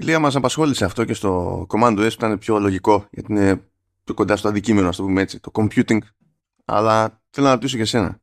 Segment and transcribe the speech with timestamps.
[0.00, 3.62] Η Λία μας απασχόλησε αυτό και στο Command S ήταν πιο λογικό γιατί είναι
[4.04, 5.98] πιο κοντά στο αντικείμενο, ας το πούμε έτσι, το computing.
[6.64, 8.20] Αλλά θέλω να ρωτήσω και εσένα.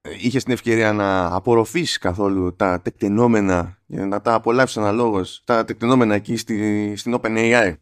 [0.00, 5.64] Ε, Είχες την ευκαιρία να απορροφήσεις καθόλου τα τεκτενόμενα για να τα απολαύσεις αναλόγως, τα
[5.64, 7.74] τεκτενόμενα εκεί στη, στην OpenAI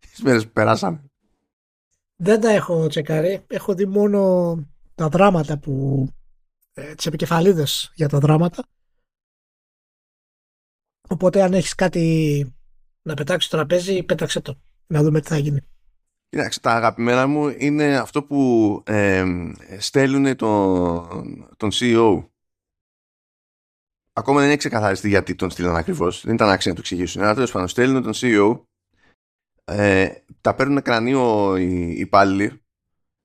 [0.00, 1.04] τις μέρες που περάσαμε;
[2.16, 3.44] Δεν τα έχω τσεκάρει.
[3.46, 4.54] Έχω δει μόνο
[4.94, 6.06] τα δράματα που.
[6.74, 8.64] Ε, τις επικεφαλίδες για τα δράματα.
[11.08, 12.54] Οπότε αν έχεις κάτι
[13.02, 14.58] να πετάξεις στο τραπέζι, πέταξε το.
[14.86, 15.60] Να δούμε τι θα γίνει.
[16.28, 19.24] Κοιτάξτε, τα αγαπημένα μου είναι αυτό που ε,
[19.78, 22.24] στέλνουν τον, τον CEO.
[24.12, 26.22] Ακόμα δεν έχει ξεκαθαριστεί γιατί τον στείλαν ακριβώς.
[26.24, 27.22] Δεν ήταν άξιο να το εξηγήσουν.
[27.22, 28.60] Αλλά τέλος πάντων, στέλνουν τον CEO.
[29.64, 30.08] Ε,
[30.40, 32.62] τα παίρνουν κρανίο οι υπάλληλοι.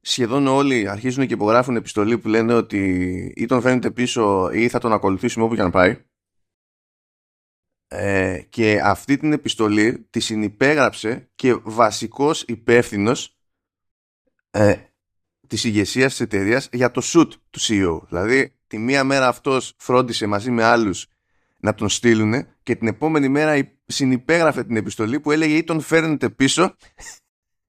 [0.02, 2.80] Σχεδόν όλοι αρχίζουν και υπογράφουν επιστολή που λένε ότι
[3.36, 6.06] ή τον φαίνεται πίσω ή θα τον ακολουθήσουμε όπου και αν πάει.
[7.90, 13.38] Ε, και αυτή την επιστολή τη συνυπέγραψε και βασικός υπεύθυνος
[14.50, 14.76] ε,
[15.48, 18.02] της ηγεσίας της εταιρείας για το shoot του CEO.
[18.08, 21.08] Δηλαδή τη μία μέρα αυτός φρόντισε μαζί με άλλους
[21.60, 26.30] να τον στείλουν και την επόμενη μέρα συνυπέγραφε την επιστολή που έλεγε ή τον φέρνετε
[26.30, 26.76] πίσω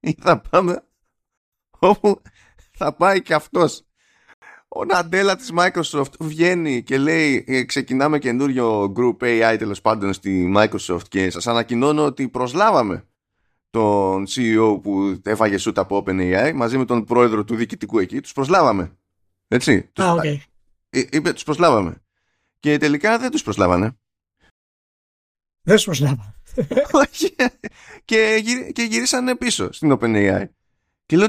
[0.00, 0.84] ή θα πάμε
[1.78, 2.22] όπου
[2.72, 3.87] θα πάει και αυτός
[4.68, 10.52] ο Ναντέλα της Microsoft βγαίνει και λέει «Ε, ξεκινάμε καινούριο group AI τέλος πάντων στη
[10.56, 13.04] Microsoft και σας ανακοινώνω ότι προσλάβαμε
[13.70, 18.20] τον CEO που έφαγε σούτ από OpenAI μαζί με τον πρόεδρο του διοικητικού εκεί.
[18.20, 18.96] Τους προσλάβαμε.
[19.48, 19.90] Έτσι.
[20.00, 20.36] Α, okay.
[20.90, 22.02] Ε, είπε τους προσλάβαμε.
[22.60, 23.96] Και τελικά δεν τους προσλάβανε.
[25.62, 26.32] Δεν τους προσλάβανε.
[28.04, 30.44] Και, και γυρίσανε πίσω στην OpenAI.
[31.06, 31.28] Και λέω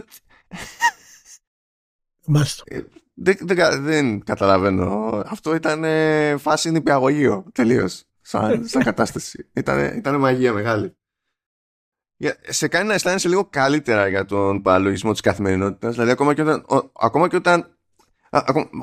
[2.25, 2.63] Μάλιστα.
[3.21, 5.21] Δεν, δεν, δεν καταλαβαίνω.
[5.25, 8.03] Αυτό ήταν ε, φάση νηπιαγωγείο τελείως.
[8.21, 9.49] Σαν, σαν κατάσταση.
[9.53, 10.97] Ήταν, ήταν μαγεία μεγάλη.
[12.47, 15.93] Σε κάνει να αισθάνεσαι λίγο καλύτερα για τον παραλογισμό της καθημερινότητας.
[15.93, 17.77] Δηλαδή, ακόμα και όταν, ο, ακόμα και όταν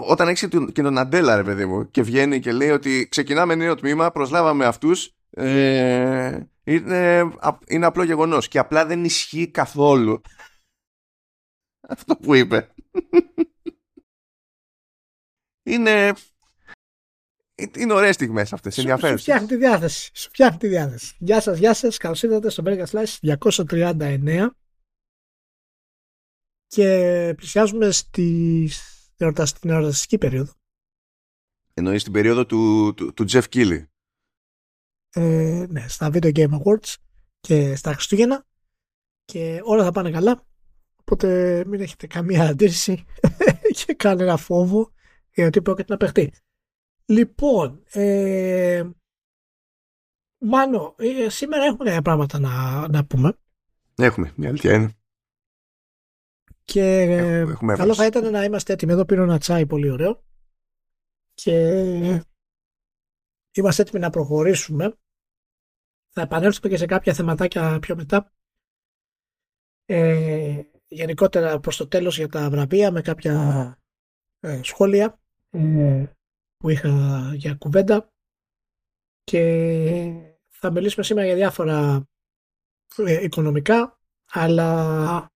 [0.06, 3.74] όταν έχεις και τον Αντέλα, ρε παιδί μου, και βγαίνει και λέει ότι ξεκινάμε νέο
[3.74, 5.14] τμήμα, προσλάβαμε αυτούς.
[5.30, 7.30] Ε, είναι,
[7.66, 8.48] είναι απλό γεγονός.
[8.48, 10.20] Και απλά δεν ισχύει καθόλου
[11.88, 12.70] αυτό που είπε
[15.66, 16.12] είναι.
[17.76, 18.78] Είναι ωραίες στιγμές αυτές.
[18.78, 19.16] Ενδιαφέρον.
[19.16, 20.10] Σου φτιάχνει τη διάθεση.
[20.14, 21.16] Σου φτιάχνει τη διάθεση.
[21.18, 21.96] Γεια σας, γεια σας.
[21.96, 24.48] Καλώς ήρθατε στο Mega Slice 239.
[26.66, 28.68] Και πλησιάζουμε στη,
[29.44, 30.52] στην εορταστική περίοδο.
[31.74, 33.84] Εννοείς την περίοδο του, του, του Jeff Keighley.
[35.10, 36.94] Ε, ναι, στα Video Game Awards
[37.40, 38.46] και στα Χριστούγεννα.
[39.24, 40.46] Και όλα θα πάνε καλά.
[40.96, 43.04] Οπότε μην έχετε καμία αντίρρηση
[43.84, 44.94] και κανένα φόβο
[45.36, 46.32] για ότι πρόκειται να παιχτεί.
[47.06, 48.90] Λοιπόν, ε,
[50.38, 53.38] Μάνο, ε, σήμερα έχουμε πράγματα να, να πούμε.
[53.94, 54.92] Έχουμε, μια αλήθεια είναι.
[56.64, 58.92] Και έχουμε, καλό θα ήταν να είμαστε έτοιμοι.
[58.92, 60.24] Εδώ πήρω ένα τσάι πολύ ωραίο.
[61.34, 62.22] Και
[63.52, 64.96] είμαστε έτοιμοι να προχωρήσουμε.
[66.08, 68.32] Θα επανέλθουμε και σε κάποια θεματάκια πιο μετά.
[69.84, 73.78] Ε, γενικότερα προς το τέλος για τα βραβεία με κάποια
[74.40, 75.20] ε, σχόλια
[75.56, 76.12] ε,
[76.56, 78.08] που είχα για κουβέντα
[79.24, 79.42] και
[80.48, 82.06] θα μιλήσουμε σήμερα για διάφορα
[82.96, 83.98] ε, οικονομικά
[84.32, 85.30] αλλά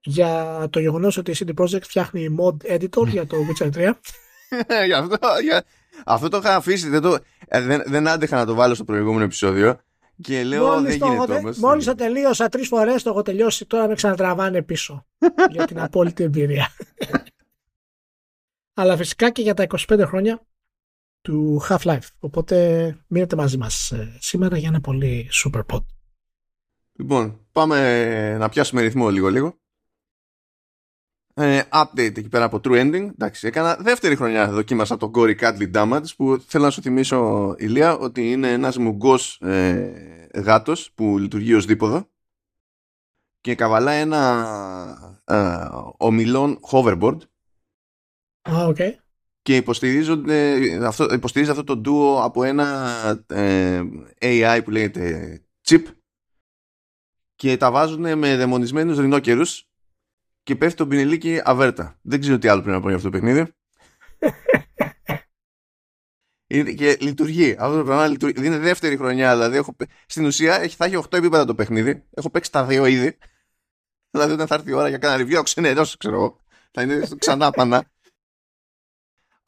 [0.00, 3.92] για το γεγονός ότι η CD Projekt φτιάχνει mod editor για το Witcher 3
[4.86, 5.64] για αυτό, για...
[6.04, 7.18] αυτό το είχα αφήσει δεν, το...
[7.48, 9.80] δεν, δεν άντεχα να το βάλω στο προηγούμενο επεισόδιο
[10.22, 11.58] και λέω μόλις δεν γίνεται όμως.
[11.58, 15.06] Μόλις το τελείωσα τρεις φορές το έχω τελειώσει τώρα με ξανατραβάνε πίσω.
[15.52, 16.68] Για την απόλυτη εμπειρία
[18.80, 20.46] αλλά φυσικά και για τα 25 χρόνια
[21.20, 22.08] του Half-Life.
[22.18, 25.84] Οπότε μείνετε μαζί μας ε, σήμερα για ένα πολύ super pod.
[26.92, 29.58] Λοιπόν, πάμε να πιάσουμε ρυθμό λίγο-λίγο.
[31.34, 33.08] Ε, update εκεί πέρα από True Ending.
[33.08, 37.98] Εντάξει, έκανα δεύτερη χρονιά δοκίμασα το Gory Cuddly Damage που θέλω να σου θυμίσω Ηλία
[37.98, 42.08] ότι είναι ένας μουγκός ε, γάτος που λειτουργεί ως δίποδο
[43.40, 47.18] και καβαλά ένα ε, ομιλόν hoverboard
[48.42, 48.90] Α, okay.
[49.42, 53.82] Και υποστηρίζονται, αυτό, υποστηρίζει αυτό το duo από ένα ε,
[54.20, 55.82] AI που λέγεται chip
[57.34, 59.68] και τα βάζουν με δαιμονισμένους ρινόκερους
[60.42, 61.98] και πέφτει το πινελίκι αβέρτα.
[62.02, 63.54] Δεν ξέρω τι άλλο πρέπει να πω για αυτό το παιχνίδι.
[66.76, 67.56] και λειτουργεί.
[67.58, 68.46] Αυτό το πράγμα λειτουργεί.
[68.46, 69.32] Είναι δεύτερη χρονιά.
[69.32, 69.76] Δηλαδή έχω,
[70.06, 72.04] στην ουσία έχει, θα έχει 8 επίπεδα το παιχνίδι.
[72.10, 73.18] Έχω παίξει τα δύο ήδη.
[74.10, 76.40] Δηλαδή όταν θα έρθει η ώρα για κάνα review, ξενερώσει, ξέρω εγώ.
[76.70, 77.89] Θα είναι ξανά πανά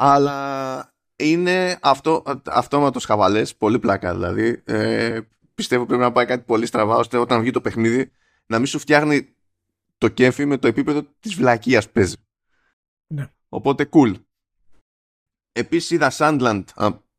[0.04, 4.62] αλλά είναι αυτό, αυτόματος χαβαλές, πολύ πλάκα δηλαδή.
[4.64, 5.20] Ε,
[5.54, 8.10] πιστεύω πρέπει να πάει κάτι πολύ στραβά ώστε όταν βγει το παιχνίδι
[8.46, 9.34] να μην σου φτιάχνει
[9.98, 12.16] το κέφι με το επίπεδο της βλακίας που παίζει.
[13.06, 13.30] Ναι.
[13.48, 14.14] Οπότε cool.
[15.52, 16.64] Επίσης είδα Sandland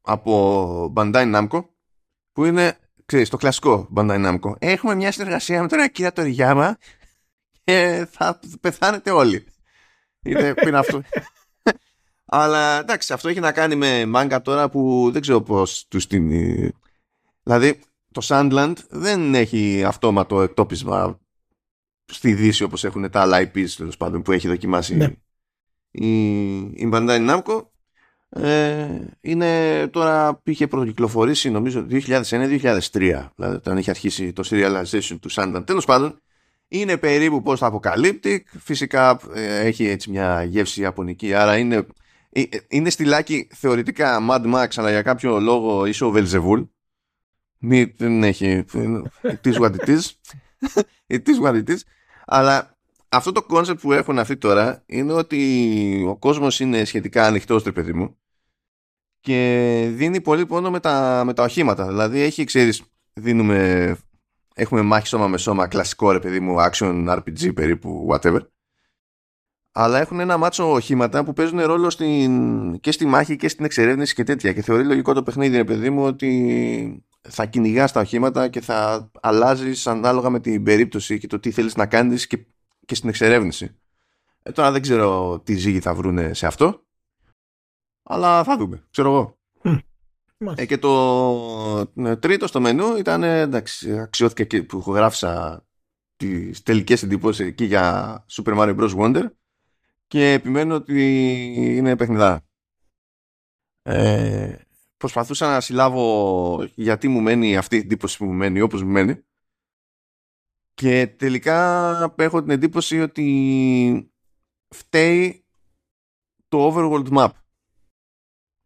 [0.01, 1.65] από Bandai Namco
[2.31, 4.53] που είναι, ξέρεις, το κλασικό Bandai Namco.
[4.59, 6.77] Έχουμε μια συνεργασία με τον Ακύρα Τοριγιάμα
[7.63, 9.45] και θα πεθάνετε όλοι.
[10.25, 11.01] Είτε είναι αυτό;
[12.35, 16.30] Αλλά εντάξει, αυτό έχει να κάνει με μάγκα τώρα που δεν ξέρω πώς τους την...
[17.44, 17.80] Δηλαδή,
[18.12, 21.19] το Sandland δεν έχει αυτόματο εκτόπισμα
[22.06, 25.07] στη Δύση όπως έχουν τα άλλα IPs τέλος πάντων που έχει δοκιμάσει ναι.
[25.91, 27.65] η, η Bandai Namco
[28.30, 28.88] ε,
[29.21, 32.79] είναι τώρα είχε πρωτοκυκλοφορήσει νομίζω 2001-2003
[33.36, 36.21] δηλαδή όταν είχε αρχίσει το serialization του Sandland τέλος πάντων
[36.68, 41.81] είναι περίπου πώς το αποκαλύπτει φυσικά ε, έχει έτσι μια γεύση ιαπωνική άρα είναι, ε,
[42.68, 46.68] είναι στυλάκι θεωρητικά Mad Max αλλά για κάποιο λόγο είσαι ο Βελζεβούλ
[47.57, 48.65] μη, δεν έχει
[49.21, 50.01] it is what it is
[51.15, 51.77] it is what it is
[52.25, 52.74] αλλά
[53.13, 57.94] αυτό το κόνσεπτ που έχουν αυτοί τώρα είναι ότι ο κόσμος είναι σχετικά ανοιχτός, παιδί
[57.94, 58.18] μου,
[59.19, 61.88] και δίνει πολύ πόνο με τα, με τα οχήματα.
[61.88, 62.83] Δηλαδή έχει, ξέρεις,
[63.13, 63.97] δίνουμε,
[64.56, 68.39] έχουμε μάχη σώμα με σώμα, κλασικό ρε παιδί μου, action RPG περίπου, whatever.
[69.75, 74.14] Αλλά έχουν ένα μάτσο οχήματα που παίζουν ρόλο στην, και στη μάχη και στην εξερεύνηση
[74.14, 74.54] και τέτοια.
[74.54, 79.12] Και θεωρεί λογικό το παιχνίδι, ρε παιδί μου, ότι θα κυνηγάς τα οχήματα και θα
[79.22, 82.46] αλλάζεις ανάλογα με την περίπτωση και το τι θέλεις να κάνεις και,
[82.86, 83.75] και στην εξερεύνηση.
[84.44, 86.86] Ε, τώρα δεν ξέρω τι ζύγι θα βρούνε σε αυτό.
[88.04, 88.84] Αλλά θα δούμε.
[88.92, 89.38] Ξέρω εγώ.
[90.56, 95.66] Ε, και το ναι, τρίτο στο μενού ήταν εντάξει, αξιώθηκε και που γράφησα
[96.16, 98.96] τις τελικές εντυπώσεις εκεί για Super Mario Bros.
[98.96, 99.24] Wonder
[100.13, 101.13] και επιμένω ότι
[101.77, 102.45] είναι παιχνιδά.
[103.81, 104.57] Ε,
[104.98, 109.24] προσπαθούσα να συλλάβω γιατί μου μένει αυτή η εντύπωση που μου μένει όπως μου μένει.
[110.74, 114.12] Και τελικά έχω την εντύπωση ότι
[114.68, 115.45] φταίει
[116.48, 117.30] το overworld map.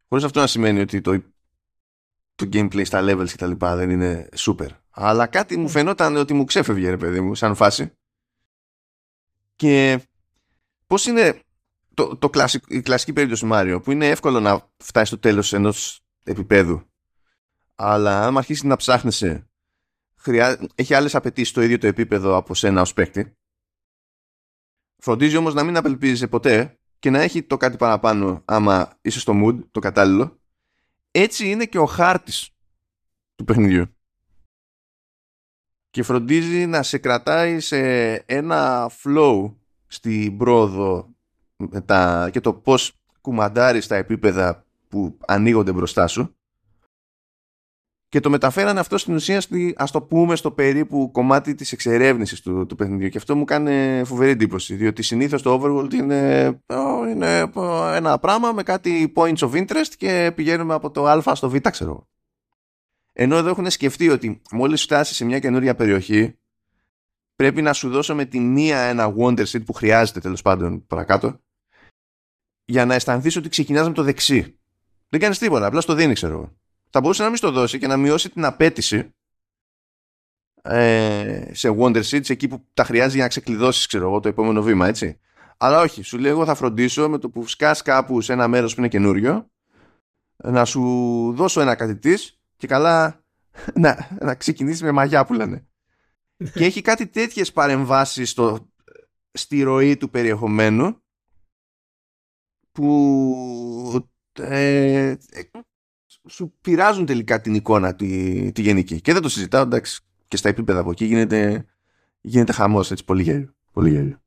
[0.08, 1.24] Χωρίς αυτό να σημαίνει ότι το,
[2.36, 4.70] το gameplay στα levels και τα λοιπά δεν είναι super.
[4.90, 7.92] Αλλά κάτι μου φαινόταν ότι μου ξέφευγε ρε παιδί μου σαν φάση.
[9.56, 10.02] Και
[10.88, 11.42] πώς είναι
[11.94, 12.30] το, το
[12.68, 16.86] η κλασική περίπτωση Μάριο που είναι εύκολο να φτάσεις στο τέλος ενός επίπεδου.
[17.76, 19.50] Αλλά αν αρχίσεις να ψάχνεσαι,
[20.16, 20.68] χρειά...
[20.76, 23.38] έχει άλλες απαιτήσεις το ίδιο το επίπεδο από σένα ως παίκτη.
[24.98, 29.34] Φροντίζει όμως να μην απελπίζεσαι ποτέ και να έχει το κάτι παραπάνω άμα είσαι στο
[29.36, 30.40] mood, το κατάλληλο.
[31.12, 32.50] Έτσι είναι και ο χάρτης
[33.36, 33.96] του παιχνιδιού.
[35.90, 39.56] Και φροντίζει να σε κρατάει σε ένα flow
[39.88, 41.10] στην πρόοδο
[42.32, 46.32] και το πώς κουμαντάρεις τα επίπεδα που ανοίγονται μπροστά σου.
[48.10, 52.42] Και το μεταφέρανε αυτό στην ουσία στη, ας το πούμε στο περίπου κομμάτι της εξερεύνησης
[52.42, 53.10] του, του παιχνιδιού.
[53.10, 56.46] Και αυτό μου κάνει φοβερή εντύπωση διότι συνήθως το Overworld είναι,
[57.10, 57.52] είναι
[57.94, 62.08] ένα πράγμα με κάτι points of interest και πηγαίνουμε από το α στο β ξέρω
[63.20, 66.38] ενώ εδώ έχουν σκεφτεί ότι μόλις φτάσεις σε μια καινούρια περιοχή
[67.38, 71.40] πρέπει να σου δώσω με τη μία ένα wonder seed που χρειάζεται τέλος πάντων παρακάτω
[72.66, 74.58] για να αισθανθείς ότι ξεκινάς με το δεξί
[75.10, 76.58] δεν κάνεις τίποτα, απλά στο δίνει, ξέρω
[76.90, 79.16] Θα μπορούσε να μην στο δώσει και να μειώσει την απέτηση
[80.62, 84.62] ε, σε Wonder Seeds εκεί που τα χρειάζει για να ξεκλειδώσεις, ξέρω εγώ, το επόμενο
[84.62, 85.20] βήμα, έτσι.
[85.58, 88.74] Αλλά όχι, σου λέει εγώ θα φροντίσω με το που σκάς κάπου σε ένα μέρος
[88.74, 89.50] που είναι καινούριο
[90.38, 90.82] να σου
[91.36, 92.14] δώσω ένα κάτι τη
[92.58, 93.24] και καλά
[93.74, 95.67] να, να ξεκινήσεις με μαγιά που λένε.
[96.54, 98.40] Και έχει κάτι τέτοιες παρεμβάσεις
[99.32, 101.02] στη ροή του περιεχομένου
[102.72, 105.16] που ε,
[106.30, 109.02] σου πειράζουν τελικά την εικόνα τη, τη γενική.
[109.02, 111.66] Και δεν το συζητάω, εντάξει, και στα επίπεδα από εκεί γίνεται,
[112.22, 113.56] γίνεται χαμός, έτσι, πολύ γέλιο.
[113.72, 114.22] Πολύ γέλιο.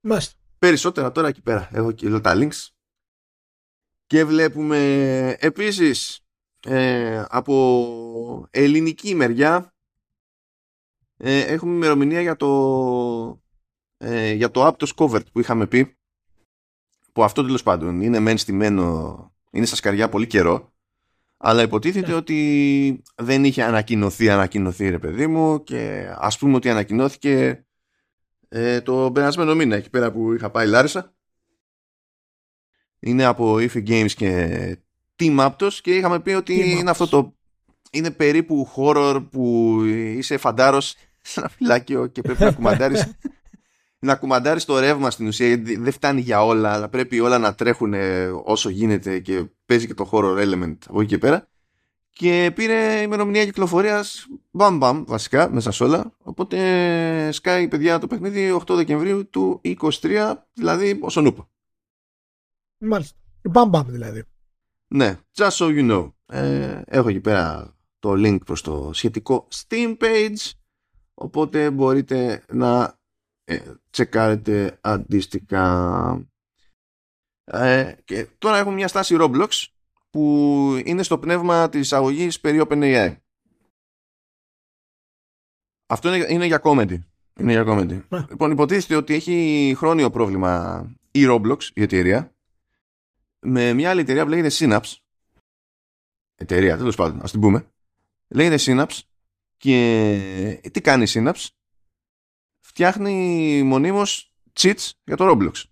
[0.00, 0.34] Μάλιστα.
[0.58, 1.68] Περισσότερα τώρα εκεί πέρα.
[1.72, 2.68] Έχω και εδώ τα links.
[4.06, 6.26] Και βλέπουμε επίσης
[6.66, 9.73] ε, από ελληνική μεριά
[11.16, 13.42] ε, έχουμε ημερομηνία για το
[13.96, 15.96] ε, για το Aptos Covered που είχαμε πει
[17.12, 20.72] που αυτό τέλος πάντων είναι μεν στημένο είναι στα σκαριά πολύ καιρό,
[21.36, 22.14] αλλά υποτίθεται ναι.
[22.14, 27.64] ότι δεν είχε ανακοινωθεί, ανακοινωθεί ρε παιδί μου και ας πούμε ότι ανακοινώθηκε
[28.48, 31.14] ε, το περασμένο μήνα εκεί πέρα που είχα πάει Λάρισα.
[33.00, 34.78] Είναι από Ify Games και
[35.18, 37.36] Team Aptos και είχαμε πει ότι είναι αυτό το
[37.94, 43.12] είναι περίπου horror που είσαι φαντάρος σε ένα φυλάκιο και πρέπει να κουμαντάρεις
[43.98, 47.54] να κουμαντάρεις το ρεύμα στην ουσία γιατί δεν φτάνει για όλα αλλά πρέπει όλα να
[47.54, 47.94] τρέχουν
[48.44, 51.48] όσο γίνεται και παίζει και το horror element από εκεί και πέρα
[52.14, 56.12] και πήρε ημερομηνία κυκλοφορίας μπαμ μπαμ βασικά μέσα σε όλα.
[56.22, 61.48] Οπότε σκάει παιδιά το παιχνίδι 8 Δεκεμβρίου του 23, δηλαδή όσο νούπο.
[62.78, 63.16] Μάλιστα.
[63.42, 64.24] Μπαμ μπαμ δηλαδή.
[64.86, 66.12] Ναι, just so you know.
[66.26, 67.73] Ε, έχω εκεί πέρα
[68.04, 70.50] το link προς το σχετικό Steam page
[71.14, 72.98] οπότε μπορείτε να
[73.44, 76.26] ε, τσεκάρετε αντίστοιχα.
[77.44, 79.48] Ε, και τώρα έχουμε μια στάση Roblox
[80.10, 83.16] που είναι στο πνεύμα της εισαγωγή περί OpenAI.
[85.86, 86.98] Αυτό είναι, είναι για comedy.
[87.38, 88.00] Είναι για comedy.
[88.08, 88.24] Yeah.
[88.28, 92.34] Λοιπόν, υποτίθεται ότι έχει χρόνιο πρόβλημα η Roblox, η εταιρεία,
[93.46, 94.94] με μια άλλη εταιρεία που λέγεται Synapse.
[96.34, 97.68] Εταιρεία, τέλος πάντων, ας την πούμε.
[98.28, 98.98] Λέγεται Synapse
[99.56, 101.46] και τι κάνει η Synapse;
[102.60, 105.62] Φτιάχνει μονίμως cheats για το Roblox.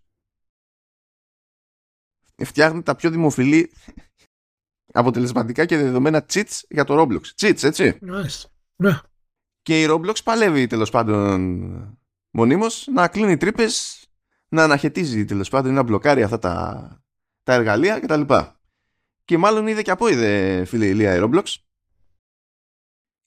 [2.45, 3.73] Φτιάχνει τα πιο δημοφιλή
[4.93, 7.23] αποτελεσματικά και δεδομένα cheats για το Roblox.
[7.41, 7.99] Cheats, έτσι.
[8.03, 8.45] Nice.
[8.77, 8.99] Ναι.
[9.63, 11.99] Και η Roblox παλεύει τέλος πάντων
[12.31, 14.07] μονίμως να κλείνει τρύπες,
[14.49, 17.05] να αναχαιτίζει τέλος πάντων, να μπλοκάρει αυτά τα,
[17.43, 18.21] τα εργαλεία κτλ.
[18.21, 18.45] Και,
[19.25, 21.45] και μάλλον είδε και απόειδε φίλε Ηλία η Roblox.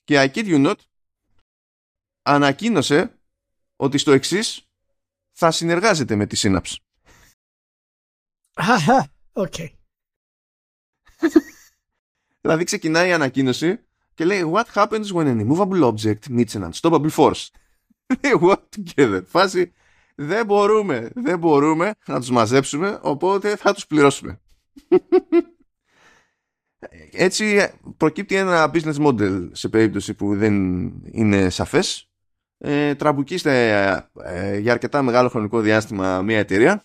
[0.06, 0.76] Και I kid you not,
[2.22, 3.20] ανακοίνωσε
[3.76, 4.68] ότι στο εξής
[5.32, 6.76] θα συνεργάζεται με τη Synapse.
[9.34, 9.54] OK.
[12.42, 13.80] Δηλαδή ξεκινάει η ανακοίνωση
[14.14, 17.48] και λέει What happens when an immovable object meets an unstoppable force;
[18.42, 19.22] What together.
[19.26, 19.74] Φάση
[20.16, 24.42] δεν μπορούμε, δεν μπορούμε να τους μαζέψουμε οπότε θα τους πληρώσουμε.
[27.18, 30.54] Έτσι προκύπτει ένα business model σε περίπτωση που δεν
[31.12, 32.10] είναι σαφές.
[32.58, 33.82] Ε, τραμπουκίστε
[34.24, 36.84] ε, για αρκετά μεγάλο χρονικό διάστημα μια εταιρεία.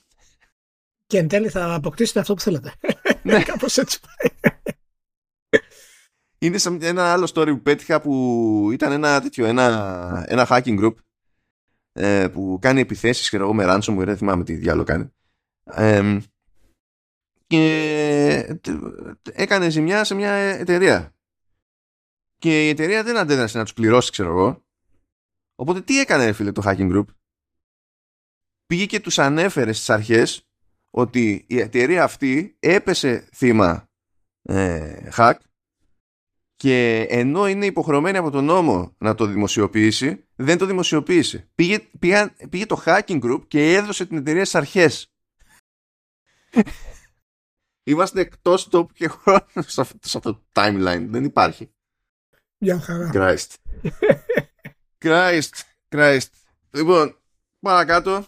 [1.06, 2.72] Και εν τέλει θα αποκτήσετε αυτό που θέλετε.
[3.22, 3.42] Ναι.
[3.42, 4.50] Κάπως έτσι πάει.
[6.38, 10.94] Είναι σαν ένα άλλο story που πέτυχα που ήταν ένα τέτοιο, ένα, ένα hacking group
[11.92, 15.12] ε, που κάνει επιθέσεις ξέρω εγώ με ransomware, δεν θυμάμαι τι διάλογο κάνει.
[15.64, 16.18] Ε,
[17.50, 18.60] και
[19.32, 21.14] έκανε ζημιά σε μια εταιρεία.
[22.38, 24.64] Και η εταιρεία δεν αντέδρασε να τους πληρώσει ξέρω εγώ.
[25.54, 27.04] Οπότε τι έκανε φίλε το hacking group;
[28.66, 30.48] Πήγε και τους ανέφερε στις αρχές
[30.90, 33.88] ότι η εταιρεία αυτή έπεσε θύμα
[34.42, 35.34] ε, hack
[36.56, 41.50] και ενώ είναι υποχρεωμένη από τον νόμο να το δημοσιοποιήσει, δεν το δημοσιοποίησε.
[41.54, 45.12] Πήγε, πήγε, πήγε το hacking group και έδωσε την εταιρεία στις αρχές.
[47.90, 51.06] Είμαστε εκτός τόπου και χρόνου σε αυτό, το timeline.
[51.08, 51.70] Δεν υπάρχει.
[52.58, 53.10] Μια χαρά.
[53.14, 53.48] Christ.
[55.04, 55.50] Christ.
[55.88, 56.28] Christ.
[56.70, 57.16] Λοιπόν,
[57.60, 58.26] παρακάτω.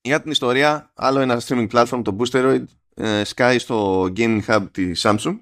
[0.00, 2.64] Για την ιστορία, άλλο ένα streaming platform, το Boosteroid,
[2.94, 5.38] ε, σκάει στο Gaming Hub της Samsung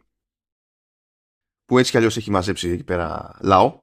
[1.65, 3.79] που έτσι κι αλλιώς έχει μαζέψει εκεί πέρα λαό.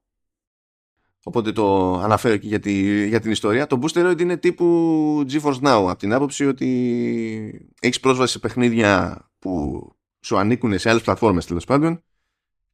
[1.24, 2.60] Οπότε το αναφέρω εκεί για,
[3.08, 3.68] για την ιστορία.
[3.68, 9.82] Το Boosteroid είναι τύπου GeForce Now από την άποψη ότι έχεις πρόσβαση σε παιχνίδια που
[10.20, 12.04] σου ανήκουν σε άλλες πλατφόρμες τέλος πάντων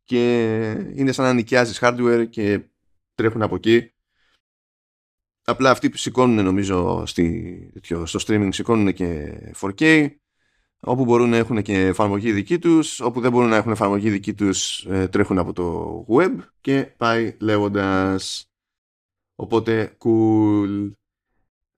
[0.03, 2.61] και είναι σαν να νοικιάζεις hardware και
[3.15, 3.93] τρέχουν από εκεί.
[5.45, 7.71] Απλά αυτοί που σηκώνουν νομίζω στη,
[8.03, 10.09] στο streaming σηκώνουν και 4K
[10.79, 14.33] όπου μπορούν να έχουν και εφαρμογή δική τους, όπου δεν μπορούν να έχουν εφαρμογή δική
[14.33, 18.45] τους ε, τρέχουν από το web και πάει λέγοντας
[19.35, 20.91] οπότε cool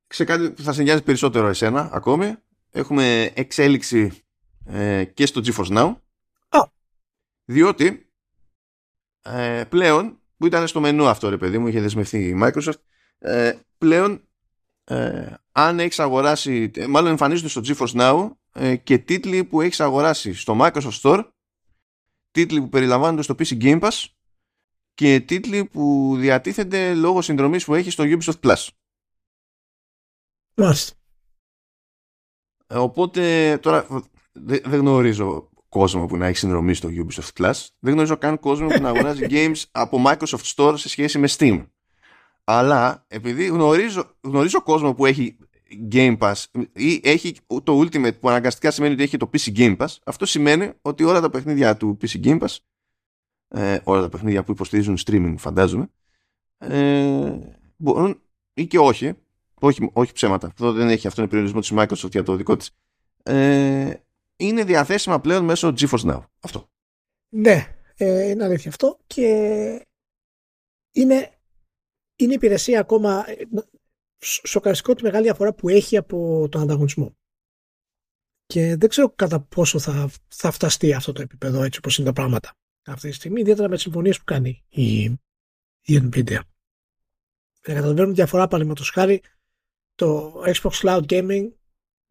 [0.08, 2.36] σε κάτι που θα σε νοιάζει περισσότερο εσένα ακόμη
[2.72, 4.25] έχουμε εξέλιξη
[4.66, 5.96] ε, και στο GeForce Now
[7.46, 8.10] διότι
[9.22, 12.80] ε, πλέον που ήταν στο μενού αυτό ρε παιδί μου είχε δεσμευτεί η Microsoft
[13.18, 14.20] ε, πλέον
[15.52, 18.30] αν έχεις αγοράσει μάλλον εμφανίζονται στο GeForce Now
[18.84, 21.30] και τίτλοι που έχεις αγοράσει στο Microsoft Store
[22.32, 24.06] τίτλοι που περιλαμβάνονται στο PC Game Pass
[24.94, 28.68] και τίτλοι που διατίθενται λόγω συνδρομής που έχεις στο Ubisoft Plus.
[30.54, 30.96] Μάλιστα.
[32.68, 33.88] Οπότε τώρα
[34.36, 37.54] δεν γνωρίζω κόσμο που να έχει συνδρομή στο Ubisoft Plus.
[37.80, 41.66] Δεν γνωρίζω καν κόσμο που να αγοράζει games από Microsoft Store σε σχέση με Steam.
[42.44, 45.38] Αλλά επειδή γνωρίζω, γνωρίζω κόσμο που έχει
[45.92, 49.88] Game Pass ή έχει το Ultimate που αναγκαστικά σημαίνει ότι έχει το PC Game Pass,
[50.06, 52.58] αυτό σημαίνει ότι όλα τα παιχνίδια του PC Game Pass,
[53.48, 55.88] ε, όλα τα παιχνίδια που υποστηρίζουν streaming φαντάζομαι,
[56.58, 57.34] ε,
[57.78, 58.22] μπορούν
[58.54, 59.14] ή και όχι,
[59.54, 62.72] όχι, όχι ψέματα, αυτό δεν έχει αυτόν τον περιορισμό της Microsoft για το δικό της,
[63.24, 63.94] ε,
[64.36, 66.24] είναι διαθέσιμα πλέον μέσω GeForce Now.
[66.40, 66.70] Αυτό.
[67.30, 69.28] Ναι, ε, είναι αλήθεια αυτό και
[70.92, 71.40] είναι,
[72.16, 73.26] είναι υπηρεσία ακόμα
[74.24, 77.16] σοκαριστικό τη μεγάλη διαφορά που έχει από τον ανταγωνισμό.
[78.46, 82.14] Και δεν ξέρω κατά πόσο θα, θα φταστεί αυτό το επίπεδο έτσι όπως είναι τα
[82.14, 82.54] πράγματα.
[82.86, 85.04] αυτή τη στιγμή, ιδιαίτερα με τις συμφωνίες που κάνει η,
[85.82, 86.40] η Nvidia.
[87.64, 89.22] Για να καταλαβαίνουμε διαφορά, παραδείγματος χάρη,
[89.96, 91.52] το Xbox Cloud Gaming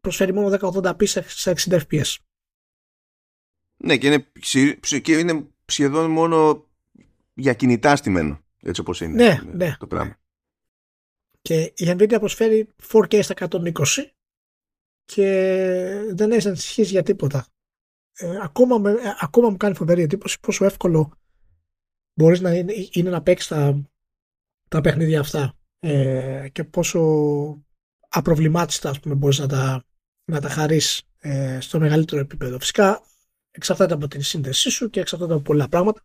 [0.05, 2.15] προσφέρει μόνο 1080p σε 60 fps.
[3.77, 4.29] Ναι, και είναι,
[5.01, 6.67] και είναι σχεδόν μόνο
[7.33, 10.17] για κινητά στημένο, έτσι όπως είναι ναι, ναι, το πράγμα.
[11.41, 13.71] Και η Nvidia προσφέρει 4K στα 120
[15.05, 15.25] και
[16.11, 17.47] δεν έχει ανησυχήσει για τίποτα.
[18.17, 21.17] Ε, ακόμα, με, ε, ακόμα μου κάνει φοβερή εντύπωση πόσο εύκολο
[22.13, 23.89] μπορείς να είναι, είναι να παίξεις τα,
[24.67, 27.01] τα παιχνίδια αυτά ε, και πόσο
[28.09, 29.85] απροβλημάτιστα ας πούμε, μπορείς να τα,
[30.25, 32.59] να τα χαρείς ε, στο μεγαλύτερο επίπεδο.
[32.59, 33.01] Φυσικά
[33.51, 36.03] εξαρτάται από την σύνδεσή σου και εξαρτάται από πολλά πράγματα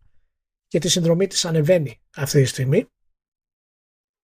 [0.67, 2.87] και τη συνδρομή της ανεβαίνει αυτή τη στιγμή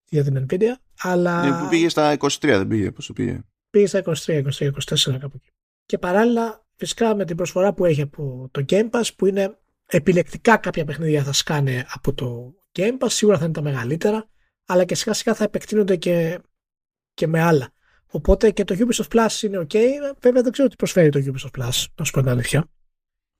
[0.09, 1.49] για την Nvidia αλλά...
[1.49, 5.33] Ναι, που πήγε στα 23 δεν πήγε, πόσο πήγε; Πήγε στα 23, 23, 24 κάπου
[5.37, 5.51] εκεί.
[5.87, 10.57] Και παράλληλα φυσικά με την προσφορά που έχει από το Game Pass που είναι επιλεκτικά
[10.57, 14.29] κάποια παιχνίδια θα σκάνε από το Game Pass, σίγουρα θα είναι τα μεγαλύτερα,
[14.67, 16.41] αλλά και σιγά σιγά θα επεκτείνονται και,
[17.15, 17.71] και με άλλα.
[18.17, 19.77] Οπότε και το Ubisoft Plus είναι ok.
[20.21, 22.69] Βέβαια δεν ξέρω τι προσφέρει το Ubisoft Plus, να σου πω την αλήθεια.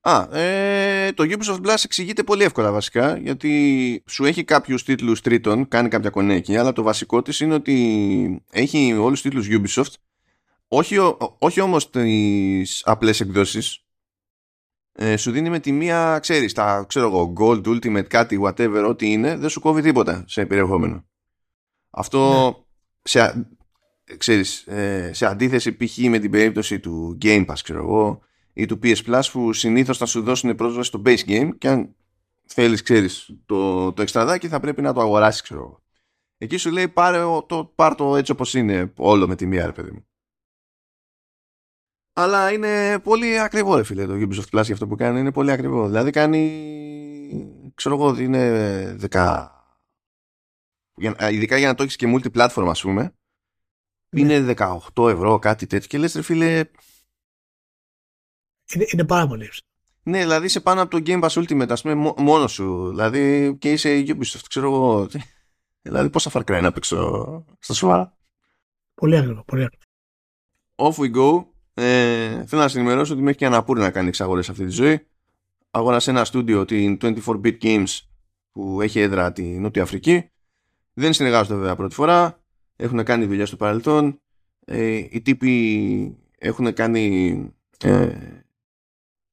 [0.01, 5.67] Α, ε, το Ubisoft Plus εξηγείται πολύ εύκολα βασικά, γιατί σου έχει κάποιους τίτλους τρίτων,
[5.67, 9.93] κάνει κάποια κονέκη, αλλά το βασικό της είναι ότι έχει όλους τους τίτλους Ubisoft,
[10.67, 10.97] όχι,
[11.37, 13.83] όχι όμως τις απλές εκδόσεις,
[14.91, 19.11] ε, σου δίνει με τη μία, ξέρεις, τα ξέρω εγώ, Gold, Ultimate, κάτι, whatever, ό,τι
[19.11, 21.05] είναι, δεν σου κόβει τίποτα σε περιεχόμενο.
[21.89, 22.51] Αυτό, ναι.
[23.01, 23.47] σε,
[24.17, 25.97] ξέρεις, ε, σε αντίθεση π.χ.
[25.97, 28.21] με την περίπτωση του Game Pass, ξέρω εγώ,
[28.53, 31.95] ή του PS Plus που συνήθως θα σου δώσουν πρόσβαση στο base game και αν
[32.45, 35.81] θέλεις, ξέρεις, το, το εξτραδάκι θα πρέπει να το αγοράσεις, ξέρω εγώ.
[36.37, 39.71] Εκεί σου λέει πάρε το, πάρ το έτσι όπως είναι όλο με τη μία, ρε
[39.71, 40.07] παιδί μου.
[42.13, 45.19] Αλλά είναι πολύ ακριβό, ρε φίλε, το Ubisoft Plus για αυτό που κάνει.
[45.19, 45.85] Είναι πολύ ακριβό.
[45.85, 49.47] Δηλαδή κάνει, ξέρω εγώ, είναι 10...
[51.31, 53.09] Ειδικά για να το έχεις και multi-platform, ας πούμε, ναι.
[54.19, 55.87] Είναι 18 ευρώ, κάτι τέτοιο.
[55.87, 56.63] Και λες, ρε φίλε...
[58.73, 59.49] Είναι, είναι πάρα πολύ
[60.03, 62.89] Ναι, δηλαδή είσαι πάνω από το Game Pass Ultimate, ας πούμε, μόνος σου.
[62.89, 65.07] Δηλαδή και είσαι Ubisoft, ξέρω εγώ.
[65.81, 68.17] Δηλαδή πόσα Far Cry να παίξω στα σοβαρά.
[68.93, 69.83] Πολύ ακριβό, πολύ ακριβό.
[70.75, 71.45] Off we go.
[71.73, 75.07] Ε, θέλω να σα ενημερώσω ότι μέχρι και αναπούρει να κάνει εξαγορές αυτή τη ζωή.
[75.71, 77.99] Αγόρασε ένα στούντιο, την 24-bit Games,
[78.51, 80.29] που έχει έδρα τη Νότια Αφρική.
[80.93, 82.41] Δεν συνεργάζονται βέβαια πρώτη φορά.
[82.79, 84.21] Έχουν κάνει δουλειά στο παρελθόν.
[84.65, 87.35] Ε, οι τύποι έχουν κάνει.
[87.83, 88.15] Ε,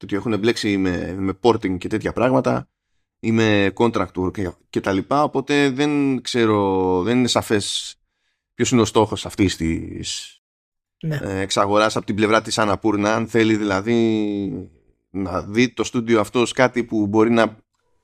[0.02, 2.68] ότι έχουν μπλέξει με, με porting και τέτοια πράγματα
[3.20, 7.96] ή με contract και, και τα λοιπά οπότε δεν ξέρω δεν είναι σαφές
[8.54, 10.38] ποιος είναι ο στόχος αυτής της
[11.02, 11.16] ναι.
[11.22, 14.70] Ε, εξαγοράς από την πλευρά της Αναπούρνα αν θέλει δηλαδή
[15.11, 17.57] να δει το στούντιο αυτός κάτι που μπορεί να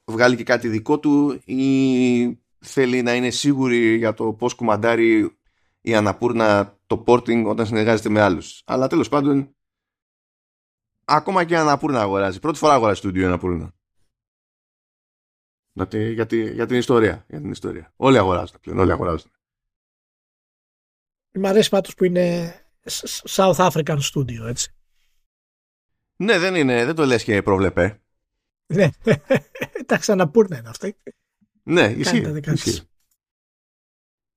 [0.04, 5.38] βγάλει και κάτι δικό του ή θέλει να είναι σίγουρη για το πώς κουμαντάρει
[5.80, 8.62] η Αναπούρνα το porting όταν συνεργάζεται με άλλους.
[8.66, 9.54] Αλλά τέλος πάντων
[11.04, 12.40] ακόμα και η Αναπούρνα αγοράζει.
[12.40, 13.74] Πρώτη φορά αγοράζει στούντιο η Αναπούρνα.
[15.72, 17.92] Για, για, για, την ιστορία, για την ιστορία.
[17.96, 19.30] Όλοι αγοράζουν πλέον, όλοι αγοράζουν.
[21.32, 22.54] Μ' αρέσει πάντως που είναι
[23.28, 24.74] South African Studio, έτσι.
[26.16, 28.00] Ναι, δεν είναι, δεν το λες και προβλεπέ.
[28.66, 28.88] Ναι,
[29.82, 30.96] εντάξει, αναπούρνα είναι αυτή.
[31.62, 32.42] Ναι, ισχύει.
[32.52, 32.80] ισχύει.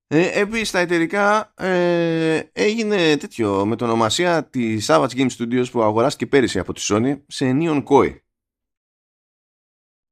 [0.06, 5.82] Ε, Επίσης, στα εταιρικά ε, έγινε τέτοιο με την ονομασία της Savage Game Studios που
[5.82, 8.18] αγοράστηκε πέρυσι από τη Sony σε Neon Koi.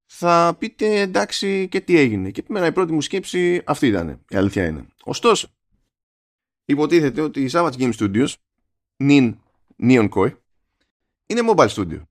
[0.06, 2.30] Θα πείτε εντάξει και τι έγινε.
[2.30, 4.24] Και εμένα η πρώτη μου σκέψη αυτή ήταν.
[4.28, 4.86] Η αλήθεια είναι.
[5.04, 5.48] Ωστόσο,
[6.64, 8.28] υποτίθεται ότι η Savage Game Studios,
[8.96, 9.40] νυν
[9.82, 10.36] Neon Koi,
[11.26, 12.02] είναι mobile studio.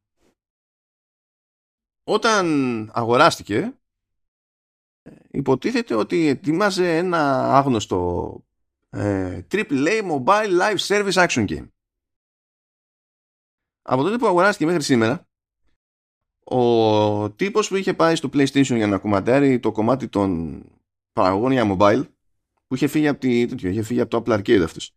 [2.03, 3.80] Όταν αγοράστηκε,
[5.31, 8.43] υποτίθεται ότι ετοίμαζε ένα άγνωστο
[8.89, 11.67] ε, AAA Mobile Live Service Action Game.
[13.81, 15.27] Από τότε που αγοράστηκε μέχρι σήμερα,
[16.43, 20.61] ο τύπος που είχε πάει στο PlayStation για να κομματάρει το κομμάτι των
[21.13, 22.03] παραγωγών για mobile
[22.67, 24.95] που είχε φύγει από, τη, τέτοιο, είχε φύγει από το Apple Arcade αυτός.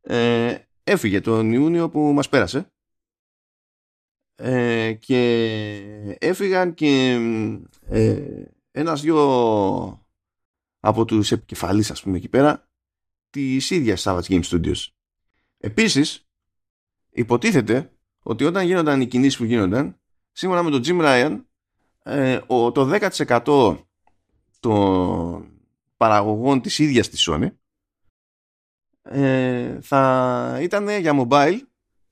[0.00, 2.72] Ε, έφυγε τον Ιούνιο που μας πέρασε
[4.34, 7.18] ε, και έφυγαν και
[7.88, 8.44] ε,
[8.80, 10.06] ένας δυο
[10.80, 12.68] από τους επικεφαλείς ας πούμε εκεί πέρα
[13.30, 14.86] της ίδιας Savage Game Studios.
[15.58, 16.28] Επίσης
[17.10, 20.00] υποτίθεται ότι όταν γίνονταν οι κινήσεις που γίνονταν
[20.32, 21.44] σύμφωνα με τον Jim Ryan
[22.02, 22.98] ε, ο, το
[23.46, 23.76] 10%
[24.60, 25.50] των
[25.96, 27.50] παραγωγών της ίδιας της Sony
[29.02, 31.58] ε, θα ήταν για mobile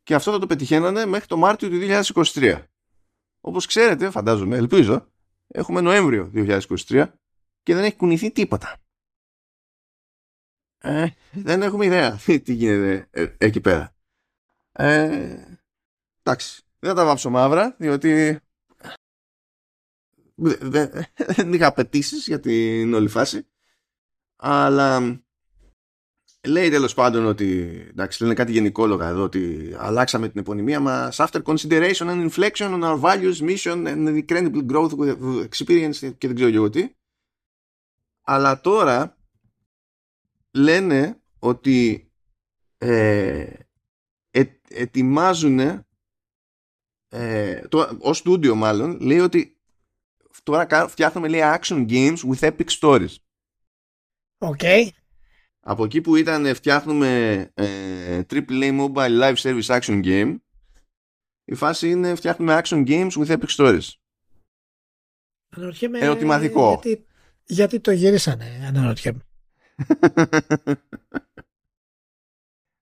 [0.03, 1.79] και αυτό θα το πετυχαίνανε μέχρι το Μάρτιο του
[2.15, 2.63] 2023.
[3.41, 5.07] Όπως ξέρετε, φαντάζομαι, ελπίζω,
[5.49, 7.07] έχουμε Νοέμβριο 2023
[7.63, 8.77] και δεν έχει κουνηθεί τίποτα.
[10.79, 13.95] Ε, δεν έχουμε ιδέα τι γίνεται ε, εκεί πέρα.
[14.73, 15.59] Ε,
[16.23, 18.41] εντάξει, δεν θα τα βάψω μαύρα, διότι
[21.37, 23.47] δεν είχα απαιτήσεις για την όλη φάση.
[24.37, 25.21] Αλλά
[26.47, 31.43] λέει τέλος πάντων ότι εντάξει, λένε κάτι γενικόλογα εδώ ότι αλλάξαμε την επωνυμία μας after
[31.43, 36.55] consideration and inflection on our values, mission and incredible growth with experience και δεν ξέρω
[36.55, 36.89] εγώ τι.
[38.23, 39.17] Αλλά τώρα
[40.51, 42.11] λένε ότι
[42.79, 43.53] ε,
[44.31, 45.85] ε, ετοιμάζουν
[47.09, 49.59] ε, το, ως στούντιο μάλλον λέει ότι
[50.43, 53.15] τώρα φτιάχνουμε λέει action games with epic stories.
[54.39, 54.61] OK.
[55.69, 60.37] Από εκεί που ήταν φτιάχνουμε ε, AAA mobile live service action game
[61.45, 63.89] η φάση είναι φτιάχνουμε action games with epic stories.
[65.49, 66.81] Αναρωτιέμαι Ερωτηματικό.
[66.83, 67.07] γιατί,
[67.45, 69.21] γιατί το γυρίσανε, αναρωτιέμαι.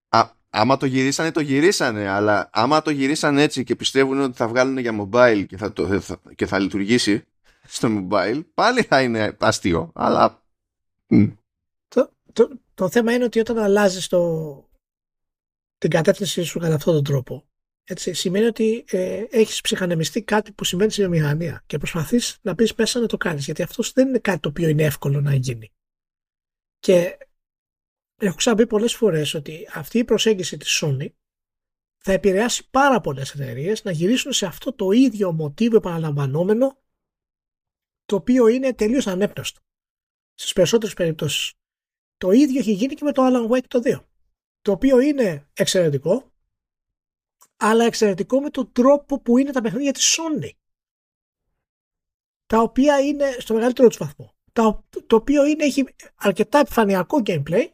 [0.08, 2.08] Α, άμα το γυρίσανε, το γυρίσανε.
[2.08, 6.00] Αλλά άμα το γυρίσανε έτσι και πιστεύουν ότι θα βγάλουν για mobile και θα, το,
[6.00, 7.24] θα, και θα λειτουργήσει
[7.64, 9.90] στο mobile, πάλι θα είναι αστείο.
[9.94, 10.44] Αλλά.
[11.88, 14.20] Το, το, το θέμα είναι ότι όταν αλλάζεις το,
[15.78, 17.48] την κατεύθυνση σου κατά αυτόν τον τρόπο,
[17.84, 22.74] έτσι, σημαίνει ότι ε, έχεις ψυχανεμιστεί κάτι που συμβαίνει στη βιομηχανία και προσπαθείς να πεις
[22.74, 25.72] μέσα να το κάνεις, γιατί αυτό δεν είναι κάτι το οποίο είναι εύκολο να γίνει.
[26.78, 27.18] Και
[28.16, 31.08] έχω ξαναπεί πολλές φορές ότι αυτή η προσέγγιση της Sony
[31.96, 36.78] θα επηρεάσει πάρα πολλές εταιρείες να γυρίσουν σε αυτό το ίδιο μοτίβο επαναλαμβανόμενο
[38.04, 39.60] το οποίο είναι τελείως ανέπνευστο.
[40.34, 41.52] Στις περισσότερες περιπτώσεις.
[42.16, 44.04] Το ίδιο έχει γίνει και με το Alan Wake το 2.
[44.60, 46.32] Το οποίο είναι εξαιρετικό,
[47.56, 50.50] αλλά εξαιρετικό με τον τρόπο που είναι τα παιχνίδια της Sony.
[52.46, 54.34] Τα οποία είναι στο μεγαλύτερο τους βαθμό.
[54.52, 57.70] Το, το οποίο είναι, έχει αρκετά επιφανειακό gameplay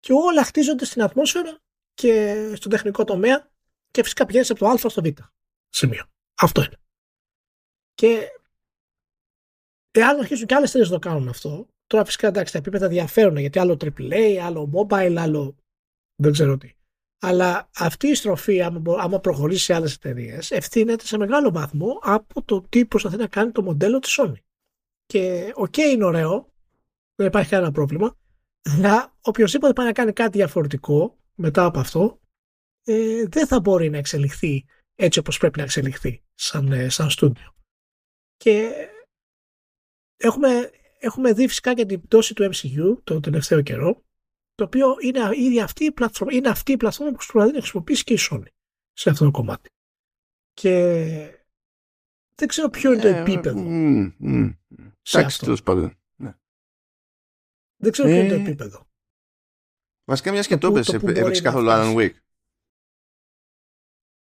[0.00, 1.58] και όλα χτίζονται στην ατμόσφαιρα
[1.94, 3.50] και στον τεχνικό τομέα
[3.90, 5.06] και φυσικά πηγαίνεις από το α στο β
[5.68, 6.04] σημείο.
[6.34, 6.76] Αυτό είναι.
[7.94, 8.28] Και
[9.90, 13.36] εάν αρχίσουν και άλλες εταιρείε να το κάνουν αυτό, τώρα φυσικά εντάξει τα επίπεδα διαφέρουν
[13.36, 15.56] γιατί άλλο AAA, άλλο mobile, άλλο
[16.22, 16.72] δεν ξέρω τι.
[17.20, 18.62] Αλλά αυτή η στροφή,
[18.98, 23.50] άμα προχωρήσει σε άλλες εταιρείες, ευθύνεται σε μεγάλο βαθμό από το τι προσπαθεί να κάνει
[23.52, 24.40] το μοντέλο της Sony.
[25.04, 26.52] Και OK, okay, είναι ωραίο,
[27.14, 28.16] δεν υπάρχει κανένα πρόβλημα,
[28.62, 32.20] αλλά οποιοδήποτε πάει να κάνει κάτι διαφορετικό μετά από αυτό,
[32.84, 37.54] ε, δεν θα μπορεί να εξελιχθεί έτσι όπως πρέπει να εξελιχθεί σαν, ε, σαν στούντιο.
[38.36, 38.72] Και
[40.16, 44.02] έχουμε, έχουμε δει φυσικά και την πτώση του MCU το τελευταίο καιρό,
[44.54, 48.04] το οποίο είναι ήδη αυτή η πλατφόρμα, είναι αυτή η πλατφόρμα που προσπαθεί να χρησιμοποιήσει
[48.04, 48.46] και η Sony
[48.92, 49.68] σε αυτό το κομμάτι.
[50.54, 50.70] Και
[52.34, 53.60] δεν ξέρω ποιο είναι το Ε, επίπεδο.
[53.60, 54.48] μ, μ.
[55.02, 55.44] σε Εντάξει, αυτό.
[55.44, 55.98] τέλος πάντων.
[56.16, 56.34] Ναι.
[57.76, 58.86] Δεν ξέρω ποιο είναι το Ε, επίπεδο.
[60.04, 61.94] Βασικά, μιας και Το το που- έπεσε, το που μπορεί έπαιξε να καθόλου Alan φτάσει.
[61.96, 62.20] Wake.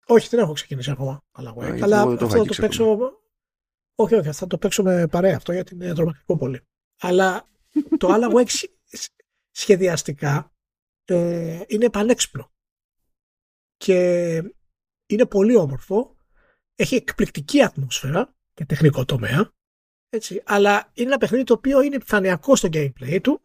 [0.07, 1.23] Όχι, δεν έχω ξεκινήσει ακόμα.
[1.31, 3.23] Αλλά, Α, γιατί αλλά εγώ δεν αυτό το έχω θα το αγγίξει παίξω.
[3.95, 6.61] Όχι, όχι, θα το παίξω με παρέα αυτό γιατί είναι τρομακτικό πολύ.
[7.01, 7.49] Αλλά
[7.97, 8.71] το Alan Wake σχε-
[9.51, 10.53] σχεδιαστικά
[11.05, 12.51] ε, είναι πανέξυπνο.
[13.77, 14.35] Και
[15.05, 16.17] είναι πολύ όμορφο.
[16.75, 19.53] Έχει εκπληκτική ατμόσφαιρα και τεχνικό τομέα.
[20.09, 23.41] Έτσι, αλλά είναι ένα παιχνίδι το οποίο είναι επιφανειακό στο gameplay του.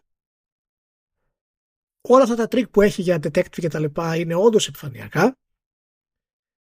[2.08, 5.36] Όλα αυτά τα τρικ που έχει για detective και τα λοιπά είναι όντως επιφανειακά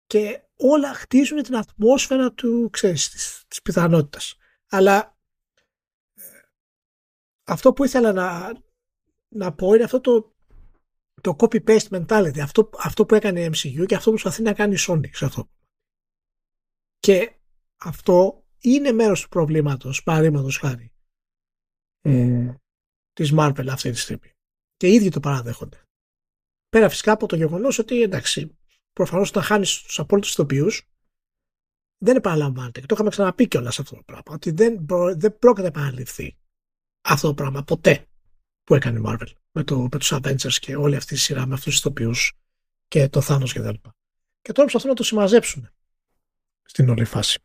[0.07, 4.37] και όλα χτίζουν την ατμόσφαιρα του, ξέρεις, της, της πιθανότητας.
[4.69, 5.19] Αλλά
[6.15, 6.23] ε,
[7.45, 8.53] αυτό που ήθελα να,
[9.29, 10.35] να πω είναι αυτό το,
[11.21, 12.39] το copy-paste mentality.
[12.39, 15.25] Αυτό, αυτό που έκανε η MCU και αυτό που προσπαθεί να κάνει η Sony σε
[15.25, 15.51] αυτό.
[16.99, 17.39] Και
[17.77, 20.93] αυτό είναι μέρος του προβλήματος, παραδείγματος χάρη,
[22.01, 22.55] ε,
[23.13, 24.33] της Marvel αυτή τη στιγμή.
[24.77, 25.83] Και οι ίδιοι το παραδέχονται.
[26.69, 28.59] Πέρα φυσικά από το γεγονός ότι εντάξει,
[28.93, 30.89] προφανώς όταν χάνεις τους απόλυτους ηθοποιούς,
[31.99, 32.81] δεν επαναλαμβάνεται.
[32.81, 34.35] Και το είχαμε ξαναπεί κιόλας αυτό το πράγμα.
[34.35, 36.37] Ότι δεν, προ- δεν πρόκειται να επαναληφθεί
[37.01, 38.07] αυτό το πράγμα ποτέ
[38.65, 41.55] που έκανε η Marvel με, το, με τους Avengers και όλη αυτή η σειρά με
[41.55, 42.33] αυτούς τους ηθοποιούς
[42.89, 43.95] και το Thanos και τα λοιπά.
[44.41, 45.69] Και τώρα προσπαθούν να το συμμαζέψουν
[46.63, 47.41] στην όλη φάση.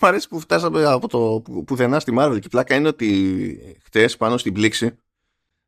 [0.00, 3.78] Μ' αρέσει που φτάσαμε από το που- πουθενά στη Marvel και η πλάκα είναι ότι
[3.82, 4.98] χτες πάνω στην πλήξη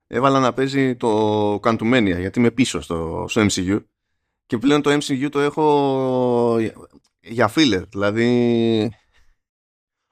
[0.09, 3.85] έβαλα να παίζει το Quantumania γιατί είμαι πίσω στο, στο MCU
[4.47, 6.57] και πλέον το MCU το έχω
[7.21, 8.25] για filler δηλαδή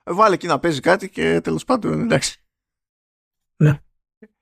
[0.05, 2.45] ε, βάλε εκεί να παίζει κάτι και τέλος πάντων εντάξει
[3.57, 3.81] Ναι.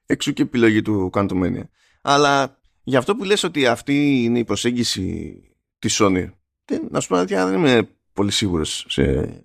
[0.06, 1.64] εξού και επιλογή του Quantumania
[2.02, 5.38] αλλά για αυτό που λες ότι αυτή είναι η προσέγγιση
[5.78, 6.30] της Sony
[6.64, 9.44] δεν, να σου πω αλήθεια, δεν είμαι πολύ σίγουρος σε,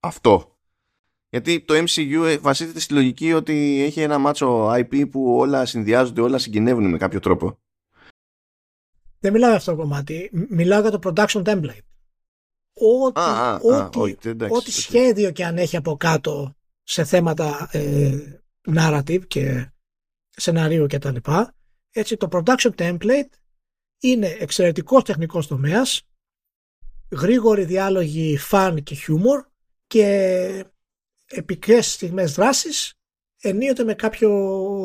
[0.00, 0.49] αυτό.
[1.30, 6.38] Γιατί το MCU βασίζεται στη λογική ότι έχει ένα μάτσο IP που όλα συνδυάζονται, όλα
[6.38, 7.58] συγκινεύουν με κάποιο τρόπο.
[9.20, 10.30] Δεν μιλάω για αυτό το κομμάτι.
[10.48, 11.84] Μιλάω για το production template.
[12.72, 14.76] Ό,τι, Α, α, ό,τι, α, όχι, εντάξει, ό,τι οκ.
[14.76, 18.18] σχέδιο και αν έχει από κάτω σε θέματα ε,
[18.74, 19.70] narrative και
[20.28, 21.54] σεναρίου και τα λοιπά,
[21.90, 23.28] έτσι το production template
[24.00, 26.02] είναι εξαιρετικός τεχνικός τομέας,
[27.10, 29.44] γρήγοροι διάλογοι fun και humor
[29.86, 30.64] και
[31.30, 32.94] επικές στιγμές δράσης
[33.40, 34.30] ενίοτε με κάποιο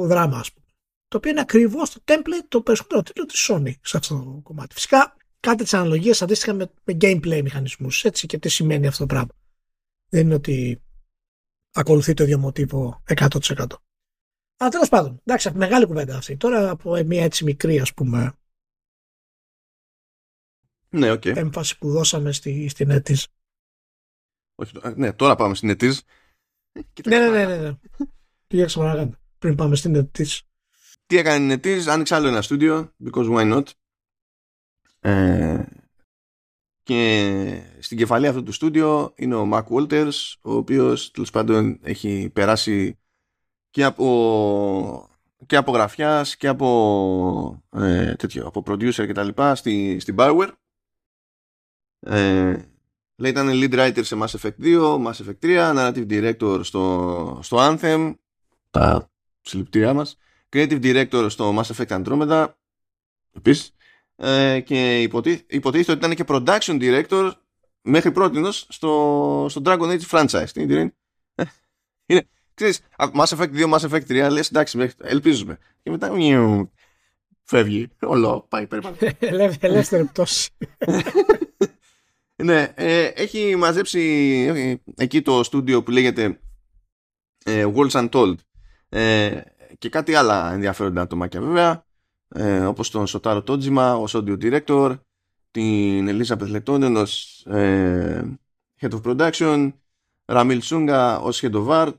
[0.05, 0.65] δράμα ας πούμε.
[1.07, 4.73] Το οποίο είναι ακριβώς το template το περισσότερο τίτλο της Sony σε αυτό το κομμάτι.
[4.73, 9.13] Φυσικά κάτι τις αναλογίες αντίστοιχα με, με gameplay μηχανισμούς έτσι και τι σημαίνει αυτό το
[9.13, 9.33] πράγμα.
[10.09, 10.81] Δεν είναι ότι
[11.71, 13.65] ακολουθεί το ίδιο μοτίβο 100%.
[14.57, 16.37] Αλλά τέλος πάντων, εντάξει, μεγάλη κουβέντα αυτή.
[16.37, 18.33] Τώρα από μια έτσι μικρή ας πούμε
[20.89, 21.25] Ναι, οκ.
[21.25, 23.27] έμφαση που δώσαμε στη, στην έτης.
[24.55, 26.03] Όχι, α, ναι, τώρα πάμε στην ετής.
[27.05, 27.57] Ναι, ναι, ναι, ναι.
[27.57, 27.77] ναι.
[28.47, 30.41] Πήγα ξανά πριν πάμε στην έτης.
[31.05, 33.63] Τι έκανε η Νετής, άνοιξε άλλο ένα στούντιο, because why not.
[34.99, 35.63] Ε,
[36.83, 42.29] και στην κεφαλή αυτού του στούντιο είναι ο Mark Walters, ο οποίος τέλος πάντων έχει
[42.33, 42.99] περάσει
[43.69, 45.09] και από,
[45.45, 50.51] και από γραφιάς και από, ε, τέτοιο, από producer και τα λοιπά στη, στην Bioware.
[51.99, 52.61] Ε,
[53.15, 57.57] λέει ήταν lead writer σε Mass Effect 2, Mass Effect 3, narrative director στο, στο
[57.59, 58.13] Anthem,
[58.69, 59.09] τα
[59.41, 60.17] συλληπτήριά μας
[60.49, 62.47] creative director στο Mass Effect Andromeda
[63.31, 63.75] επίσης
[64.15, 67.31] ε, και υποθεί, υποτίθεται ότι ήταν και production director
[67.81, 70.49] μέχρι πρότινος στο, στο Dragon Age franchise.
[70.53, 70.93] Τι είναι,
[71.35, 71.43] ε,
[72.05, 75.57] είναι, ξέρεις, α, Mass Effect 2, Mass Effect 3, λες εντάξει, μέχρι- ελπίζουμε.
[75.83, 76.71] Και μετά νιου,
[77.43, 78.95] φεύγει, όλο, πάει περίπου.
[79.59, 80.49] Ελεύθερη πτώση.
[82.43, 84.01] Ναι, ε, έχει μαζέψει
[84.55, 86.39] ε, εκεί το στούντιο που λέγεται
[87.45, 88.35] ε, Worlds Untold.
[88.89, 89.41] Ε,
[89.77, 91.85] και κάτι άλλα ενδιαφέροντα ατομάκια βέβαια
[92.27, 94.99] ε, όπως τον Σοτάρο Τότζιμα ως audio director
[95.51, 98.37] την Ελίζα Λετώνεν ως ε,
[98.81, 99.71] head of production
[100.25, 101.93] Ραμίλ Σούγκα ως head of art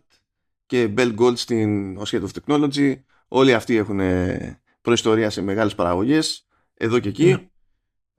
[0.66, 2.94] και Bell Goldstein ως head of technology.
[3.28, 7.24] Όλοι αυτοί έχουν ε, προϊστορία σε μεγάλες παραγωγές εδώ και εκεί.
[7.24, 7.48] Ναι.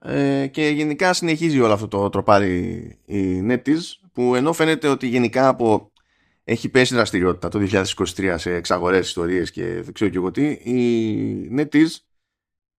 [0.01, 2.51] Ε, και γενικά συνεχίζει όλο αυτό το τροπάρι
[3.05, 5.91] η NetEase που ενώ φαίνεται ότι γενικά από
[6.43, 11.51] έχει πέσει δραστηριότητα το 2023 σε εξαγορές ιστορίες και δεν ξέρω και εγώ τι η
[11.57, 11.95] NetEase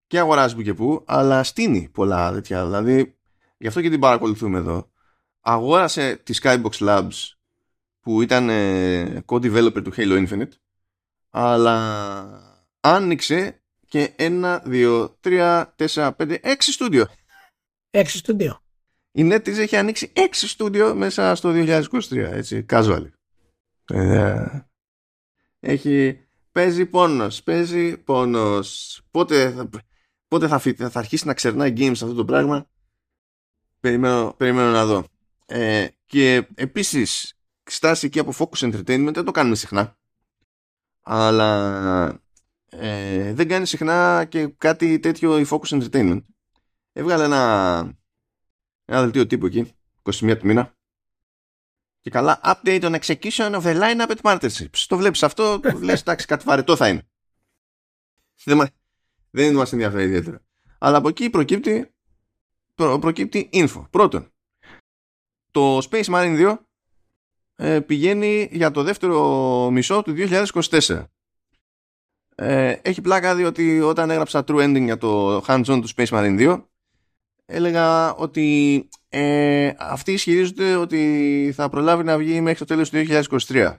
[0.06, 2.64] και αγοράζει που και που αλλά στείνει πολλά τέτοια.
[2.64, 3.16] Δηλαδή
[3.58, 4.90] γι' αυτό και την παρακολουθούμε εδώ.
[5.40, 7.32] Αγόρασε τη Skybox Labs
[8.00, 10.52] που ήταν ε, co-developer του Halo Infinite
[11.30, 17.06] αλλά άνοιξε και ένα, δύο, τρία, τέσσερα, πέντε, έξι στούντιο.
[17.90, 18.62] Έξι στούντιο.
[19.12, 23.10] Η NetEase έχει ανοίξει έξι στούντιο μέσα στο 2023, έτσι, casual.
[23.84, 24.46] Ε,
[25.60, 26.20] έχει,
[26.52, 29.00] παίζει πόνος, παίζει πόνος.
[29.10, 29.68] Πότε, θα-
[30.28, 32.70] πότε θα, φυ- θα αρχίσει να ξερνάει games αυτό το πράγμα.
[33.80, 35.04] Περιμένω, περιμένω να δω.
[35.46, 39.96] Ε, και επίσης, στάση εκεί από Focus Entertainment δεν το κάνουμε συχνά.
[41.02, 42.20] Αλλά
[42.70, 46.22] ε, δεν κάνει συχνά και κάτι τέτοιο η Focus Entertainment.
[46.92, 47.80] Έβγαλε ένα,
[48.84, 50.76] ένα δελτίο τύπου εκεί, 21 του μήνα.
[52.00, 54.84] Και καλά, update on execution of the lineup at partnerships.
[54.86, 57.08] Το βλέπεις αυτό, λες εντάξει κάτι βαρετό θα είναι.
[58.44, 58.70] Δεν, μα-
[59.30, 60.42] δεν μας ενδιαφέρει ιδιαίτερα.
[60.78, 61.94] Αλλά από εκεί προκύπτει,
[62.74, 63.86] προ, προκύπτει info.
[63.90, 64.32] Πρώτον,
[65.50, 66.58] το Space Marine 2
[67.56, 71.04] ε, πηγαίνει για το δεύτερο μισό του 2024.
[72.40, 76.62] Ε, έχει πλάκα διότι όταν έγραψα True Ending για το hands-on του Space Marine 2
[77.46, 83.04] έλεγα ότι ε, αυτοί ισχυρίζονται ότι θα προλάβει να βγει μέχρι το τέλος του
[83.46, 83.76] 2023.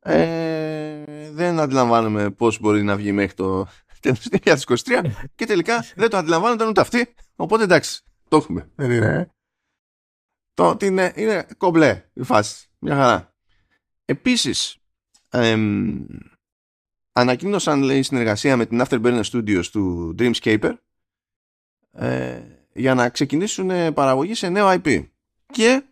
[0.00, 3.66] Ε, δεν αντιλαμβάνομαι πώς μπορεί να βγει μέχρι το
[4.00, 8.70] τέλος του 2023 και τελικά δεν το αντιλαμβάνονταν ούτε αυτοί οπότε εντάξει, το έχουμε.
[8.74, 9.30] Δεν είναι.
[10.54, 12.68] Το ότι είναι, είναι κομπλέ η φάση.
[12.78, 13.34] Μια χαρά.
[14.04, 14.76] Επίσης,
[15.28, 16.04] εμ,
[17.18, 20.72] ανακοίνωσαν λέει συνεργασία με την Afterburner Studios του Dreamscaper
[21.92, 22.42] ε,
[22.74, 25.06] για να ξεκινήσουν ε, παραγωγή σε νέο IP.
[25.46, 25.82] Και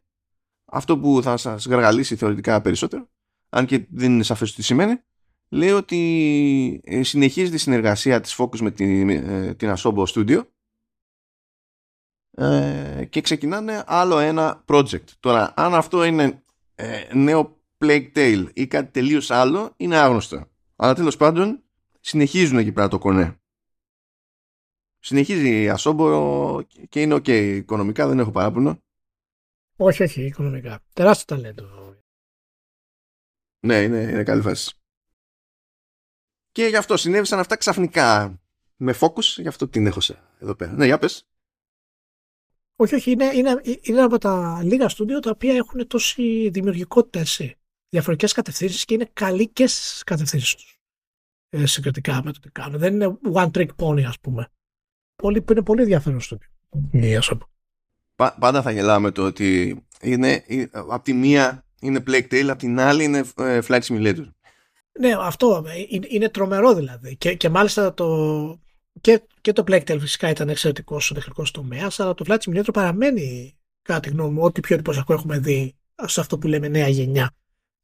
[0.64, 3.08] αυτό που θα σας γαργαλίσει θεωρητικά περισσότερο,
[3.48, 5.00] αν και δεν είναι σαφές τι σημαίνει,
[5.48, 10.46] λέει ότι ε, συνεχίζει τη συνεργασία της Focus με την, ε, την Asobo Studio
[12.30, 15.04] ε, και ξεκινάνε άλλο ένα project.
[15.20, 16.42] Τώρα, αν αυτό είναι
[16.74, 20.46] ε, νέο Plague Tale ή κάτι τελείως άλλο, είναι άγνωστο.
[20.76, 21.62] Αλλά τέλος πάντων,
[22.00, 23.40] συνεχίζουν εκεί πέρα το κονέ.
[24.98, 28.82] Συνεχίζει η Asobo και είναι ok οικονομικά, δεν έχω παράπονο.
[29.76, 30.82] Όχι, όχι, οικονομικά.
[30.92, 31.96] Τεράστιο ταλέντο
[33.60, 34.74] Ναι, είναι, είναι καλή φάση.
[36.52, 38.40] Και γι' αυτό συνέβησαν αυτά ξαφνικά
[38.76, 40.00] με focus, γι' αυτό την έχω
[40.38, 40.72] εδώ πέρα.
[40.72, 41.26] Ναι, για πες.
[42.76, 47.58] Όχι, όχι, είναι, είναι, είναι από τα λίγα στούντιο τα οποία έχουν τόση δημιουργικότητα σε
[47.88, 50.76] διαφορετικές κατευθύνσεις και είναι καλοί και στις κατευθύνσεις τους
[51.48, 52.78] ε, συγκριτικά με το τι κάνουν.
[52.78, 54.48] Δεν είναι one trick pony ας πούμε.
[55.16, 56.48] Πολύ, είναι πολύ ενδιαφέρον στούντιο.
[58.14, 62.80] Πάντα θα γελάμε το ότι είναι, ε, από τη μία είναι Plague Tale, από την
[62.80, 64.28] άλλη είναι ε, Flight Simulator.
[64.98, 65.64] Ναι, αυτό
[66.08, 67.16] είναι, τρομερό δηλαδή.
[67.16, 68.60] Και, και μάλιστα το,
[69.00, 72.72] και, και το Plague Tale φυσικά ήταν εξαιρετικός στο τεχνικός τομέας, αλλά το Flight Simulator
[72.72, 76.88] παραμένει, κατά τη γνώμη μου, ό,τι πιο εντυπωσιακό έχουμε δει σε αυτό που λέμε νέα
[76.88, 77.30] γενιά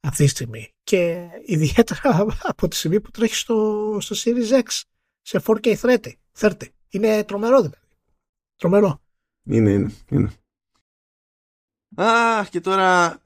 [0.03, 0.73] αυτή τη στιγμή.
[0.83, 4.81] Και ιδιαίτερα από τη στιγμή που τρέχει στο, στο Series X
[5.21, 5.75] σε 4K
[6.39, 6.49] 30.
[6.89, 7.77] Είναι τρομερό δηλαδή.
[8.55, 9.01] Τρομερό.
[9.43, 10.31] Είναι, είναι, είναι.
[11.95, 13.21] Αχ, και τώρα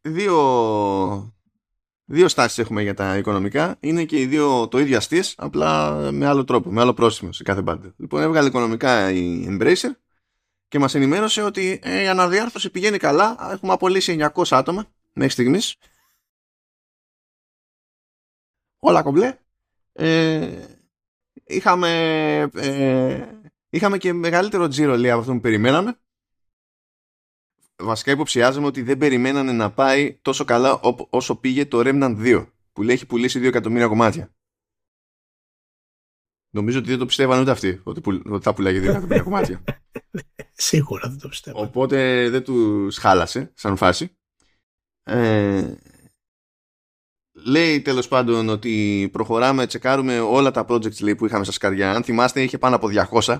[0.00, 1.34] δύο,
[2.04, 3.76] δύο στάσεις έχουμε για τα οικονομικά.
[3.80, 7.42] Είναι και οι δύο το ίδιο αστείς, απλά με άλλο τρόπο, με άλλο πρόσημο σε
[7.42, 7.94] κάθε πάντα.
[7.96, 9.90] Λοιπόν, έβγαλε οικονομικά η Embracer
[10.68, 13.50] και μας ενημέρωσε ότι ε, η αναδιάρθρωση πηγαίνει καλά.
[13.52, 15.76] Έχουμε απολύσει 900 άτομα μέχρι στιγμής.
[18.78, 19.38] Όλα κομπλέ.
[19.92, 20.66] Ε,
[21.44, 21.90] είχαμε,
[22.54, 23.28] ε,
[23.70, 25.98] είχαμε και μεγαλύτερο τζίρο λέει από αυτό που περιμέναμε
[27.82, 32.82] βασικά υποψιάζομαι ότι δεν περιμένανε να πάει τόσο καλά όσο πήγε το Remnant 2 που
[32.82, 34.32] λέει έχει πουλήσει 2 εκατομμύρια κομμάτια.
[36.50, 39.64] Νομίζω ότι δεν το πιστεύαν ούτε αυτοί ότι, ότι θα πουλάγει 2 εκατομμύρια κομμάτια.
[40.52, 41.60] Σίγουρα δεν το πιστεύω.
[41.60, 44.16] Οπότε δεν τους χάλασε σαν φάση.
[45.02, 45.74] Ε,
[47.44, 51.92] λέει τέλος πάντων ότι προχωράμε, τσεκάρουμε όλα τα projects λέει, που είχαμε στα σκαριά.
[51.92, 52.88] Αν θυμάστε είχε πάνω από
[53.20, 53.38] 200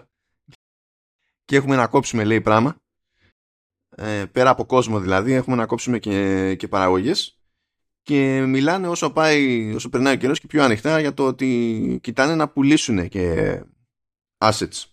[1.44, 2.76] και έχουμε να κόψουμε λέει πράγμα
[3.96, 7.38] ε, πέρα από κόσμο δηλαδή, έχουμε να κόψουμε και, και παραγωγές
[8.02, 12.34] και μιλάνε όσο, πάει, όσο περνάει ο καιρός και πιο ανοιχτά για το ότι κοιτάνε
[12.34, 13.54] να πουλήσουν και
[14.38, 14.84] assets.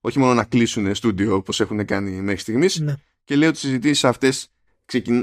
[0.00, 2.94] Όχι μόνο να κλείσουν στούντιο όπως έχουν κάνει μέχρι στιγμής ναι.
[3.24, 4.52] και λέει ότι οι συζητήσεις αυτές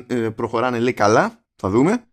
[0.07, 2.07] ε, προχωράνε λέει καλά, θα δούμε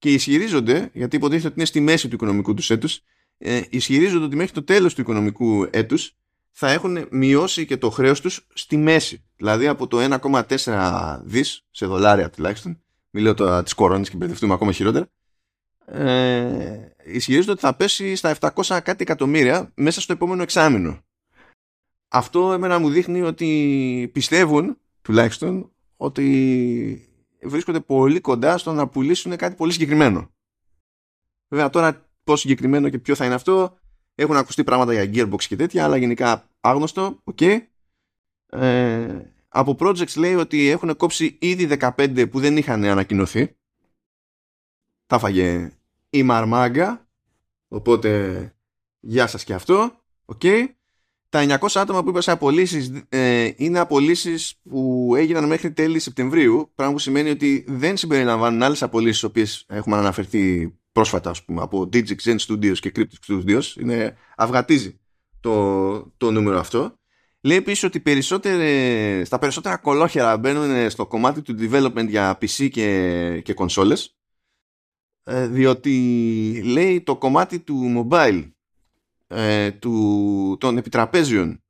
[0.00, 3.00] και ισχυρίζονται, γιατί υποτίθεται ότι είναι στη μέση του οικονομικού τους έτους,
[3.38, 6.16] ε, ισχυρίζονται ότι μέχρι το τέλος του οικονομικού έτους
[6.50, 9.24] θα έχουν μειώσει και το χρέος τους στη μέση.
[9.36, 14.72] Δηλαδή από το 1,4 δις σε δολάρια τουλάχιστον, μιλάω τώρα της κορώνης και μπερδευτούμε ακόμα
[14.72, 15.10] χειρότερα,
[15.86, 21.04] ε, ισχυρίζονται ότι θα πέσει στα 700 κάτι εκατομμύρια μέσα στο επόμενο εξάμεινο.
[22.08, 27.09] Αυτό εμένα μου δείχνει ότι πιστεύουν τουλάχιστον ότι
[27.42, 30.30] βρίσκονται πολύ κοντά στο να πουλήσουν κάτι πολύ συγκεκριμένο.
[31.48, 33.78] Βέβαια τώρα πόσο συγκεκριμένο και ποιο θα είναι αυτό
[34.14, 37.22] έχουν ακουστεί πράγματα για Gearbox και τέτοια, αλλά γενικά άγνωστο.
[37.34, 37.60] Okay.
[38.46, 43.56] Ε, από projects λέει ότι έχουν κόψει ήδη 15 που δεν είχαν ανακοινωθεί.
[45.06, 45.72] Τα φαγε
[46.10, 47.08] η Μαρμάγκα.
[47.68, 48.54] Οπότε,
[49.00, 50.02] γεια σας και αυτό.
[50.38, 50.68] Okay.
[51.30, 56.72] Τα 900 άτομα που είπα σε απολύσεις ε, είναι απολύσεις που έγιναν μέχρι τέλη Σεπτεμβρίου,
[56.74, 61.88] πράγμα που σημαίνει ότι δεν συμπεριλαμβάνουν άλλες απολύσεις οποίες έχουμε αναφερθεί πρόσφατα ας πούμε, από
[61.92, 63.62] Digix Zen Studios και Cryptic Studios.
[63.80, 65.00] Είναι, αυγατίζει
[65.40, 66.94] το, το νούμερο αυτό.
[67.40, 68.02] Λέει επίσης ότι
[69.24, 74.16] στα περισσότερα κολόχερα μπαίνουν στο κομμάτι του development για PC και, και κονσόλες
[75.24, 78.50] ε, διότι λέει το κομμάτι του mobile
[79.30, 81.62] ε, του, των επιτραπέζιων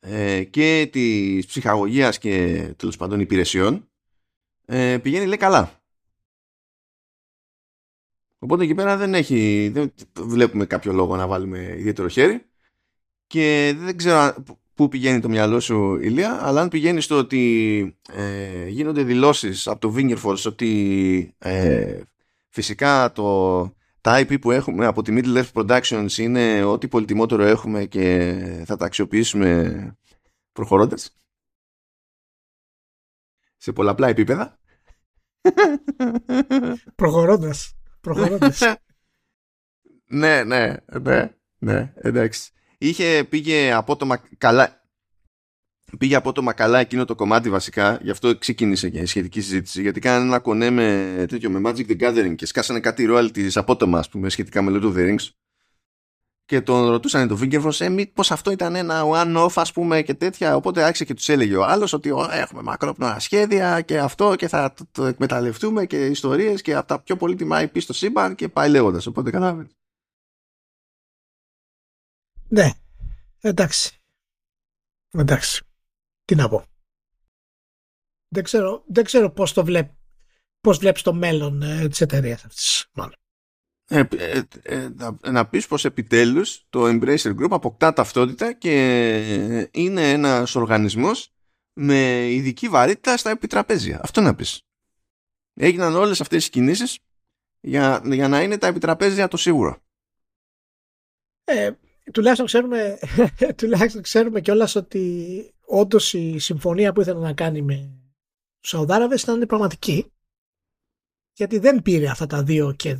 [0.00, 3.88] ε, και της ψυχαγωγίας και τέλος πάντων υπηρεσιών
[5.02, 5.80] πηγαίνει λέει καλά.
[8.38, 12.42] Οπότε εκεί πέρα δεν έχει, δεν βλέπουμε κάποιο λόγο να βάλουμε ιδιαίτερο χέρι
[13.26, 14.34] και δεν ξέρω
[14.74, 19.80] πού πηγαίνει το μυαλό σου Ηλία, αλλά αν πηγαίνει στο ότι ε, γίνονται δηλώσεις από
[19.80, 22.00] το Force ότι ε,
[22.48, 23.60] φυσικά το,
[24.00, 28.76] τα IP που έχουμε από τη Middle Earth Productions είναι ό,τι πολυτιμότερο έχουμε και θα
[28.76, 29.98] τα αξιοποιήσουμε
[30.52, 31.20] προχωρώντας
[33.56, 34.58] σε πολλαπλά επίπεδα.
[38.00, 38.60] Προχωρώντας.
[40.20, 42.52] ναι, ναι, ναι, ναι, εντάξει.
[42.78, 44.79] Είχε, πήγε απότομα καλά,
[45.98, 50.00] πήγε απότομα καλά εκείνο το κομμάτι βασικά, γι' αυτό ξεκίνησε και η σχετική συζήτηση, γιατί
[50.00, 54.08] κάνανε ένα κονέ με, τέτοιο, με Magic the Gathering και σκάσανε κάτι royalties απότομα, ας
[54.08, 55.28] πούμε, σχετικά με Lord of the Rings
[56.50, 60.56] και τον ρωτούσαν το Βίγκεφρος, ε, μήπως αυτό ήταν ένα one-off ας πούμε και τέτοια,
[60.56, 64.72] οπότε άρχισε και τους έλεγε ο άλλος ότι έχουμε μακρόπνοα σχέδια και αυτό και θα
[64.72, 68.70] το, το εκμεταλλευτούμε και ιστορίες και από τα πιο πολύτιμα IP στο σύμπαν και πάει
[68.70, 69.68] λέγοντας, οπότε καταλάβαινε.
[72.48, 72.70] Ναι,
[73.40, 74.00] εντάξει.
[75.10, 75.64] Εντάξει.
[76.30, 76.64] Τι να πω.
[78.28, 79.96] Δεν ξέρω, δεν ξέρω πώς το βλέπει.
[80.60, 83.14] πώς βλέπεις το μέλλον ε, της εταιρείας αυτής μάλλον.
[83.84, 90.10] Ε, ε, ε, να, να πεις πως επιτέλους το Embracer Group αποκτά ταυτότητα και είναι
[90.10, 91.32] ένας οργανισμός
[91.72, 94.00] με ειδική βαρύτητα στα επιτραπέζια.
[94.02, 94.62] Αυτό να πεις.
[95.54, 96.98] Έγιναν όλες αυτές οι κινήσεις
[97.60, 99.82] για, για να είναι τα επιτραπέζια το σίγουρο.
[101.44, 101.70] Ε,
[102.12, 102.98] τουλάχιστον ξέρουμε,
[103.58, 107.90] τουλάχιστον ξέρουμε κιόλας ότι όντως η συμφωνία που ήθελε να κάνει με
[108.60, 110.12] τους Σαουδάραβες ήταν πραγματική.
[111.32, 112.96] Γιατί δεν πήρε αυτά τα δύο και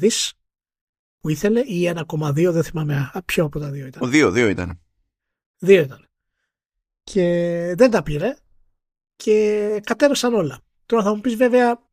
[1.20, 4.02] που ήθελε ή 1,2 δεν θυμάμαι ποιο από τα δύο ήταν.
[4.02, 4.80] Ο δύο, δύο ήταν.
[5.58, 6.08] Δύο ήταν.
[7.02, 7.24] Και
[7.76, 8.36] δεν τα πήρε
[9.16, 10.60] και κατέρευσαν όλα.
[10.86, 11.88] Τώρα θα μου πεις βέβαια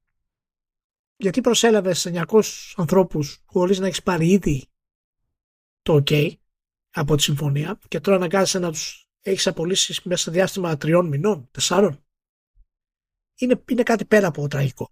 [1.15, 2.41] γιατί προσέλαβες 900
[2.75, 4.67] ανθρώπους χωρίς να έχεις πάρει ήδη
[5.81, 6.31] το OK
[6.89, 11.47] από τη συμφωνία και τώρα αναγκάζεσαι να τους έχεις απολύσεις μέσα σε διάστημα τριών μηνών,
[11.51, 12.05] τεσσάρων.
[13.39, 14.91] Είναι, είναι κάτι πέρα από τραγικό.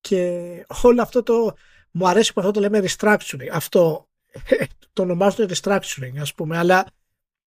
[0.00, 1.56] Και όλο αυτό το.
[1.90, 3.48] Μου αρέσει που αυτό το λέμε restructuring.
[3.52, 4.08] Αυτό
[4.92, 6.86] το ονομάζουν restructuring, ας πούμε, αλλά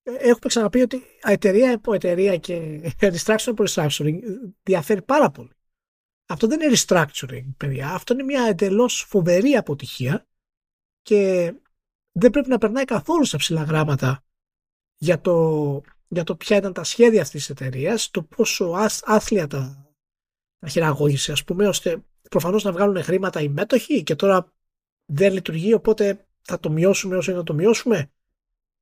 [0.04, 4.20] έχουμε ξαναπεί ότι εταιρεία από εταιρεία και restructuring από restructuring
[4.64, 5.52] διαφέρει πάρα πολύ.
[6.30, 7.94] Αυτό δεν είναι restructuring, παιδιά.
[7.94, 10.28] Αυτό είναι μια εντελώς φοβερή αποτυχία
[11.02, 11.54] και
[12.12, 14.22] δεν πρέπει να περνάει καθόλου στα ψηλά γράμματα
[14.98, 19.92] για το, για το ποια ήταν τα σχέδια αυτής της εταιρείας, το πόσο άθλια τα,
[20.60, 24.54] τα χειραγώγησε ας πούμε, ώστε προφανώς να βγάλουν χρήματα οι μέτοχοι και τώρα
[25.06, 28.12] δεν λειτουργεί οπότε θα το μειώσουμε όσο είναι να το μειώσουμε.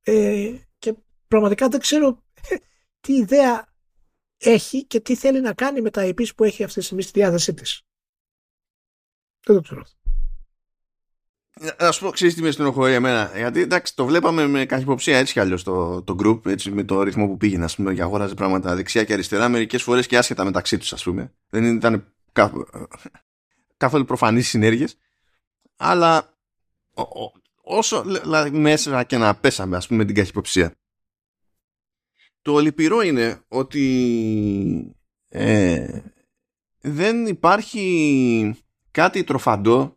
[0.02, 0.94] Ε, και
[1.28, 2.24] πραγματικά δεν ξέρω
[3.00, 3.74] τι ιδέα
[4.36, 7.20] έχει και τι θέλει να κάνει με τα επίσης που έχει αυτή τη στιγμή στη
[7.20, 7.82] διάθεσή της.
[9.46, 9.82] Δεν το ξέρω.
[11.78, 13.32] Να σου πω, ξέρεις τι με στενοχωρεί εμένα.
[13.36, 17.02] Γιατί εντάξει, το βλέπαμε με καχυποψία έτσι κι αλλιώς το, το group, έτσι, με το
[17.02, 20.44] ρυθμό που πήγαινε, ας πούμε, και αγόραζε πράγματα δεξιά και αριστερά, μερικές φορές και άσχετα
[20.44, 21.32] μεταξύ τους, ας πούμε.
[21.48, 22.52] Δεν ήταν κα,
[23.76, 24.98] καθόλου προφανείς συνέργειες.
[25.76, 26.38] Αλλά
[27.60, 30.74] όσο δηλαδή, μέσα και να πέσαμε, ας πούμε, με την καχυποψία.
[32.42, 34.96] Το λυπηρό είναι ότι
[35.28, 36.00] ε,
[36.80, 38.54] δεν υπάρχει
[38.90, 39.95] κάτι τροφαντό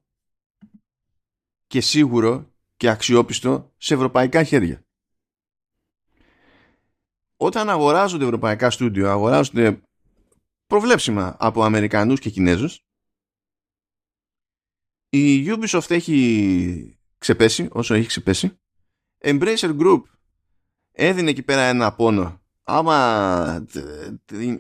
[1.70, 4.82] και σίγουρο και αξιόπιστο σε ευρωπαϊκά χέρια.
[7.38, 9.82] Όταν αγοράζονται ευρωπαϊκά στούντιο, αγοράζονται
[10.67, 12.80] προβλέψιμα από Αμερικανούς και Κινέζους,
[15.09, 18.57] η Ubisoft έχει ξεπέσει όσο έχει ξεπέσει.
[19.24, 20.01] Embracer Group
[20.91, 22.41] έδινε εκεί πέρα ένα πόνο.
[22.63, 23.65] Άμα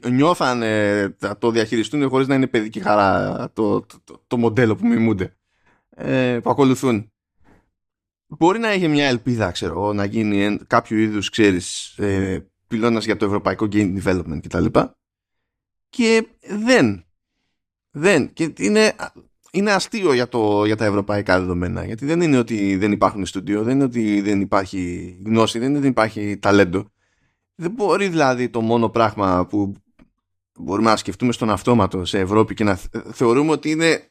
[0.09, 5.38] νιώθανε το διαχειριστούν χωρίς να είναι παιδική χαρά το, το, το μοντέλο που μιμούνται
[5.99, 7.11] ε, που ακολουθούν.
[8.27, 13.25] Μπορεί να έχει μια ελπίδα, ξέρω να γίνει κάποιο είδους, ξέρεις, ε, πυλώνας για το
[13.25, 14.65] ευρωπαϊκό game development κτλ.
[15.89, 16.27] Και
[16.65, 17.05] δεν.
[17.91, 18.33] Δεν.
[18.33, 18.95] Και είναι,
[19.51, 21.85] είναι αστείο για, το, για τα ευρωπαϊκά δεδομένα.
[21.85, 25.77] Γιατί δεν είναι ότι δεν υπάρχουν στούντιο, δεν είναι ότι δεν υπάρχει γνώση, δεν είναι
[25.77, 26.91] ότι δεν υπάρχει ταλέντο.
[27.55, 29.73] Δεν μπορεί δηλαδή το μόνο πράγμα που
[30.59, 32.79] μπορούμε να σκεφτούμε στον αυτόματο σε Ευρώπη και να
[33.11, 34.08] θεωρούμε ότι είναι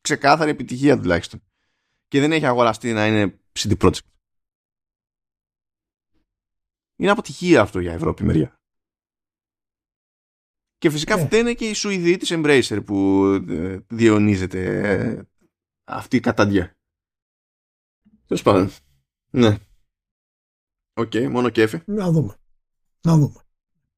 [0.00, 1.42] ξεκάθαρη επιτυχία τουλάχιστον.
[2.08, 4.10] Και δεν έχει αγοραστεί να είναι CD Projekt.
[6.96, 8.60] Είναι αποτυχία αυτό για Ευρώπη μεριά.
[10.78, 11.18] Και φυσικά yeah.
[11.18, 11.24] Ναι.
[11.24, 15.22] φταίνε και οι Σουηδοί της Embracer που ε, διαιωνίζεται ε,
[15.84, 16.78] αυτή η καταντιά.
[18.26, 18.70] Τέλος πάντων.
[19.30, 19.58] Ναι.
[20.92, 21.80] OK, okay, μόνο κέφι.
[21.86, 22.36] Να δούμε.
[23.00, 23.44] Να δούμε.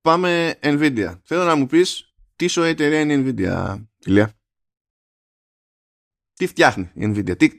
[0.01, 1.19] Πάμε Nvidia.
[1.23, 4.33] Θέλω να μου πεις τι σόι εταιρεία είναι η Nvidia, Ηλία;
[6.43, 7.51] Τι φτιάχνει η Nvidia, τι,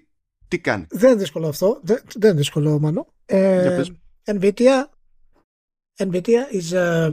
[0.48, 0.86] τι κάνει.
[0.90, 1.80] Δεν είναι δύσκολο αυτό.
[1.84, 3.14] Δεν, δεν είναι δύσκολο, Μάνο.
[3.26, 3.84] Ε,
[4.26, 4.84] Nvidia,
[5.98, 7.12] Nvidia is a,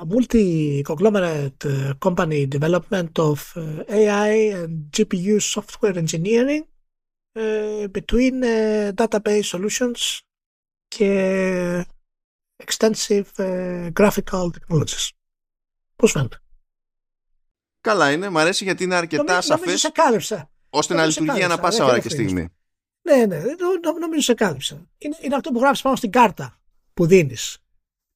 [0.00, 1.64] a multi-conglomerate
[1.98, 3.56] company development of
[3.88, 6.64] AI and GPU software engineering
[7.38, 10.20] uh, between uh, database solutions
[10.88, 11.86] και
[12.64, 15.08] extensive uh, graphical technologies.
[15.96, 16.43] Πώς φαίνεται.
[17.84, 19.80] Καλά είναι, μου αρέσει γιατί είναι αρκετά σαφές.
[19.80, 20.50] σε κάλυψα.
[20.70, 22.48] Ώστε να λειτουργεί ανά πάσα ώρα και στιγμή.
[23.02, 23.42] Ναι, ναι,
[24.00, 24.88] νομίζω σε κάλυψα.
[24.98, 26.60] Είναι, είναι αυτό που γράφεις πάνω στην κάρτα
[26.94, 27.58] που δίνεις.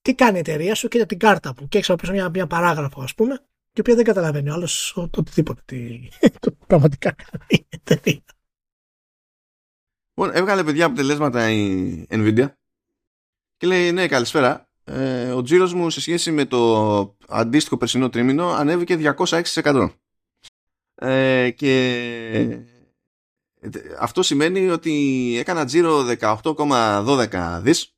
[0.03, 3.03] Τι κάνει η εταιρεία σου, κοίτα την κάρτα που και έχει από μια, μια παράγραφο,
[3.03, 3.35] ας πούμε,
[3.73, 5.63] και οποία δεν καταλαβαίνει ο άλλος οτιδήποτε.
[5.65, 6.09] Τι,
[6.41, 8.23] το πραγματικά κάνει η εταιρεία.
[10.15, 12.47] Λοιπόν, έβγαλε παιδιά αποτελέσματα η Nvidia
[13.57, 18.49] και λέει: Ναι, καλησπέρα ε, ο τζίρος μου σε σχέση με το αντίστοιχο περσινό τρίμηνο
[18.49, 19.91] ανέβηκε 206%.
[20.95, 22.59] Ε, και
[23.99, 27.95] αυτό σημαίνει ότι έκανα τζίρο 18,12 δις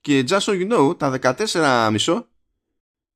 [0.00, 2.22] και just so you know, τα 14,5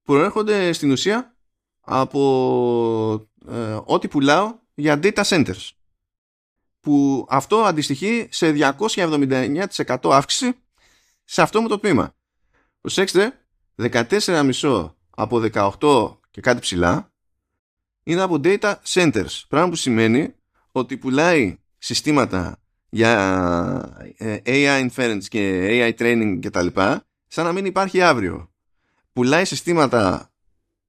[0.02, 1.36] προέρχονται στην ουσία
[1.80, 5.70] από ε, ό,τι πουλάω για data centers
[6.80, 10.54] που αυτό αντιστοιχεί σε 279% αύξηση
[11.24, 12.17] σε αυτό μου το πείμα.
[12.80, 13.38] Προσέξτε,
[13.76, 17.12] 14,5 από 18 και κάτι ψηλά
[18.02, 19.42] είναι από data centers.
[19.48, 20.34] Πράγμα που σημαίνει
[20.72, 22.58] ότι πουλάει συστήματα
[22.88, 28.50] για ε, AI inference και AI training και τα λοιπά, σαν να μην υπάρχει αύριο.
[29.12, 30.30] Πουλάει συστήματα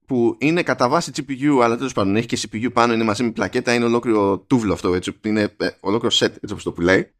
[0.06, 3.30] που είναι κατά βάση GPU, αλλά τέλος πάντων έχει και CPU πάνω, είναι μαζί με
[3.30, 7.10] πλακέτα, είναι ολόκληρο τούβλο αυτό, έτσι, είναι ε, ολόκληρο set, έτσι όπως το πουλάει.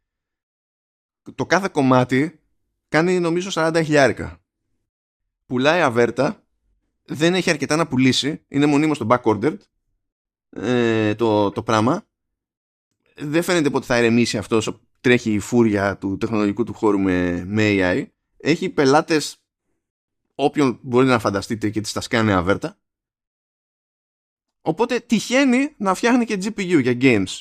[1.35, 2.39] Το κάθε κομμάτι
[2.89, 4.40] κάνει νομίζω 40 χιλιάρικα.
[5.51, 6.43] Πουλάει αβέρτα,
[7.05, 9.57] δεν έχει αρκετά να πουλήσει, είναι μονίμως στο back ordered
[10.49, 12.05] ε, το, το πράγμα.
[13.15, 17.63] Δεν φαίνεται ότι θα ηρεμήσει αυτός τρέχει η φούρια του τεχνολογικού του χώρου με, με
[17.69, 18.05] AI.
[18.37, 19.37] Έχει πελάτες
[20.35, 22.77] όποιον μπορεί να φανταστείτε και τις τα σκάνε αβέρτα.
[24.61, 27.39] Οπότε τυχαίνει να φτιάχνει και GPU για games.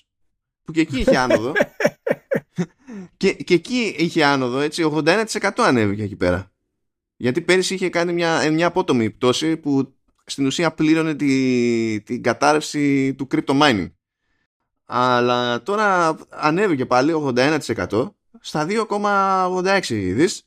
[0.65, 1.53] Που και εκεί είχε άνοδο.
[3.17, 6.50] και, και εκεί είχε άνοδο, έτσι, 81% ανέβηκε εκεί πέρα.
[7.21, 9.95] Γιατί πέρυσι είχε κάνει μια, μια απότομη πτώση που
[10.25, 13.93] στην ουσία πλήρωνε τη, την κατάρρευση του crypto mining.
[14.85, 18.11] Αλλά τώρα ανέβηκε πάλι 81%
[18.41, 20.43] στα 2,86 δις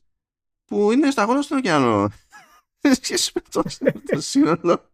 [0.66, 2.10] που είναι σταγόνα στον ωκεανό.
[3.02, 3.64] Σχέση με το,
[4.06, 4.92] το σύνολο.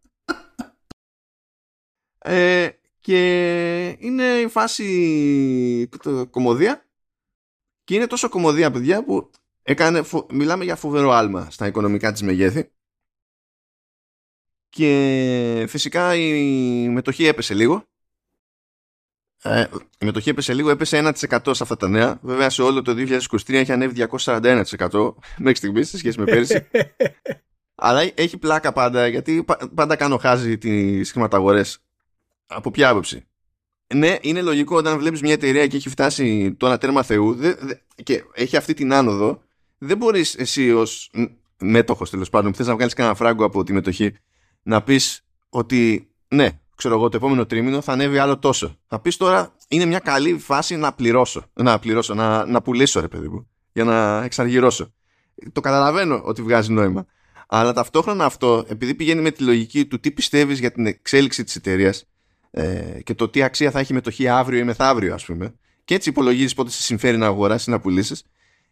[2.18, 2.68] Ε,
[3.00, 5.88] και είναι η φάση
[6.30, 6.86] κομμωδία
[7.84, 9.30] και είναι τόσο κομμωδία παιδιά που
[9.70, 12.70] έκανε, μιλάμε για φοβερό άλμα στα οικονομικά της μεγέθη
[14.68, 17.84] και φυσικά η μετοχή έπεσε λίγο
[19.42, 19.66] ε,
[19.98, 22.18] η μετοχή έπεσε λίγο, έπεσε 1% σε αυτά τα νέα.
[22.22, 24.64] Βέβαια σε όλο το 2023 έχει ανέβει 241%
[25.38, 26.66] μέχρι στιγμής σε σχέση με πέρυσι.
[27.82, 29.44] Αλλά έχει πλάκα πάντα γιατί
[29.74, 31.78] πάντα κάνω χάζι τις χρηματαγορές.
[32.46, 33.26] Από ποια άποψη;
[33.94, 37.54] Ναι, είναι λογικό όταν βλέπεις μια εταιρεία και έχει φτάσει το ένα τέρμα Θεού δε,
[37.54, 39.42] δε, και έχει αυτή την άνοδο,
[39.82, 41.10] δεν μπορείς εσύ ως
[41.58, 44.14] μέτοχος τέλος πάντων που θες να βγάλεις κανένα φράγκο από τη μετοχή
[44.62, 46.48] να πεις ότι ναι,
[46.80, 48.76] ξέρω εγώ, το επόμενο τρίμηνο θα ανέβει άλλο τόσο.
[48.86, 51.44] Θα πεις τώρα, είναι μια καλή φάση να πληρώσω.
[51.52, 54.92] Να πληρώσω, να, να πουλήσω, ρε παιδί μου, για να εξαργυρώσω.
[55.52, 57.06] Το καταλαβαίνω ότι βγάζει νόημα.
[57.46, 61.56] Αλλά ταυτόχρονα αυτό, επειδή πηγαίνει με τη λογική του τι πιστεύεις για την εξέλιξη της
[61.56, 62.04] εταιρείας
[62.50, 65.54] ε, και το τι αξία θα έχει μετοχή αύριο ή μεθαύριο, ας πούμε,
[65.84, 68.22] και έτσι υπολογίζεις πότε σε συμφέρει να αγοράσεις ή να πουλήσεις,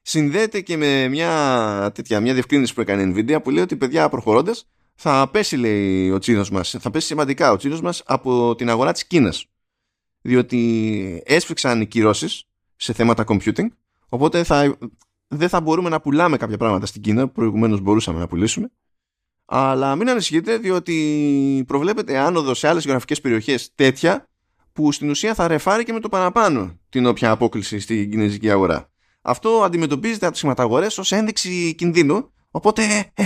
[0.09, 4.09] συνδέεται και με μια, τέτοια, μια διευκρίνηση που έκανε η Nvidia που λέει ότι παιδιά
[4.09, 8.71] προχωρώντας θα πέσει λέει ο τσίνος μας, θα πέσει σημαντικά ο τσίνος μας από την
[8.71, 9.47] αγορά της Κίνας.
[10.21, 12.45] Διότι έσφιξαν οι κυρώσεις
[12.77, 13.67] σε θέματα computing,
[14.09, 14.79] οπότε θα,
[15.29, 18.71] δεν θα μπορούμε να πουλάμε κάποια πράγματα στην Κίνα, που προηγουμένως μπορούσαμε να πουλήσουμε.
[19.45, 24.29] Αλλά μην ανησυχείτε, διότι προβλέπεται άνοδο σε άλλες γεωγραφικές περιοχές τέτοια,
[24.73, 28.91] που στην ουσία θα ρεφάρει και με το παραπάνω την όποια απόκληση στην κινέζικη αγορά.
[29.29, 33.24] Αυτό αντιμετωπίζεται από τις σηματαγορές ως ένδειξη κινδύνου, οπότε ε,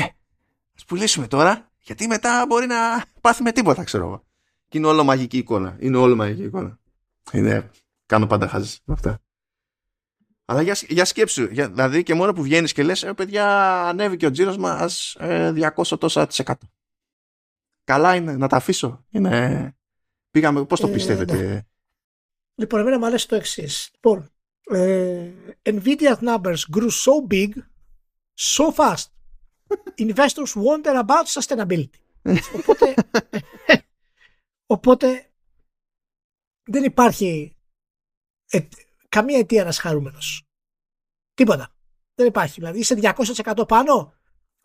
[0.77, 4.25] ας πουλήσουμε τώρα, γιατί μετά μπορεί να πάθει με τίποτα, ξέρω εγώ.
[4.69, 5.77] Και είναι όλο μαγική εικόνα.
[5.81, 6.79] Είναι όλο μαγική εικόνα.
[7.33, 7.71] Είναι,
[8.07, 9.21] κάνω πάντα χάζι με αυτά.
[10.45, 13.47] Αλλά για, για σκέψου, για, δηλαδή και μόνο που βγαίνεις και λες, ε, παιδιά,
[13.89, 16.67] ανέβηκε ο τζίρος μας ε, 200 τόσα της εκατό.
[17.85, 19.05] Καλά είναι, να τα αφήσω.
[19.11, 19.75] Είναι...
[20.31, 21.61] Πήγαμε, πώς το ε, πιστεύετε; Ναι.
[22.55, 23.91] Λοιπόν, εμένα μου αρέσει το εξής.
[23.93, 24.32] Λοιπόν,
[24.71, 25.33] ε,
[25.63, 27.51] Nvidia numbers grew so big,
[28.35, 29.07] so fast
[30.07, 32.01] investors wonder about sustainability.
[32.57, 32.95] οπότε,
[34.67, 35.31] οπότε
[36.65, 37.57] δεν υπάρχει
[38.51, 38.61] ε,
[39.09, 40.47] καμία αιτία να είσαι χαρούμενος.
[41.35, 41.75] Τίποτα.
[42.15, 42.61] Δεν υπάρχει.
[42.61, 42.99] Δηλαδή είσαι
[43.47, 44.15] 200% πάνω,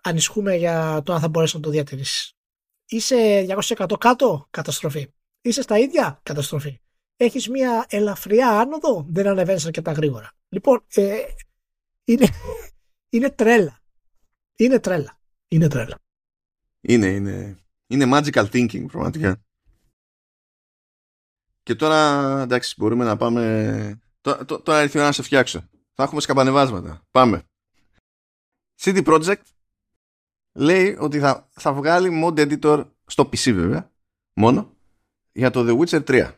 [0.04, 2.32] ανισχούμε για το αν θα μπορέσεις να το διατηρήσεις.
[2.86, 5.14] Είσαι 200% κάτω, καταστροφή.
[5.42, 6.82] Είσαι στα ίδια, καταστροφή.
[7.18, 10.32] Έχεις μια ελαφριά άνοδο, δεν ανεβαίνεις αρκετά γρήγορα.
[10.50, 11.18] Λοιπόν, ε,
[12.04, 12.28] είναι,
[13.16, 13.80] είναι τρέλα.
[14.56, 15.20] Είναι τρέλα.
[15.48, 16.00] Είναι τρέλα.
[16.82, 17.58] Είναι, είναι.
[17.88, 19.42] Είναι magical thinking πραγματικά.
[21.64, 24.00] Και τώρα, εντάξει, μπορούμε να πάμε...
[24.22, 25.70] Τώρα, τώρα έρθει να σε φτιάξω.
[25.94, 27.06] Θα έχουμε σκαμπανεβάσματα.
[27.12, 27.44] Πάμε.
[28.82, 29.44] CD Projekt
[30.54, 33.92] λέει ότι θα, θα βγάλει mod editor στο PC βέβαια,
[34.34, 34.76] μόνο,
[35.32, 36.32] για το The Witcher 3.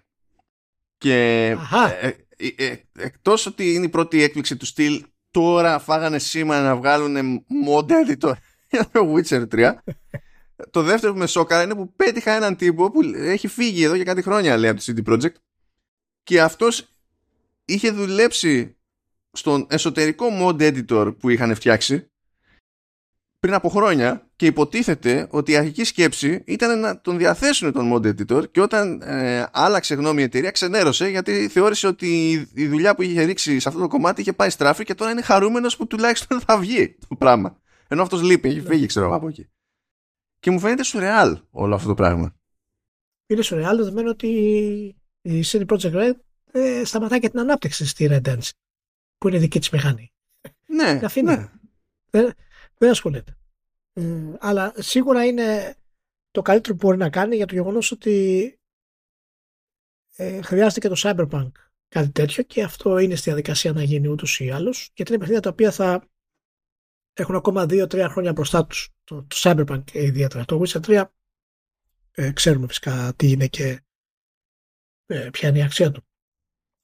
[1.00, 1.14] Και
[2.00, 6.76] ε, ε, ε, εκτός ότι είναι η πρώτη έκπληξη του στυλ τώρα φάγανε σήμα να
[6.76, 8.34] βγάλουν mod editor
[8.72, 9.74] για το Witcher 3.
[10.70, 14.04] το δεύτερο που με σώκαρα είναι που πέτυχα έναν τύπο που έχει φύγει εδώ για
[14.04, 15.36] κάτι χρόνια λέει από το CD Projekt
[16.24, 16.88] και αυτός
[17.66, 18.78] είχε δουλέψει
[19.32, 22.12] στον εσωτερικό mod editor που είχαν φτιάξει
[23.40, 28.06] πριν από χρόνια και υποτίθεται ότι η αρχική σκέψη ήταν να τον διαθέσουν τον mod
[28.06, 33.02] editor και όταν ε, άλλαξε γνώμη η εταιρεία ξενέρωσε γιατί θεώρησε ότι η δουλειά που
[33.02, 36.40] είχε ρίξει σε αυτό το κομμάτι είχε πάει στράφη και τώρα είναι χαρούμενος που τουλάχιστον
[36.42, 37.58] θα βγει το πράγμα.
[37.88, 39.50] Ενώ αυτός λείπει, έχει φύγει ξέρω από εκεί.
[40.40, 42.36] Και μου φαίνεται σουρεάλ όλο αυτό το πράγμα.
[43.28, 44.28] Είναι σουρεάλ δεδομένου ότι
[45.22, 46.14] η CD Projekt Red
[46.52, 48.50] ε, σταματάει και την ανάπτυξη στη Red Dance
[49.18, 50.14] που είναι δική της μηχανή.
[50.66, 51.50] Ναι, ναι.
[52.80, 53.38] Δεν, δεν ασχολείται.
[53.94, 55.76] Ε, αλλά σίγουρα είναι
[56.32, 58.54] το καλύτερο που μπορεί να κάνει για το γεγονός ότι
[60.16, 61.52] ε, χρειάζεται και το Cyberpunk
[61.88, 65.42] κάτι τέτοιο και αυτό είναι στη διαδικασία να γίνει ούτως ή άλλως γιατί είναι παιχνίδια
[65.42, 66.10] τα οποία θα
[67.14, 68.90] έχουν ακόμα 2-3 χρόνια μπροστά τους.
[69.04, 70.46] Το, το Cyberpunk ιδιαίτερα.
[70.46, 71.04] Το Witcher 3
[72.12, 73.84] ε, ξέρουμε φυσικά τι είναι και
[75.06, 76.08] ε, ποια είναι η αξία του.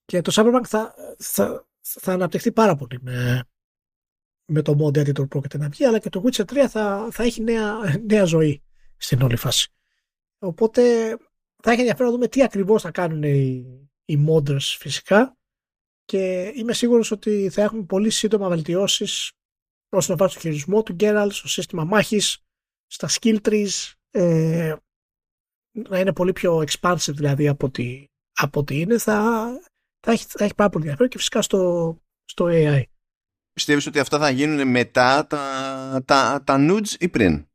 [0.05, 3.43] Και το Cyberpunk θα, θα, θα αναπτυχθεί πάρα πολύ με,
[4.45, 7.23] με το mod editor που πρόκειται να βγει, αλλά και το Witcher 3 θα, θα
[7.23, 7.73] έχει νέα,
[8.09, 8.63] νέα ζωή
[8.97, 9.69] στην όλη φάση.
[10.39, 11.09] Οπότε
[11.63, 13.65] θα έχει ενδιαφέρον να δούμε τι ακριβώς θα κάνουν οι,
[14.05, 15.37] οι modders φυσικά
[16.05, 19.31] και είμαι σίγουρος ότι θα έχουμε πολύ σύντομα βελτιώσεις
[19.89, 22.37] όσον αφορά στο χειρισμό του Geralt, στο σύστημα μάχης,
[22.87, 24.75] στα skill trees, ε,
[25.71, 29.45] να είναι πολύ πιο expansive δηλαδή από ό,τι, από ό,τι είναι, θα,
[29.99, 32.83] θα, έχει, θα έχει πάρα πολύ ενδιαφέρον και φυσικά στο, στο AI.
[33.55, 37.47] Πιστεύεις ότι αυτά θα γίνουν μετά τα, τα, τα nudes ή πριν;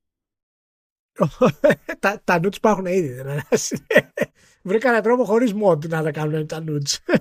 [2.00, 3.24] τα, τα nudes υπάρχουν ήδη.
[4.62, 6.96] Βρήκα έναν τρόπο χωρίς mod να τα κάνουν τα nudes.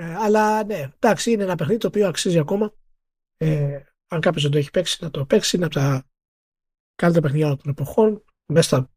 [0.00, 2.74] ε, αλλά ναι, εντάξει, είναι ένα παιχνίδι το οποίο αξίζει ακόμα.
[3.36, 5.56] Ε, αν κάποιος δεν το έχει παίξει, να το παίξει.
[5.56, 6.04] Είναι από τα
[6.94, 8.24] καλύτερα παιχνίδια των εποχών.
[8.52, 8.90] Μέσα,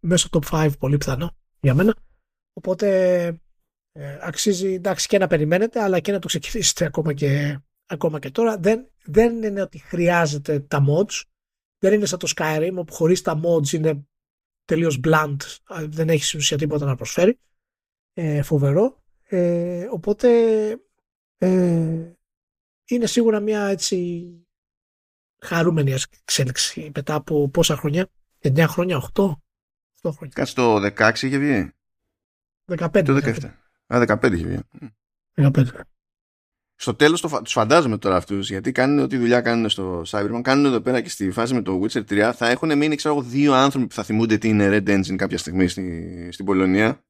[0.00, 1.96] μέσα στο top 5 πολύ πιθανό για μένα.
[2.52, 3.40] Οπότε
[3.92, 8.30] ε, αξίζει εντάξει και να περιμένετε αλλά και να το ξεκινήσετε ακόμα και, ακόμα και
[8.30, 8.58] τώρα.
[8.58, 11.22] Δεν, δεν είναι ότι χρειάζεται τα mods.
[11.78, 14.06] Δεν είναι σαν το Skyrim όπου χωρίς τα mods είναι
[14.64, 15.36] τελείως blunt.
[15.86, 17.38] Δεν έχει ουσία τίποτα να προσφέρει.
[18.12, 19.02] Ε, φοβερό.
[19.22, 20.28] Ε, οπότε
[21.38, 22.12] ε,
[22.84, 24.26] είναι σίγουρα μια έτσι
[25.40, 28.08] χαρούμενη εξέλιξη μετά από πόσα χρόνια.
[28.42, 29.22] 9 χρόνια, 8.
[30.02, 30.34] 8 χρόνια.
[30.34, 31.72] Κάτσε το 16 είχε βγει.
[32.66, 33.02] 15.
[33.04, 33.50] Το 17.
[33.94, 34.58] Α, 15 είχε βγει.
[35.34, 35.64] 15.
[36.74, 40.64] Στο τέλος το, τους φαντάζομαι τώρα αυτούς, γιατί κάνουν ό,τι δουλειά κάνουν στο Cyberpunk, κάνουν
[40.64, 42.32] εδώ πέρα και στη φάση με το Witcher 3.
[42.34, 45.38] Θα έχουν μείνει, ξέρω εγώ, δύο άνθρωποι που θα θυμούνται τι είναι Red Engine κάποια
[45.38, 47.04] στιγμή στη, στην Πολωνία.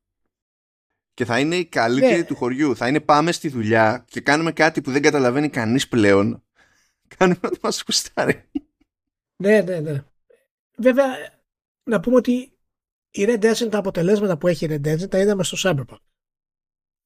[1.14, 2.24] Και θα είναι οι καλύτεροι ναι.
[2.24, 2.76] του χωριού.
[2.76, 6.43] Θα είναι πάμε στη δουλειά και κάνουμε κάτι που δεν καταλαβαίνει κανείς πλέον.
[7.16, 8.45] Κάνουμε να μας κουστάρει.
[9.37, 10.05] Ναι, ναι, ναι.
[10.76, 11.07] Βέβαια,
[11.83, 12.53] να πούμε ότι
[13.11, 16.10] η Red Engine, τα αποτελέσματα που έχει η Red Engine, τα είδαμε στο Cyberpunk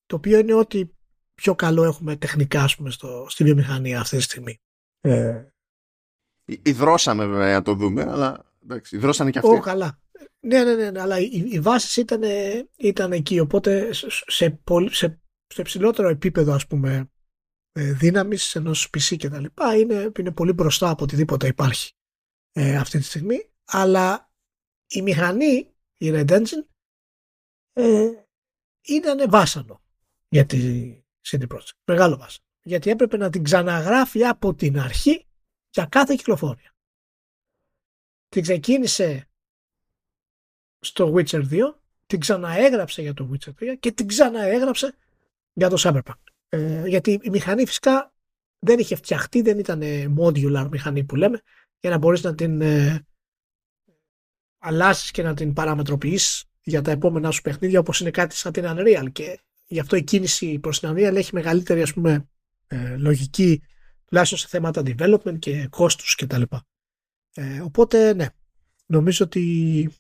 [0.06, 0.96] το οποίο είναι ότι
[1.34, 4.60] πιο καλό έχουμε τεχνικά ας πούμε, στο, στη βιομηχανία αυτή τη στιγμή.
[5.00, 5.44] Ε...
[6.44, 9.50] Υδρώσαμε βέβαια να το δούμε, αλλά εντάξει, υδρώσανε και αυτοί.
[9.50, 9.98] Ω, καλά.
[10.40, 12.22] Ναι, ναι, ναι, ναι, αλλά οι, οι βάσεις ήταν,
[12.76, 13.92] ήταν εκεί, οπότε
[14.26, 17.10] σε, πολύ, σε, στο υψηλότερο επίπεδο ας πούμε
[17.72, 21.92] ε, δύναμης ενός PC και τα λοιπά είναι, είναι πολύ μπροστά από οτιδήποτε υπάρχει
[22.52, 24.32] ε, αυτή τη στιγμή αλλά
[24.86, 26.66] η μηχανή η Red Engine
[27.72, 28.10] ε,
[28.82, 29.83] ήταν βάσανο
[30.34, 30.92] για τη
[31.26, 31.76] CD Projekt.
[31.84, 32.40] Μεγάλο βάσο.
[32.62, 35.26] Γιατί έπρεπε να την ξαναγράφει από την αρχή
[35.70, 36.74] για κάθε κυκλοφορία.
[38.28, 39.28] Την ξεκίνησε
[40.80, 41.58] στο Witcher 2,
[42.06, 44.96] την ξαναέγραψε για το Witcher 3 και την ξαναέγραψε
[45.52, 46.22] για το Cyberpunk.
[46.48, 48.12] Ε, γιατί η μηχανή φυσικά
[48.58, 49.82] δεν είχε φτιαχτεί, δεν ήταν
[50.18, 51.40] modular μηχανή που λέμε,
[51.80, 53.06] για να μπορείς να την ε,
[54.58, 58.64] αλλάσεις και να την παραμετροποιείς για τα επόμενά σου παιχνίδια όπως είναι κάτι σαν την
[58.66, 62.28] Unreal και γι' αυτό η κίνηση προς την Unreal έχει μεγαλύτερη ας πούμε
[62.66, 63.62] ε, λογική
[64.04, 66.42] τουλάχιστον σε θέματα development και κόστους κτλ.
[67.34, 68.28] Ε, οπότε ναι,
[68.86, 69.90] νομίζω ότι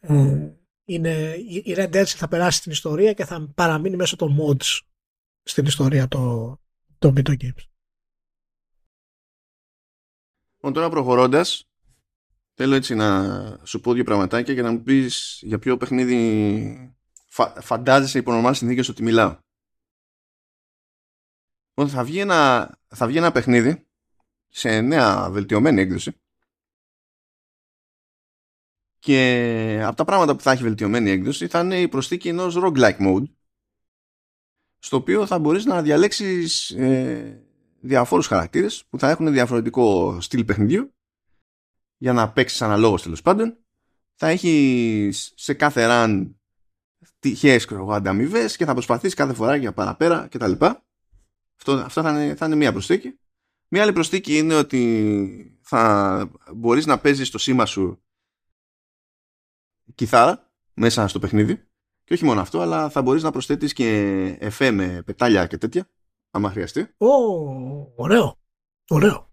[0.00, 0.50] ε,
[0.84, 4.80] είναι, η Red Dead θα περάσει στην ιστορία και θα παραμείνει μέσω των mods
[5.42, 6.60] στην ιστορία των
[6.98, 7.66] το video games.
[10.54, 11.68] Λοιπόν, τώρα προχωρώντας,
[12.54, 16.95] θέλω έτσι να σου πω δύο πραγματάκια και να μου πεις για ποιο παιχνίδι
[17.36, 19.38] φα, φαντάζεσαι υπό νορμάλ συνθήκες ότι μιλάω.
[21.68, 23.86] Λοιπόν, θα βγει, ένα, θα βγει ένα παιχνίδι
[24.48, 26.20] σε νέα βελτιωμένη έκδοση
[28.98, 32.98] και από τα πράγματα που θα έχει βελτιωμένη έκδοση θα είναι η προσθήκη ενός roguelike
[32.98, 33.24] mode
[34.78, 37.46] στο οποίο θα μπορείς να διαλέξεις ε,
[37.80, 40.94] διαφόρους χαρακτήρες που θα έχουν διαφορετικό στυλ παιχνιδιού
[41.96, 43.58] για να παίξεις αναλόγως τέλος πάντων
[44.14, 46.35] θα έχεις σε κάθε run
[47.18, 50.52] τυχαίες ανταμοιβέ και θα προσπαθήσει κάθε φορά για παραπέρα κτλ.
[51.56, 53.18] Αυτό, αυτό θα, είναι, θα είναι μία προσθήκη.
[53.68, 58.02] Μία άλλη προσθήκη είναι ότι θα μπορείς να παίζεις το σήμα σου
[59.94, 61.68] κιθάρα μέσα στο παιχνίδι
[62.04, 63.88] και όχι μόνο αυτό, αλλά θα μπορείς να προσθέτεις και
[64.40, 65.90] εφέ με πετάλια και τέτοια,
[66.30, 66.80] άμα χρειαστεί.
[66.96, 67.06] Ω,
[67.96, 68.38] ωραίο.
[68.88, 69.32] Ωραίο.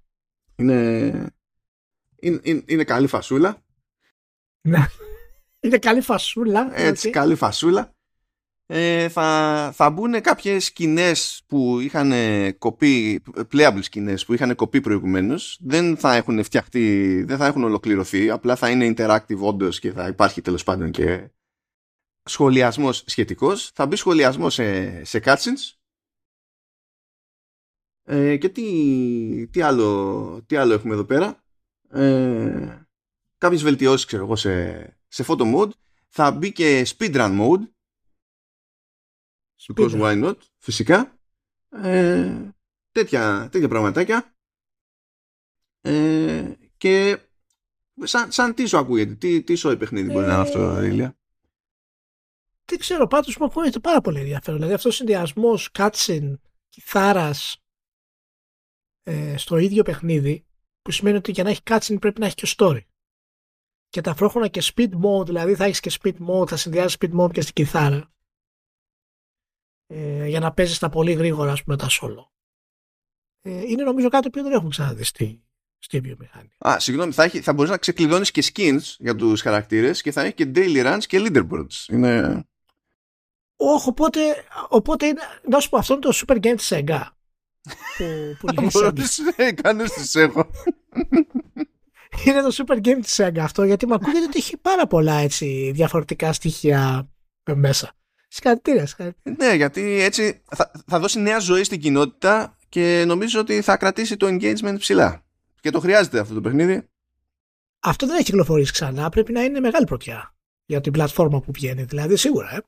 [0.55, 0.75] Είναι,
[2.19, 3.63] είναι, είναι, είναι καλή φασούλα.
[5.63, 5.69] Ναι.
[5.69, 6.69] Είναι καλή φασούλα.
[6.71, 7.09] Έτσι, έτσι.
[7.09, 7.95] καλή φασούλα.
[8.65, 12.11] Ε, θα, θα μπουν κάποιες σκηνές που είχαν
[12.57, 15.57] κοπεί, playable σκηνές που είχαν κοπεί προηγουμένως.
[15.61, 18.29] Δεν θα έχουν φτιαχτεί, δεν θα έχουν ολοκληρωθεί.
[18.29, 21.29] Απλά θα είναι interactive όντως και θα υπάρχει τέλος πάντων και
[22.23, 23.71] σχολιασμός σχετικός.
[23.73, 25.77] Θα μπει σχολιασμός σε, σε cutscenes.
[28.05, 31.43] Ε, και τι, τι, άλλο, τι άλλο έχουμε εδώ πέρα;
[31.89, 32.85] Ε,
[33.37, 35.71] κάποιες βελτιώσεις ξέρω εγώ σε, σε photo mode.
[36.07, 37.67] Θα μπει και speedrun mode
[39.67, 40.01] Because Speedrun.
[40.01, 41.17] why not, φυσικά.
[41.69, 42.49] Ε,
[42.91, 44.35] τέτοια, τέτοια πραγματάκια.
[45.81, 47.19] Ε, και
[48.03, 51.17] σαν, σαν τι σου ακούγεται, τι, τι σοϊ παιχνίδι μπορεί να είναι αυτό, Ε, Ρίλια.
[52.65, 54.55] Δεν ξέρω, πάντως μου ακούγεται πάρα πολύ ενδιαφέρον.
[54.55, 56.33] Δηλαδή αυτός ο συνδυασμός cutscene,
[56.69, 57.63] κιθάρας
[59.03, 60.45] ε, στο ίδιο παιχνίδι,
[60.81, 62.81] που σημαίνει ότι για να έχει cutscene πρέπει να έχει και story.
[63.93, 67.31] Και ταυτόχρονα και speed mode, δηλαδή θα έχεις και speed mode, θα συνδυάζεις speed mode
[67.31, 68.11] και στην κιθάρα.
[69.87, 72.29] Ε, για να παίζεις τα πολύ γρήγορα, ας πούμε, τα solo.
[73.41, 75.43] Ε, είναι νομίζω κάτι που δεν έχουμε ξαναδεί στη,
[75.77, 76.55] στη βιομηχανία.
[76.57, 80.21] Α, συγγνώμη, θα, έχει, θα μπορείς να ξεκλειδώνεις και skins για τους χαρακτήρες και θα
[80.21, 81.87] έχει και daily runs και leaderboards.
[81.87, 82.43] Είναι...
[83.55, 84.19] Όχι, οπότε,
[84.69, 87.01] οπότε είναι, να σου πω, αυτό είναι το Super Game της Sega.
[87.97, 88.91] που, που λέει Sega.
[88.93, 90.49] Μπορείς, ε, κάνεις τις έχω.
[92.25, 95.71] Είναι το Super Game της Sega αυτό, γιατί μου ακούγεται ότι έχει πάρα πολλά έτσι,
[95.73, 97.09] διαφορετικά στοιχεία
[97.55, 97.93] μέσα.
[98.27, 99.47] Συγχαρητήρια, συγχαρητήρια.
[99.47, 104.17] ναι, γιατί έτσι θα, θα δώσει νέα ζωή στην κοινότητα και νομίζω ότι θα κρατήσει
[104.17, 105.23] το engagement ψηλά.
[105.61, 106.87] Και το χρειάζεται αυτό το παιχνίδι.
[107.79, 110.35] Αυτό δεν έχει κυκλοφορήσει ξανά, πρέπει να είναι μεγάλη πρωτιά
[110.65, 112.55] για την πλατφόρμα που βγαίνει, δηλαδή σίγουρα.
[112.55, 112.59] Ε.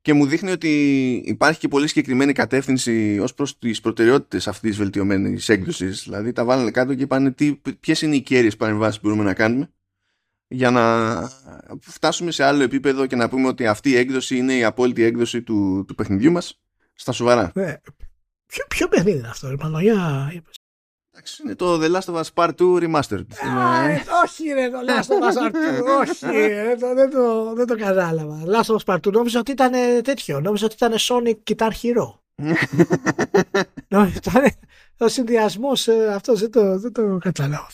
[0.00, 4.78] και μου δείχνει ότι υπάρχει και πολύ συγκεκριμένη κατεύθυνση ως προς τις προτεραιότητες αυτής της
[4.78, 6.02] βελτιωμένης έκδοσης.
[6.02, 9.34] Δηλαδή τα βάλανε κάτω και είπαν τι, ποιες είναι οι κέρυες παρεμβάσεις που μπορούμε να
[9.34, 9.70] κάνουμε
[10.48, 11.14] για να
[11.80, 15.42] φτάσουμε σε άλλο επίπεδο και να πούμε ότι αυτή η έκδοση είναι η απόλυτη έκδοση
[15.42, 16.60] του, του παιχνιδιού μας
[16.94, 17.52] στα σοβαρά.
[17.54, 17.76] Ναι.
[18.46, 20.32] Ποιο, ποιο παιχνίδι είναι αυτό, ρε Παναγιά.
[21.18, 21.38] Είπες.
[21.38, 23.24] Εντάξει, είναι το The Last of Us Part 2 Remastered.
[23.58, 27.10] Α, Είναι- ε, όχι ρε, το Last of Us Part 2, όχι, ε, το- δεν,
[27.10, 28.42] το, δεν το κατάλαβα.
[28.46, 31.70] Last of Us Part 2, νόμιζα ότι ήταν ε, τέτοιο, νόμιζα ότι ήταν Sonic Guitar
[31.82, 32.18] Hero.
[33.88, 34.44] νόμιζα ότι ήταν
[34.98, 37.68] ο συνδυασμός αυτός, δεν το, δεν το κατάλαβα.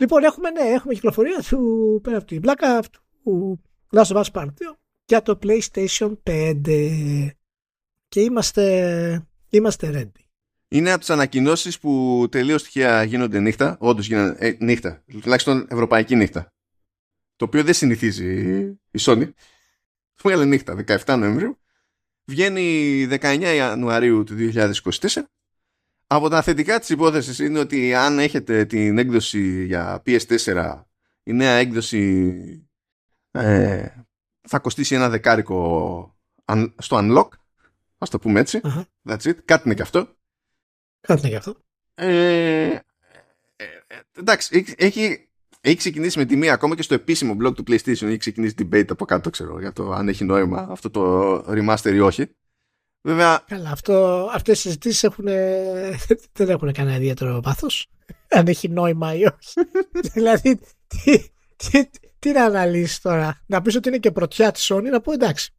[0.00, 2.82] Λοιπόν, έχουμε, ναι, έχουμε κυκλοφορία του, πέρα από την πλάκα,
[3.24, 3.60] του
[3.96, 4.48] Last of Us Part 2
[5.04, 7.30] για το PlayStation 5
[8.08, 10.23] και είμαστε, είμαστε ready.
[10.74, 13.76] Είναι από τις ανακοινώσεις που τελείως τυχαία γίνονται νύχτα.
[13.80, 15.02] Όντως γίνονται ε, νύχτα.
[15.20, 16.52] Τουλάχιστον ευρωπαϊκή νύχτα.
[17.36, 18.58] Το οποίο δεν συνηθίζει
[18.90, 19.28] η Sony.
[20.14, 21.58] Του έβγαλε νύχτα 17 Νοεμβρίου.
[22.24, 25.08] Βγαίνει 19 Ιανουαρίου του 2024.
[26.06, 30.82] Από τα θετικά της υπόθεσης είναι ότι αν έχετε την έκδοση για PS4
[31.22, 32.34] η νέα έκδοση
[33.30, 33.88] ε,
[34.48, 37.28] θα κοστίσει ένα δεκάρικο αν- στο unlock
[37.98, 38.86] ας το πούμε έτσι Αχα.
[39.08, 40.16] that's it, κάτι είναι και αυτό
[41.06, 41.54] Κάτι είναι γι' αυτό.
[41.94, 42.80] ε, ε,
[43.56, 45.28] ε, εντάξει, έχει, έχει,
[45.60, 48.02] έχει ξεκινήσει με τιμή ακόμα και στο επίσημο blog του PlayStation.
[48.02, 52.00] Έχει ξεκινήσει debate από κάτω, ξέρω, για το αν έχει νόημα αυτό το remaster ή
[52.00, 52.30] όχι.
[53.06, 55.24] Βέβαια, Καλά, αυτό, αυτές οι συζητήσεις έχουν,
[56.38, 57.86] δεν έχουν κανένα ιδιαίτερο πάθος.
[58.36, 59.68] Αν έχει νόημα ή όχι.
[60.14, 63.42] δηλαδή, τι, τι, τι να αναλύσεις τώρα.
[63.46, 65.54] Να πεις ότι είναι και πρωτιά της Sony, να πω εντάξει.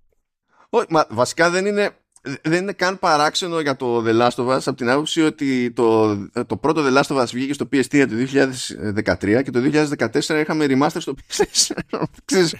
[0.69, 1.97] όχι, μα, βασικά δεν είναι,
[2.41, 6.15] δεν είναι καν παράξενο για το The Last of Us από την άποψη ότι το,
[6.47, 8.15] το πρώτο The Last of Us βγήκε στο PS3 το
[9.19, 9.59] 2013 και το
[10.13, 11.75] 2014 είχαμε remaster στο PS4.
[12.25, 12.55] Ξέρεις,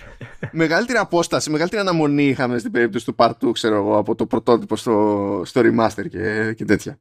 [0.51, 4.75] μεγαλύτερη απόσταση, μεγαλύτερη αναμονή είχαμε στην περίπτωση του Part 2, ξέρω εγώ, από το πρωτότυπο
[4.75, 6.99] στο, στο remaster και, και τέτοια.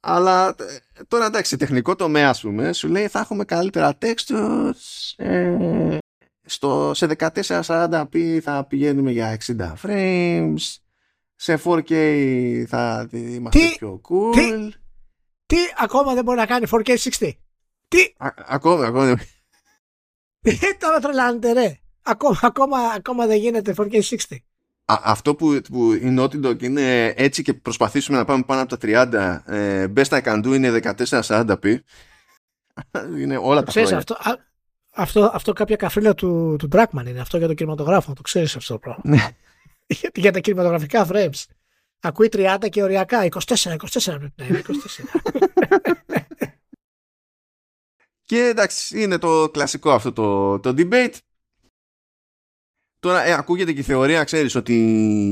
[0.00, 5.12] Αλλά ε, τώρα εντάξει, σε τεχνικό τομέα, ας πούμε, σου λέει θα έχουμε καλύτερα textures.
[5.16, 5.98] Ε,
[6.44, 7.06] στο, σε
[7.36, 10.76] 1440p θα πηγαίνουμε για 60 frames.
[11.40, 11.92] Σε 4K
[12.68, 14.34] θα είμαστε Τι- πιο cool.
[14.34, 14.72] τι-
[15.46, 17.30] Τι ακόμα δεν μπορεί να κάνει 4K60.
[17.88, 19.18] Τι, Α, ακόμα, ακόμα.
[20.78, 21.78] τώρα τρελάνετε ρε.
[22.02, 24.36] Ακόμα, ακόμα, ακόμα δεν γίνεται 4K60.
[24.84, 28.76] Α, αυτό που, που η Naughty Dog είναι έτσι και προσπαθήσουμε να πάμε πάνω από
[28.76, 31.74] τα 30 ε, best I can do είναι 1440p
[33.18, 34.34] είναι όλα τα Ξέρεις, χρόνια αυτό, α,
[34.94, 38.12] αυτό, αυτό κάποια καφρίλα του, του Dragman είναι αυτό για το κινηματογράφο.
[38.12, 39.02] Το ξέρεις αυτό το πράγμα.
[39.88, 39.98] Ναι.
[40.00, 41.44] για, για τα κινηματογραφικά frames.
[42.00, 43.28] Ακούει 30 και οριακά.
[43.28, 44.62] 24, 24 πρέπει να είναι.
[44.66, 44.72] 24.
[48.24, 51.14] Και εντάξει, είναι το κλασικό αυτό το, το debate.
[53.00, 54.74] Τώρα ε, ακούγεται και η θεωρία, ξέρεις ότι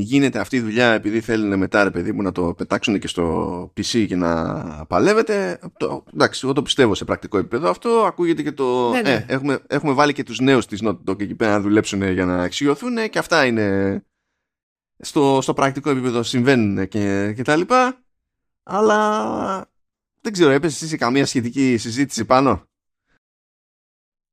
[0.03, 3.73] γίνεται αυτή η δουλειά επειδή θέλουν μετά ρε παιδί μου να το πετάξουν και στο
[3.77, 5.59] PC και να παλεύεται.
[5.77, 7.89] Το, εντάξει, εγώ το πιστεύω σε πρακτικό επίπεδο αυτό.
[7.89, 8.91] Ακούγεται και το...
[8.91, 9.13] Ναι, ναι.
[9.13, 12.25] Ε, έχουμε, έχουμε βάλει και τους νέους της Naughty Dog εκεί πέρα να δουλέψουν για
[12.25, 14.05] να εξηγηθούν και αυτά είναι
[14.99, 18.05] στο, στο πρακτικό επίπεδο συμβαίνουν και, και τα λοιπά.
[18.63, 19.71] Αλλά
[20.21, 22.65] δεν ξέρω, έπεσες εσύ σε καμία σχετική συζήτηση πάνω;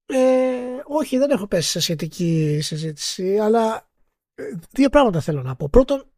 [0.06, 3.90] Ε, όχι, δεν έχω πέσει σε σχετική συζήτηση, αλλά
[4.36, 5.70] ε, δύο πράγματα θέλω να πω.
[5.70, 6.12] Πρώτον,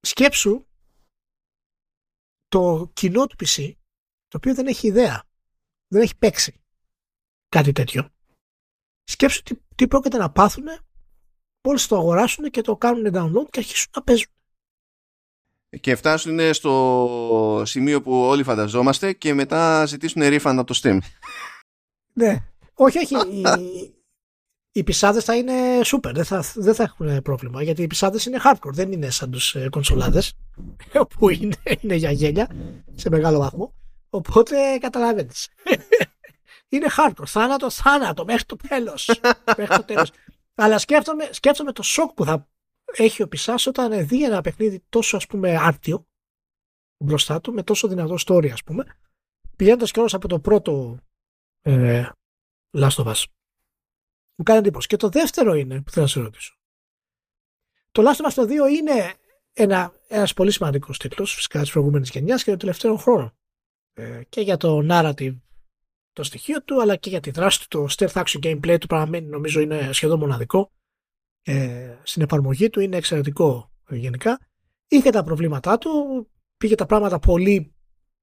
[0.00, 0.66] σκέψου
[2.48, 3.72] το κοινό του PC,
[4.28, 5.24] το οποίο δεν έχει ιδέα,
[5.88, 6.60] δεν έχει παίξει
[7.48, 8.10] κάτι τέτοιο.
[9.04, 10.66] Σκέψου τι, τι πρόκειται να πάθουν
[11.66, 14.30] μόλις το αγοράσουν και το κάνουν download και αρχίσουν να παίζουν.
[15.80, 20.98] Και φτάσουν στο σημείο που όλοι φανταζόμαστε και μετά ζητήσουν refund από το Steam.
[22.12, 22.44] Ναι.
[22.74, 23.14] Όχι, όχι.
[23.14, 23.94] οι,
[24.72, 26.10] οι πισάδες θα είναι super.
[26.14, 27.62] Δεν θα, δεν θα έχουν πρόβλημα.
[27.62, 28.72] Γιατί οι πισάδες είναι hardcore.
[28.72, 30.36] Δεν είναι σαν τους ε, κονσολάδες
[31.18, 32.50] που είναι, είναι για γέλια
[32.94, 33.74] σε μεγάλο βαθμό.
[34.10, 35.48] Οπότε καταλαβαίνεις.
[36.68, 37.26] είναι hardcore.
[37.26, 39.20] Θάνατο, θάνατο μέχρι το τέλος.
[39.58, 40.10] μέχρι το τέλος.
[40.56, 42.48] Αλλά σκέφτομαι, σκέφτομαι το σοκ που θα
[42.92, 46.06] έχει ο Πισάς όταν δει ένα παιχνίδι τόσο ας πούμε άρτιο
[47.04, 48.96] μπροστά του με τόσο δυνατό story ας πούμε
[49.56, 50.98] πηγαίνοντας κιόλας από το πρώτο
[51.62, 52.08] ε,
[52.76, 53.24] Last of Us.
[54.36, 54.86] Μου κάνει εντύπωση.
[54.86, 56.58] Και το δεύτερο είναι που θέλω να σε ρωτήσω.
[57.92, 59.14] Το Last of Us το 2 είναι
[59.52, 63.36] ένα, ένας πολύ σημαντικός τίτλος φυσικά της προηγούμενης γενιάς και των τελευταίων χρόνων.
[63.92, 65.36] Ε, και για το narrative
[66.16, 69.26] το στοιχείο του αλλά και για τη δράση του το stealth action gameplay του παραμένει
[69.26, 70.72] νομίζω είναι σχεδόν μοναδικό
[71.42, 74.38] ε, στην εφαρμογή του είναι εξαιρετικό ε, γενικά
[74.88, 75.90] είχε τα προβλήματά του
[76.56, 77.74] πήγε τα πράγματα πολύ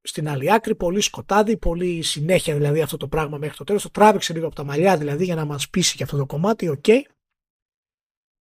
[0.02, 3.90] στην άλλη άκρη, πολύ σκοτάδι, πολύ συνέχεια δηλαδή αυτό το πράγμα μέχρι το τέλος, το
[3.90, 6.84] τράβηξε λίγο από τα μαλλιά δηλαδή για να μας πείσει και αυτό το κομμάτι, OK.
[6.88, 7.02] Okay.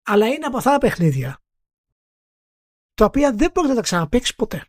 [0.02, 1.38] Αλλά είναι από αυτά τα παιχνίδια
[2.94, 4.66] τα οποία δεν πρόκειται να τα ξαναπέξει ποτέ.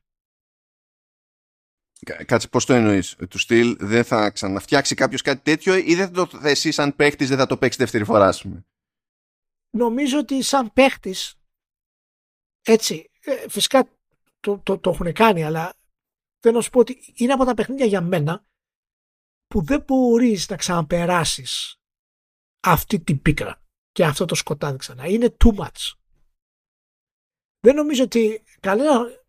[2.04, 6.28] Κάτσε, πώς το εννοείς, του στυλ δεν θα ξαναφτιάξει κάποιος κάτι τέτοιο ή δεν θα
[6.28, 8.66] το εσύ σαν παίχτης δεν θα το παίξει δεύτερη φορά, ας πούμε;
[9.78, 11.36] Νομίζω ότι σαν παίχτης.
[12.62, 13.10] Έτσι.
[13.20, 13.90] Ε, φυσικά
[14.40, 15.74] το, το, το έχουν κάνει, αλλά
[16.40, 18.46] θέλω να σου πω ότι είναι από τα παιχνίδια για μένα
[19.48, 21.76] που δεν μπορείς να ξαναπεράσεις
[22.64, 25.08] αυτή την πίκρα και αυτό το σκοτάδι ξανά.
[25.08, 25.92] Είναι too much.
[27.60, 29.23] Δεν νομίζω ότι κανένα,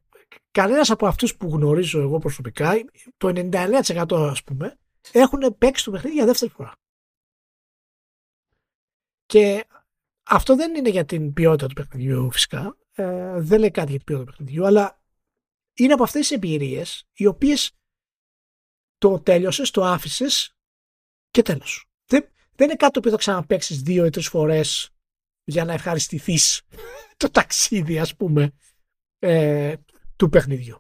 [0.51, 2.75] κανένας από αυτούς που γνωρίζω εγώ προσωπικά,
[3.17, 4.79] το 99% ας πούμε,
[5.13, 6.73] έχουν παίξει το παιχνίδι για δεύτερη φορά.
[9.27, 9.65] Και
[10.23, 14.07] αυτό δεν είναι για την ποιότητα του παιχνιδιού φυσικά, ε, δεν λέει κάτι για την
[14.07, 15.03] ποιότητα του παιχνιδιού, αλλά
[15.75, 17.73] είναι από αυτές τις εμπειρίες οι οποίες
[18.99, 20.57] το τέλειωσες, το άφησες
[21.31, 21.87] και τέλος.
[22.05, 24.91] Δεν, δεν είναι κάτι το οποίο θα ξαναπαίξεις δύο ή τρεις φορές
[25.45, 26.63] για να ευχαριστηθείς
[27.17, 28.53] το ταξίδι ας πούμε
[29.19, 29.75] ε,
[30.17, 30.79] του παιχνιδιού.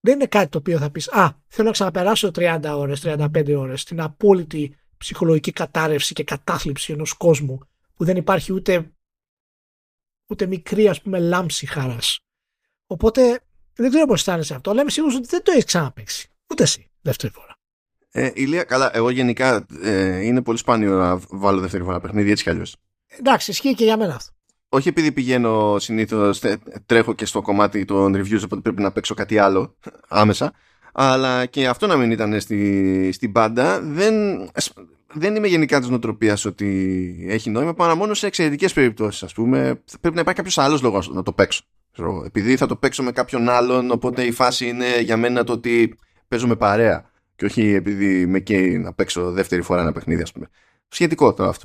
[0.00, 3.80] Δεν είναι κάτι το οποίο θα πεις «Α, θέλω να ξαναπεράσω 30 ώρες, 35 ώρες
[3.80, 7.58] στην απόλυτη ψυχολογική κατάρρευση και κατάθλιψη ενός κόσμου
[7.94, 8.92] που δεν υπάρχει ούτε,
[10.26, 12.20] ούτε μικρή ας πούμε λάμψη χαράς».
[12.86, 13.40] Οπότε
[13.74, 16.28] δεν ξέρω πώς αισθάνεσαι αυτό, αλλά είμαι σίγουρος ότι δεν το έχεις ξαναπέξει.
[16.50, 17.56] Ούτε εσύ, δεύτερη φορά.
[18.10, 22.42] Ε, Ηλία, καλά, εγώ γενικά ε, είναι πολύ σπάνιο να βάλω δεύτερη φορά παιχνίδι έτσι
[22.42, 22.76] κι αλλιώς.
[23.06, 24.37] Εντάξει, ισχύει και για μένα αυτό
[24.68, 26.42] όχι επειδή πηγαίνω συνήθως,
[26.86, 29.76] τρέχω και στο κομμάτι των reviews, οπότε πρέπει να παίξω κάτι άλλο
[30.08, 30.52] άμεσα.
[30.92, 34.14] Αλλά και αυτό να μην ήταν στη, στην πάντα, δεν,
[35.12, 39.22] δεν είμαι γενικά της νοοτροπίας ότι έχει νόημα παρά μόνο σε εξαιρετικές περιπτώσεις.
[39.22, 41.62] Α πούμε, πρέπει να υπάρχει κάποιος άλλος λόγος να το παίξω.
[42.24, 45.98] Επειδή θα το παίξω με κάποιον άλλον, οπότε η φάση είναι για μένα το ότι
[46.28, 47.10] παίζω με παρέα.
[47.36, 50.48] Και όχι επειδή με καίει να παίξω δεύτερη φορά ένα παιχνίδι, ας πούμε.
[50.88, 51.64] Σχετικό τώρα αυτό.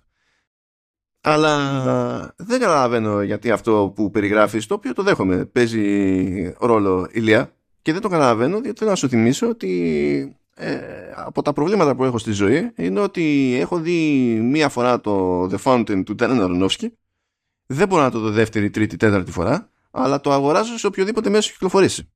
[1.26, 7.52] Αλλά δεν καταλαβαίνω γιατί αυτό που περιγράφεις, το οποίο το δέχομαι, παίζει ρόλο ηλία
[7.82, 10.80] και δεν το καταλαβαίνω διότι θέλω να σου θυμίσω ότι ε,
[11.16, 14.00] από τα προβλήματα που έχω στη ζωή είναι ότι έχω δει
[14.42, 16.98] μία φορά το The Fountain του Τέρεν Αρονόφσκι
[17.66, 21.52] δεν μπορώ να το δω δεύτερη, τρίτη, τέταρτη φορά αλλά το αγοράζω σε οποιοδήποτε μέσο
[21.52, 22.10] κυκλοφορήσει.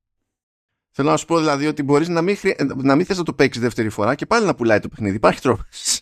[0.91, 2.55] Θέλω να σου πω δηλαδή ότι μπορείς να μην, χρει...
[2.75, 5.15] να μην θες να το παίξεις δεύτερη φορά και πάλι να πουλάει το παιχνίδι.
[5.15, 6.01] Υπάρχει τρόπος.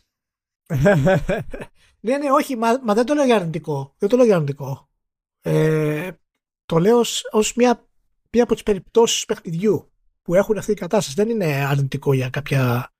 [2.06, 3.96] Ναι, ναι, όχι, μα, μα δεν το λέω για αρνητικό.
[3.98, 4.90] Δεν το λέω για αρνητικό.
[5.42, 6.12] Ε,
[6.66, 7.02] το λέω
[7.32, 7.88] ως μια,
[8.32, 9.92] μια από τις περιπτώσεις παιχνιδιού
[10.22, 11.16] που έχουν αυτή η κατάσταση.
[11.16, 12.94] Δεν είναι αρνητικό για κάποια...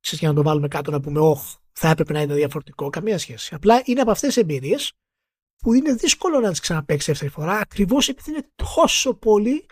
[0.00, 2.90] Ξέρεις, για να το βάλουμε κάτω να πούμε «Ωχ, θα έπρεπε να είναι διαφορετικό».
[2.90, 3.54] Καμία σχέση.
[3.54, 4.92] Απλά είναι από αυτές τις εμπειρίες
[5.56, 9.66] που είναι δύσκολο να τις ξαναπαίξεις δεύτερη φορά ακριβώς επειδή είναι τόσο πολύ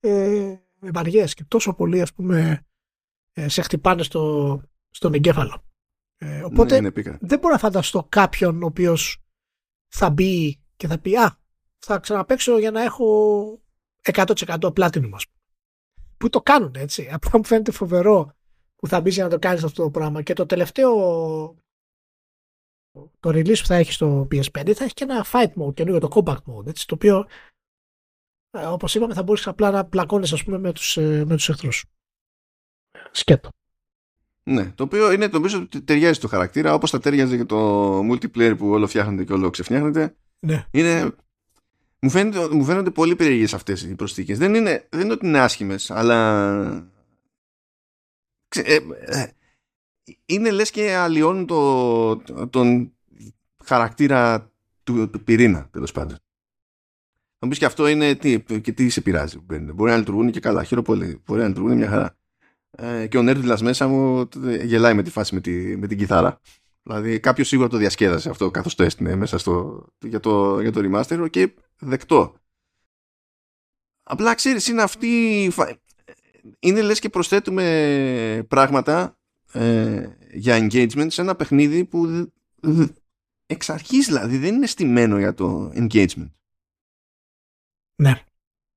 [0.00, 2.66] ε, βαριές και τόσο πολύ ας πούμε
[3.32, 4.60] ε, σε χτυπάνε στο,
[4.90, 5.67] στον εγκέφαλο.
[6.18, 9.22] Ε, οπότε Ναι, είναι δεν μπορώ να φανταστώ κάποιον ο οποίος
[9.94, 11.38] θα μπει και θα πει Α,
[11.78, 13.60] θα ξαναπέξω για να έχω
[14.02, 15.38] 100% platinum, ας πούμε.
[16.16, 17.08] Που το κάνουν έτσι.
[17.12, 18.32] Απλά μου φαίνεται φοβερό
[18.76, 20.22] που θα μπεις για να το κάνεις αυτό το πράγμα.
[20.22, 20.94] Και το τελευταίο
[23.20, 26.08] το release που θα έχει στο PS5 θα έχει και ένα fight mode καινούργιο, το
[26.14, 27.26] combat mode, έτσι, το οποίο
[28.50, 31.48] ε, όπως είπαμε θα μπορείς απλά να πλακώνεις ας πούμε με τους, ε, με τους
[31.48, 31.84] εχθρούς.
[33.10, 33.48] Σκέτο.
[34.48, 38.54] Ναι, το οποίο είναι το οποίο ταιριάζει στο χαρακτήρα, όπως θα ταιριάζει και το multiplayer
[38.58, 40.16] που όλο φτιάχνεται και όλο ξεφτιάχνεται.
[40.38, 40.66] Ναι.
[40.70, 41.14] Είναι,
[42.00, 44.38] μου, φαίνεται, μου φαίνονται πολύ περίεργες αυτές οι προσθήκες.
[44.38, 46.88] Δεν είναι, δεν είναι ότι είναι άσχημες, αλλά
[48.48, 49.26] ξε, ε, ε,
[50.26, 52.16] είναι λες και αλλοιώνουν το,
[52.50, 52.92] τον
[53.64, 54.50] χαρακτήρα
[54.82, 56.16] του, του πυρήνα, τέλος πάντων.
[57.38, 59.38] Θα μου πεις και αυτό είναι τι, και τι σε πειράζει.
[59.38, 60.64] Μπορεί να λειτουργούν και καλά.
[60.64, 61.22] Χαίρομαι πολύ.
[61.26, 62.17] Μπορεί να λειτουργούν μια χαρά.
[62.80, 64.28] Ε, και ο Νέρντιλα μέσα μου
[64.62, 66.40] γελάει με τη φάση με, τη, με την κιθάρα.
[66.82, 70.80] Δηλαδή κάποιος σίγουρα το διασκέδασε αυτό καθώς το έστεινε μέσα στο, για, το, για το
[70.84, 72.34] remaster και δεκτό.
[74.02, 75.52] Απλά ξέρεις, είναι αυτή.
[76.58, 79.18] Είναι λες και προσθέτουμε πράγματα
[79.52, 82.30] ε, για engagement σε ένα παιχνίδι που
[83.46, 86.30] εξ αρχής δηλαδή δεν είναι στημένο για το engagement.
[88.02, 88.24] Ναι.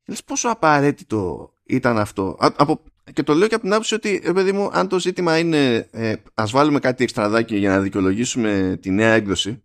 [0.08, 2.36] Λες πόσο απαραίτητο ήταν αυτό.
[2.40, 2.84] από,
[3.14, 5.88] και το λέω και από την άποψη ότι, ε, παιδί μου, αν το ζήτημα είναι
[5.92, 9.64] ε, ας βάλουμε κάτι εξτραδάκι για να δικαιολογήσουμε τη νέα έκδοση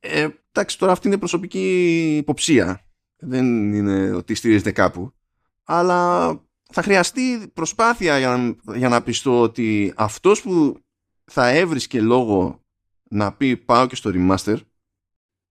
[0.00, 2.84] ε, εντάξει, τώρα αυτή είναι προσωπική υποψία.
[3.16, 5.12] Δεν είναι ότι στηρίζεται κάπου.
[5.64, 6.30] Αλλά
[6.72, 10.80] θα χρειαστεί προσπάθεια για να, για να πιστώ ότι αυτός που
[11.24, 12.64] θα έβρισκε λόγο
[13.10, 14.56] να πει πάω και στο remaster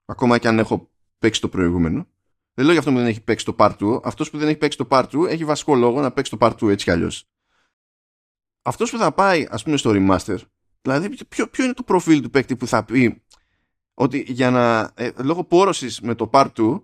[0.06, 2.08] ακόμα και αν έχω παίξει το προηγούμενο
[2.60, 4.58] δεν λέω για αυτό που δεν έχει παίξει το part 2 αυτός που δεν έχει
[4.58, 7.30] παίξει το part 2 έχει βασικό λόγο να παίξει το part 2 έτσι κι αλλιώς
[8.62, 10.38] αυτός που θα πάει ας πούμε στο remaster
[10.82, 13.24] δηλαδή ποιο, ποιο είναι το προφίλ του παίκτη που θα πει
[13.94, 16.82] ότι για να ε, λόγω πόρωσης με το part 2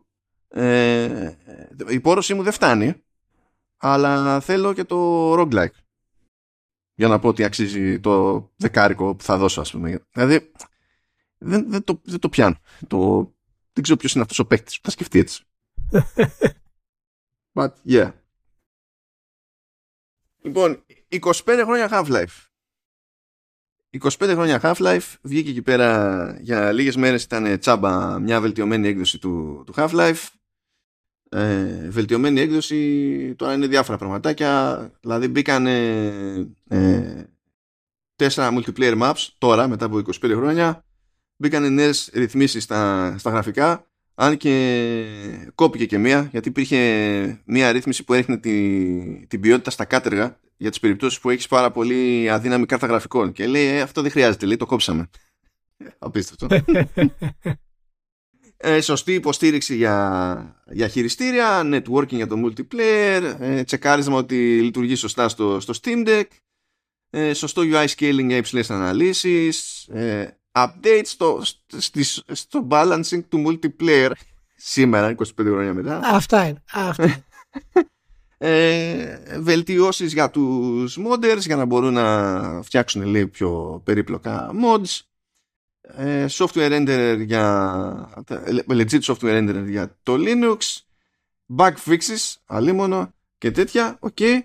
[0.47, 1.35] ε,
[1.89, 3.03] η πόρωσή μου δεν φτάνει
[3.77, 5.75] αλλά θέλω και το roguelike
[6.95, 10.05] για να πω ότι αξίζει το δεκάρικο που θα δώσω ας πούμε.
[10.11, 10.51] Δηλαδή
[11.37, 12.55] δεν, δεν, το, δεν το πιάνω.
[12.87, 13.33] Το,
[13.73, 15.43] δεν ξέρω ποιος είναι αυτός ο παίκτης που θα σκεφτεί έτσι.
[17.53, 18.11] But yeah.
[20.41, 22.45] Λοιπόν, 25 χρόνια Half-Life.
[24.01, 29.63] 25 χρόνια Half-Life βγήκε εκεί πέρα για λίγες μέρες ήταν τσάμπα μια βελτιωμένη έκδοση του,
[29.65, 30.27] του Half-Life
[31.29, 35.65] ε, βελτιωμένη έκδοση τώρα είναι διάφορα πραγματάκια δηλαδή μπήκαν
[36.67, 37.29] ε,
[38.15, 40.85] τέσσερα multiplayer maps τώρα μετά από 25 χρόνια
[41.35, 45.05] μπήκαν νέες ρυθμίσεις στα, στα γραφικά αν και
[45.55, 50.69] κόπηκε και μία γιατί υπήρχε μία ρύθμιση που έριχνε τη, την ποιότητα στα κάτεργα για
[50.69, 53.31] τις περιπτώσεις που έχεις πάρα πολύ αδύναμη κάρτα γραφικών.
[53.31, 55.09] Και λέει ε, αυτό δεν χρειάζεται λέει το κόψαμε
[55.99, 56.47] απίστευτο.
[58.57, 65.29] Ε, σωστή υποστήριξη για, για χειριστήρια, networking για το multiplayer, ε, τσεκάρισμα ότι λειτουργεί σωστά
[65.29, 66.23] στο, στο Steam Deck,
[67.09, 71.41] ε, σωστό UI scaling για υψηλές αναλύσεις, ε, updates στο,
[71.77, 72.01] στο,
[72.31, 74.11] στο balancing του multiplayer
[74.55, 76.01] σήμερα, 25 χρόνια μετά.
[76.03, 76.63] Αυτά είναι.
[76.71, 77.23] Αυτά.
[78.37, 84.99] ε, βελτιώσεις για τους modders για να μπορούν να φτιάξουν λίγο πιο περίπλοκα mods
[85.81, 88.25] ε, software renderer για
[88.67, 90.57] legit software renderer για το Linux
[91.57, 94.39] bug fixes αλίμονο και τέτοια OK okay.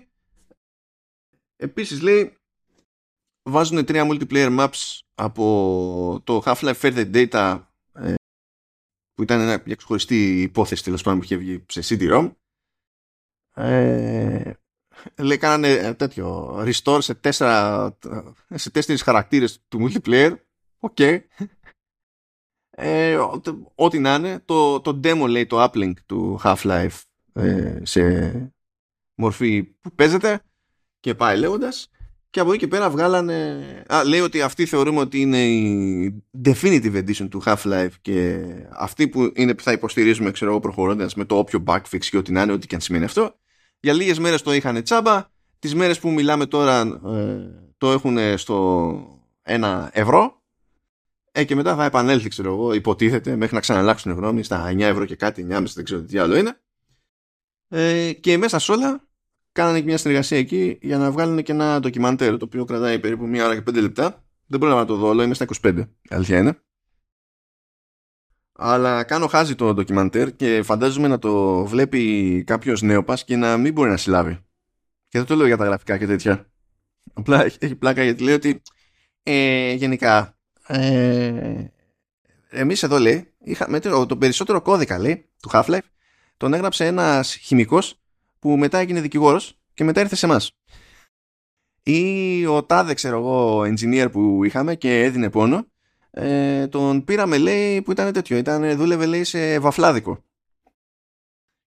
[1.55, 2.37] επίσης λέει
[3.43, 7.63] βάζουν τρία multiplayer maps από το Half-Life Further Data
[7.93, 8.13] ε,
[9.13, 12.31] που ήταν μια ξεχωριστή υπόθεση τέλος πάντων που είχε βγει σε CD-ROM.
[13.53, 14.51] Ε,
[15.17, 17.97] λέει κάνανε τέτοιο restore σε τέσσερα
[18.49, 20.35] σε τέσσερις χαρακτήρες του multiplayer.
[20.79, 20.99] OK.
[22.69, 23.17] Ε,
[23.75, 27.01] ό,τι να είναι, το, το demo λέει το uplink του Half-Life
[27.33, 28.53] ε, σε
[29.15, 30.43] μορφή που παίζεται
[30.99, 31.90] και πάει λέγοντας
[32.31, 36.95] και από εκεί και πέρα βγάλανε α, λέει ότι αυτή θεωρούμε ότι είναι η definitive
[36.95, 41.37] edition του Half-Life και αυτή που είναι που θα υποστηρίζουμε ξέρω εγώ προχωρώντας με το
[41.37, 43.35] όποιο bug fix και ό,τι να είναι ό,τι και αν σημαίνει αυτό
[43.79, 45.25] για λίγες μέρες το είχαν τσάμπα
[45.59, 47.37] τις μέρες που μιλάμε τώρα ε,
[47.77, 50.41] το έχουν στο ένα ευρώ
[51.31, 55.05] ε, και μετά θα επανέλθει, ξέρω εγώ, υποτίθεται, μέχρι να ξαναλλάξουν γνώμη στα 9 ευρώ
[55.05, 56.61] και κάτι, 9,5 δεν ξέρω τι άλλο είναι.
[57.67, 59.07] Ε, και μέσα σε όλα
[59.51, 63.27] κάνανε και μια συνεργασία εκεί για να βγάλουν και ένα ντοκιμαντέρ, το οποίο κρατάει περίπου
[63.27, 64.25] μία ώρα και πέντε λεπτά.
[64.47, 66.61] Δεν μπορώ να το δω όλο, είμαι στα 25, αλήθεια είναι.
[68.53, 73.73] Αλλά κάνω χάζι το ντοκιμαντέρ και φαντάζομαι να το βλέπει κάποιος νέο και να μην
[73.73, 74.33] μπορεί να συλλάβει.
[75.07, 76.51] Και δεν το λέω για τα γραφικά και τέτοια.
[77.13, 78.61] Απλά έχει πλάκα γιατί λέει ότι
[79.23, 80.37] ε, γενικά
[80.67, 81.65] ε,
[82.49, 85.79] εμείς εδώ λέει είχαμε το περισσότερο κώδικα λέει του Half-Life
[86.37, 88.00] τον έγραψε ένας χημικός
[88.41, 90.51] που μετά έγινε δικηγόρος και μετά ήρθε σε εμάς.
[91.83, 95.65] Ή ο τάδε ξέρω εγώ engineer που είχαμε και έδινε πόνο
[96.11, 98.37] ε, τον πήραμε λέει που ήταν τέτοιο.
[98.37, 100.23] Ήταν, δούλευε λέει σε βαφλάδικο.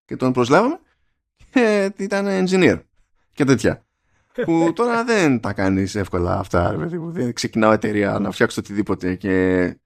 [0.05, 0.81] Και τον προσλάβαμε
[1.51, 2.83] και ήταν engineer
[3.33, 3.87] και τέτοια.
[4.45, 9.77] Που τώρα δεν τα κάνεις εύκολα αυτά δεν ξεκινάω εταιρεία να φτιάξω οτιδήποτε και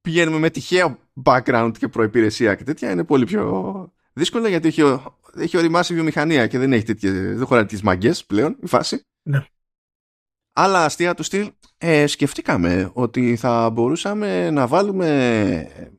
[0.00, 2.90] πηγαίνουμε με τυχαίο background και προϋπηρεσία και τέτοια.
[2.90, 4.82] Είναι πολύ πιο δύσκολο γιατί έχει,
[5.36, 9.44] έχει οριμάσει βιομηχανία και δεν έχει τέτοιες, δεν χωράει τις μαγκές πλέον η φάση ναι.
[10.52, 15.08] άλλα αστεία του στυλ ε, σκεφτήκαμε ότι θα μπορούσαμε να βάλουμε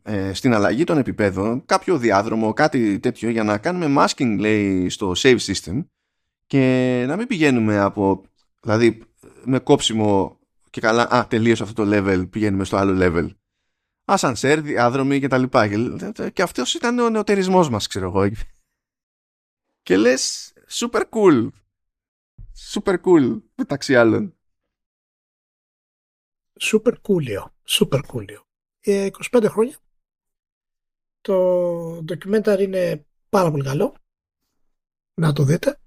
[0.01, 5.14] ε, στην αλλαγή των επιπέδων κάποιο διάδρομο, κάτι τέτοιο για να κάνουμε masking λέει στο
[5.18, 5.86] save system
[6.47, 8.24] και να μην πηγαίνουμε από
[8.61, 9.03] δηλαδή
[9.43, 10.39] με κόψιμο
[10.74, 13.30] και καλά, α, τελείωσε αυτό το level, πηγαίνουμε στο άλλο level.
[14.06, 15.68] Ασανσέρ, διάδρομοι και τα λοιπά.
[15.68, 18.30] Και, και αυτός ήταν ο νεοτερισμός μας, ξέρω εγώ.
[19.82, 21.49] Και λες, super cool.
[22.74, 24.38] Super cool, μεταξύ άλλων.
[26.60, 27.45] Super coolio.
[27.68, 28.41] Super coolio.
[29.32, 29.78] 25 χρόνια.
[31.22, 33.95] Το documentary είναι πάρα πολύ καλό.
[35.14, 35.80] Να το δείτε.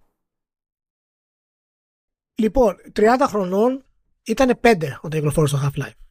[2.34, 3.84] Λοιπόν, 30 χρονών
[4.22, 6.05] ήταν 5 όταν κυκλοφόρησε το Half-Life.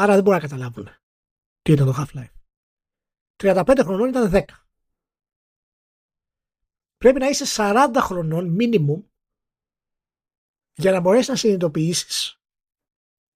[0.00, 0.88] Άρα δεν μπορούν να καταλάβουν
[1.62, 2.32] τι ήταν το Half-Life.
[3.36, 4.44] 35 χρονών ήταν 10.
[6.96, 9.04] Πρέπει να είσαι 40 χρονών minimum
[10.74, 12.40] για να μπορέσεις να συνειδητοποιήσεις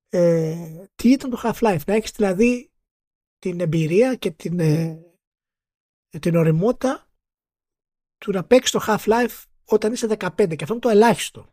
[0.09, 1.85] ε, τι ήταν το Half-Life.
[1.87, 2.73] Να έχεις δηλαδή
[3.39, 5.03] την εμπειρία και την, ε,
[6.21, 7.11] την οριμότητα
[8.19, 11.52] του να παίξεις το Half-Life όταν είσαι 15 και αυτό είναι το ελάχιστο.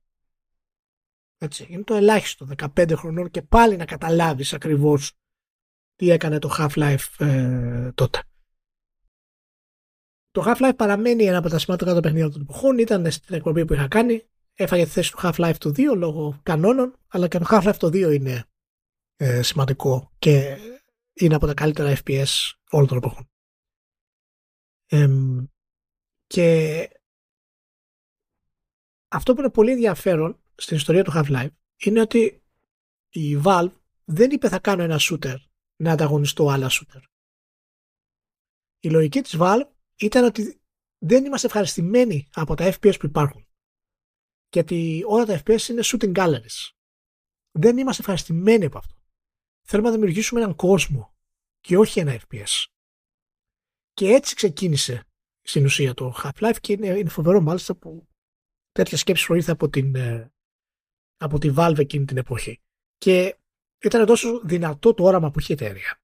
[1.41, 5.11] Έτσι, είναι το ελάχιστο 15 χρονών και πάλι να καταλάβεις ακριβώς
[5.95, 8.23] τι έκανε το Half-Life ε, τότε.
[10.31, 12.77] Το Half-Life παραμένει ένα από τα σημαντικά των παιχνίδια των εποχών.
[12.77, 14.27] Ήταν στην εκπομπή που είχα κάνει.
[14.53, 18.13] Έφαγε τη θέση του Half-Life του 2 λόγω κανόνων, αλλά και το Half-Life το 2
[18.13, 18.45] είναι
[19.15, 20.57] ε, σημαντικό και
[21.13, 23.29] είναι από τα καλύτερα FPS όλων των εποχών.
[26.27, 26.89] και
[29.07, 32.43] αυτό που είναι πολύ ενδιαφέρον στην ιστορία του Half-Life είναι ότι
[33.09, 33.71] η Valve
[34.05, 35.35] δεν είπε θα κάνω ένα shooter
[35.75, 37.01] να ανταγωνιστώ άλλα shooter.
[38.79, 40.61] Η λογική της Valve ήταν ότι
[40.97, 43.47] δεν είμαστε ευχαριστημένοι από τα FPS που υπάρχουν.
[44.49, 46.69] Γιατί όλα τα FPS είναι shooting galleries.
[47.51, 48.95] Δεν είμαστε ευχαριστημένοι από αυτό.
[49.61, 51.15] Θέλουμε να δημιουργήσουμε έναν κόσμο
[51.59, 52.65] και όχι ένα FPS.
[53.93, 55.07] Και έτσι ξεκίνησε
[55.41, 58.07] στην ουσία το Half-Life και είναι, είναι φοβερό μάλιστα που
[58.71, 60.33] τέτοια σκέψη προήλθε από την, ε,
[61.19, 62.59] από τη Valve εκείνη την εποχή.
[62.97, 63.37] Και
[63.81, 65.99] ήταν τόσο δυνατό το όραμα που είχε η εταιρεία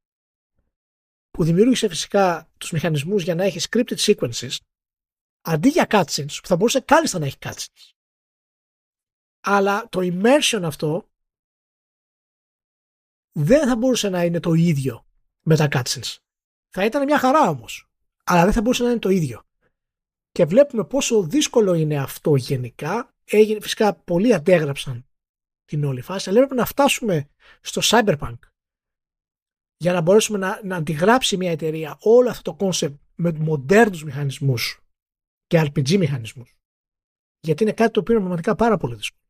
[1.36, 4.58] που δημιούργησε φυσικά τους μηχανισμούς για να έχει scripted sequences
[5.42, 7.92] αντί για cutscenes που θα μπορούσε κάλλιστα να έχει cutscenes.
[9.40, 11.10] Αλλά το immersion αυτό
[13.32, 15.06] δεν θα μπορούσε να είναι το ίδιο
[15.42, 16.18] με τα cutscenes.
[16.70, 17.90] Θα ήταν μια χαρά όμως.
[18.24, 19.44] Αλλά δεν θα μπορούσε να είναι το ίδιο.
[20.32, 23.14] Και βλέπουμε πόσο δύσκολο είναι αυτό γενικά.
[23.24, 25.06] Έγινε, φυσικά πολλοί αντέγραψαν
[25.66, 27.30] την όλη φάση, αλλά έπρεπε να φτάσουμε
[27.62, 28.40] στο Cyberpunk
[29.78, 34.84] για να μπορέσουμε να, να αντιγράψει μια εταιρεία όλο αυτό το κόνσεπτ με μοντέρνους μηχανισμούς
[35.48, 36.58] και RPG μηχανισμούς.
[37.40, 39.24] Γιατί είναι κάτι το οποίο είναι πραγματικά πάρα πολύ δύσκολο.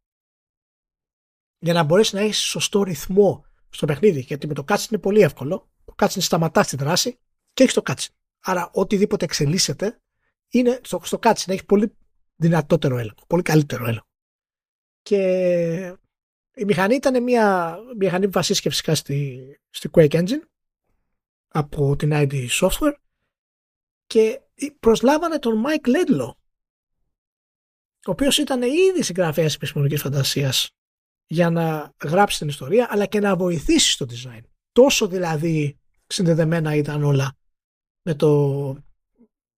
[1.59, 4.19] Για να μπορέσει να έχεις σωστό ρυθμό στο παιχνίδι.
[4.19, 5.69] Γιατί με το cutscene είναι πολύ εύκολο.
[5.85, 7.19] Το cutscene σταματάς τη δράση
[7.53, 8.13] και έχεις το cutscene.
[8.39, 10.01] Άρα οτιδήποτε εξελίσσεται
[10.47, 11.47] είναι στο, στο cutscene.
[11.47, 11.97] Έχει πολύ
[12.35, 13.25] δυνατότερο έλεγχο.
[13.27, 14.07] Πολύ καλύτερο έλεγχο.
[15.01, 15.97] Και
[16.55, 20.43] η μηχανή ήταν μια μηχανή που βασίστηκε φυσικά στη, στη Quake Engine
[21.47, 22.95] από την ID Software
[24.05, 24.41] και
[24.79, 26.31] προσλάβανε τον Mike Ledlow
[28.07, 30.69] ο οποίος ήταν ήδη συγγραφέας επιστημονικής φαντασίας
[31.25, 34.41] για να γράψει την ιστορία αλλά και να βοηθήσει στο design.
[34.71, 37.37] Τόσο δηλαδή συνδεδεμένα ήταν όλα
[38.01, 38.61] με το,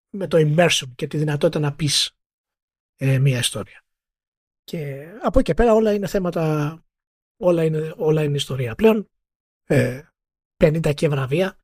[0.10, 2.11] με το immersion και τη δυνατότητα να πεις
[2.95, 3.84] ε, μια ιστορία.
[4.64, 6.82] Και από εκεί και πέρα όλα είναι θέματα
[7.38, 8.76] όλα είναι, όλα είναι ιστορία.
[8.76, 9.09] Πλέον
[9.64, 10.01] ε,
[10.64, 11.59] 50 και βραβεία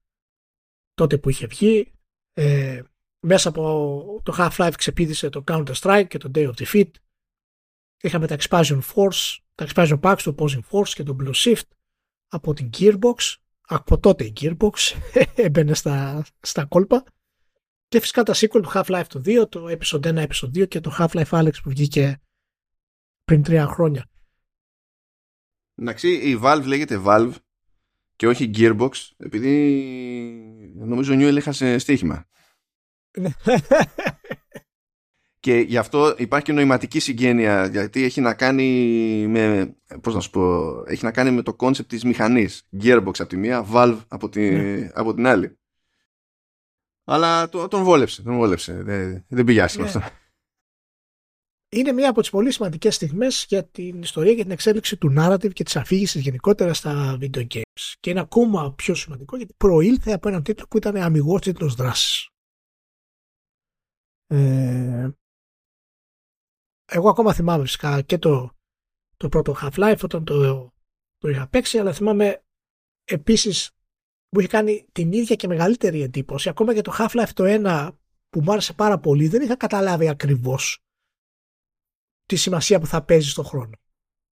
[0.94, 1.92] τότε που είχε βγει
[2.34, 2.82] ε,
[3.26, 6.92] μέσα από το Half-Life ξεπίδησε το Counter-Strike και το Day of Defeat
[8.02, 11.68] είχαμε τα Expansion Force τα Expansion Packs, το Opposing Force και το Blue Shift
[12.28, 14.74] από την Gearbox από τότε η Gearbox
[15.36, 17.04] έμπαινε στα, στα κόλπα
[17.88, 20.96] και φυσικά τα sequel του Half-Life το 2 το Episode 1, Episode 2 και το
[21.00, 22.22] Half-Life Alex που βγήκε
[23.24, 24.10] πριν τρία χρόνια.
[25.76, 27.34] Εντάξει, η Valve λέγεται Valve
[28.16, 29.54] και όχι Gearbox επειδή
[30.76, 32.28] νομίζω ο Newell έχασε στοίχημα.
[35.40, 38.68] και γι' αυτό υπάρχει και νοηματική συγγένεια γιατί έχει να κάνει
[39.28, 42.68] με, πώς να σου πω, έχει να κάνει με το concept της μηχανής.
[42.82, 44.90] Gearbox από τη μία, Valve από, τη, ναι.
[44.94, 45.58] από την άλλη.
[47.04, 48.74] Αλλά τον βόλεψε, τον βόλεψε.
[48.84, 49.90] Δεν, δεν πήγε άσχημα ναι.
[49.90, 50.16] αυτό.
[51.74, 55.54] Είναι μία από τις πολύ σημαντικές στιγμές για την ιστορία και την εξέλιξη του narrative
[55.54, 57.94] και της αφήγησης γενικότερα στα video games.
[58.00, 62.30] Και είναι ακόμα πιο σημαντικό γιατί προήλθε από έναν τίτλο που ήταν αμυγός τίτλος δράσης.
[64.28, 65.10] Ε,
[66.86, 68.52] εγώ ακόμα θυμάμαι φυσικά και το,
[69.18, 70.70] το πρώτο Half-Life όταν το,
[71.18, 72.44] το είχα παίξει, αλλά θυμάμαι
[73.04, 73.72] επίσης
[74.30, 76.50] μου είχε κάνει την ίδια και μεγαλύτερη εντύπωση.
[76.50, 77.90] Ακόμα και το Half-Life το 1
[78.30, 80.84] που μου άρεσε πάρα πολύ, δεν είχα καταλάβει ακριβώς
[82.26, 83.76] τη σημασία που θα παίζει στον χρόνο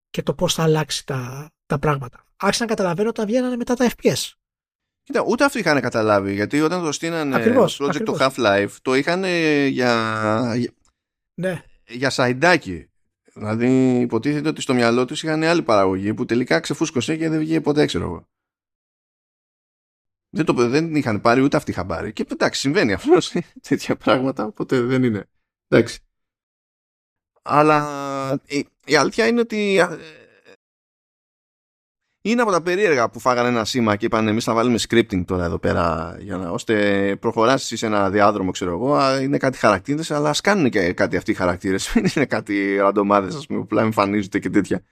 [0.10, 2.24] και το πώς θα αλλάξει τα, τα πράγματα.
[2.38, 4.32] Άρχισα να καταλαβαίνω όταν βγαίνανε μετά τα FPS.
[5.04, 8.18] Κοίτα, ούτε αυτοί είχαν καταλάβει, γιατί όταν το στείνανε ακριβώς, project ακριβώς.
[8.18, 9.24] το Half-Life, το είχαν
[9.68, 10.56] για,
[11.34, 11.64] ναι.
[11.88, 12.90] για σαϊντάκι.
[13.34, 17.62] Δηλαδή υποτίθεται ότι στο μυαλό τους είχαν άλλη παραγωγή που τελικά ξεφούσκωσε και δεν βγήκε
[17.62, 18.28] ποτέ, ξέρω εγώ.
[20.30, 22.14] Δεν, το, δεν είχαν πάρει ούτε αυτοί είχαν πάρει.
[22.14, 23.18] Και εντάξει, συμβαίνει αυτό
[23.68, 25.30] τέτοια πράγματα, οπότε δεν είναι.
[25.68, 26.00] Εντάξει.
[27.42, 29.80] Αλλά η, η αλήθεια είναι ότι
[32.22, 35.46] είναι από τα περίεργα που φάγανε ένα σήμα και είπαν εμείς θα βάλουμε scripting τώρα
[35.46, 40.30] εδώ πέρα για να, ώστε προχωράσεις σε ένα διάδρομο ξέρω εγώ είναι κάτι χαρακτήρες αλλά
[40.30, 43.82] ας κάνουν και κάτι αυτοί οι χαρακτήρες δεν είναι κάτι ραντομάδες ας πούμε που πλά
[43.82, 44.84] εμφανίζονται και τέτοια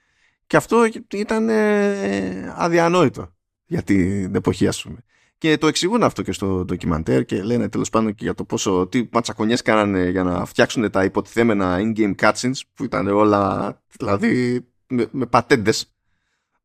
[0.46, 0.84] και αυτό
[1.14, 3.34] ήταν ε, αδιανόητο
[3.64, 4.98] για την εποχή ας πούμε
[5.38, 8.86] και το εξηγούν αυτό και στο ντοκιμαντέρ και λένε τέλος πάντων και για το πόσο
[8.86, 15.08] τι ματσακονιές κάνανε για να φτιάξουν τα υποτιθέμενα in-game cutscenes που ήταν όλα δηλαδή με,
[15.10, 15.94] με πατέντες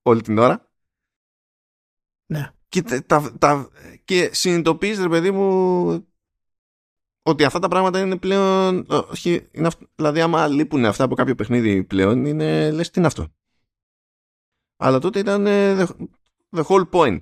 [0.01, 0.71] όλη την ώρα.
[2.25, 2.51] Ναι.
[2.69, 3.69] Και, τα, τα,
[4.05, 6.07] και συνειδητοποιείς ρε παιδί μου
[7.21, 11.83] ότι αυτά τα πράγματα είναι πλέον όχι, είναι δηλαδή άμα λείπουν αυτά από κάποιο παιχνίδι
[11.83, 13.33] πλέον είναι λες τι είναι αυτό;
[14.77, 15.87] Αλλά τότε ήταν the,
[16.49, 17.19] the whole point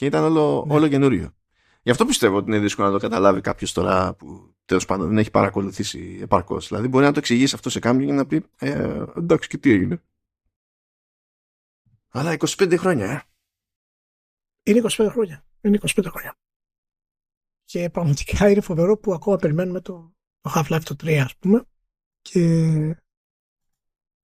[0.00, 0.74] και ήταν όλο, ναι.
[0.74, 1.34] όλο καινούριο.
[1.82, 5.18] Γι' αυτό πιστεύω ότι είναι δύσκολο να το καταλάβει κάποιος τώρα που τέλος πάντων δεν
[5.18, 6.68] έχει παρακολουθήσει επαρκώς.
[6.68, 9.70] Δηλαδή μπορεί να το εξηγήσει αυτό σε κάποιον και να πει ε, εντάξει και τι
[9.70, 10.02] έγινε.
[12.08, 13.22] Αλλά 25 χρόνια, ε.
[14.62, 15.44] Είναι 25 χρόνια.
[15.60, 16.38] Είναι 25 χρόνια.
[17.64, 21.64] Και πραγματικά είναι φοβερό που ακόμα περιμένουμε το, το Half-Life το 3, ας πούμε.
[22.20, 22.42] Και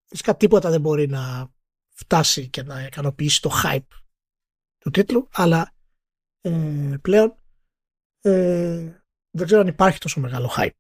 [0.05, 1.53] φυσικά τίποτα δεν μπορεί να
[1.89, 4.05] φτάσει και να ικανοποιήσει το hype
[4.86, 5.74] του τίτλου, αλλά
[6.40, 7.36] ε, πλέον
[8.20, 10.78] ε, δεν ξέρω αν υπάρχει τόσο μεγάλο hype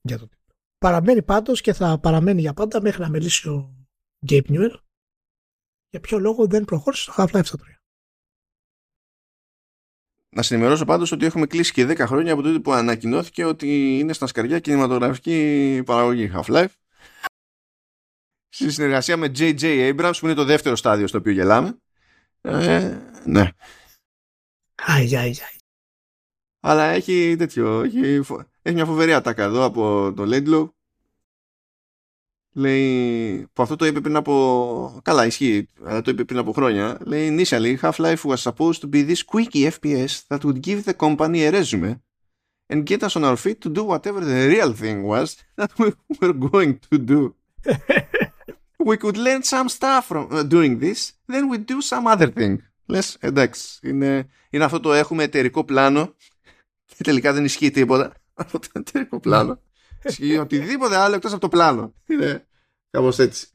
[0.00, 0.54] για το τίτλο.
[0.78, 3.86] Παραμένει πάντως και θα παραμένει για πάντα μέχρι να μιλήσει ο
[4.26, 4.76] Gabe Newell
[5.88, 7.56] για ποιο λόγο δεν προχώρησε στο Half-Life 3.
[10.36, 14.12] Να συνημερώσω πάντως ότι έχουμε κλείσει και 10 χρόνια από τότε που ανακοινώθηκε ότι είναι
[14.12, 16.72] στα σκαριά κινηματογραφική παραγωγή Half-Life
[18.48, 19.60] στη συνεργασία με J.J.
[19.60, 21.76] Abrams που είναι το δεύτερο στάδιο στο οποίο γελάμε
[22.42, 23.48] ε, ναι.
[24.74, 25.56] Αϊ, αϊ, αϊ.
[26.60, 28.20] Αλλά έχει τέτοιο, έχει,
[28.62, 30.68] έχει μια φοβερή ατάκα εδώ από το Laidlaw
[32.54, 35.00] Λέει, που αυτό το είπε πριν από.
[35.04, 36.98] Καλά, ισχύει, αλλά το είπε πριν από χρόνια.
[37.04, 41.46] Λέει, initially, Half-Life was supposed to be this quickie FPS that would give the company
[41.46, 42.00] a resume
[42.68, 45.88] and get us on our feet to do whatever the real thing was that we
[46.20, 47.34] were going to do.
[48.84, 52.56] We could learn some stuff from uh, doing this, then we do some other thing.
[52.86, 56.14] Λες, εντάξει, είναι, είναι αυτό το έχουμε εταιρικό πλάνο
[56.84, 59.60] και τελικά δεν ισχύει τίποτα από το εταιρικό πλάνο.
[60.04, 61.94] Ισχύει οτιδήποτε άλλο εκτός από το πλάνο.
[62.06, 62.46] Είναι
[62.90, 63.46] κάπως έτσι.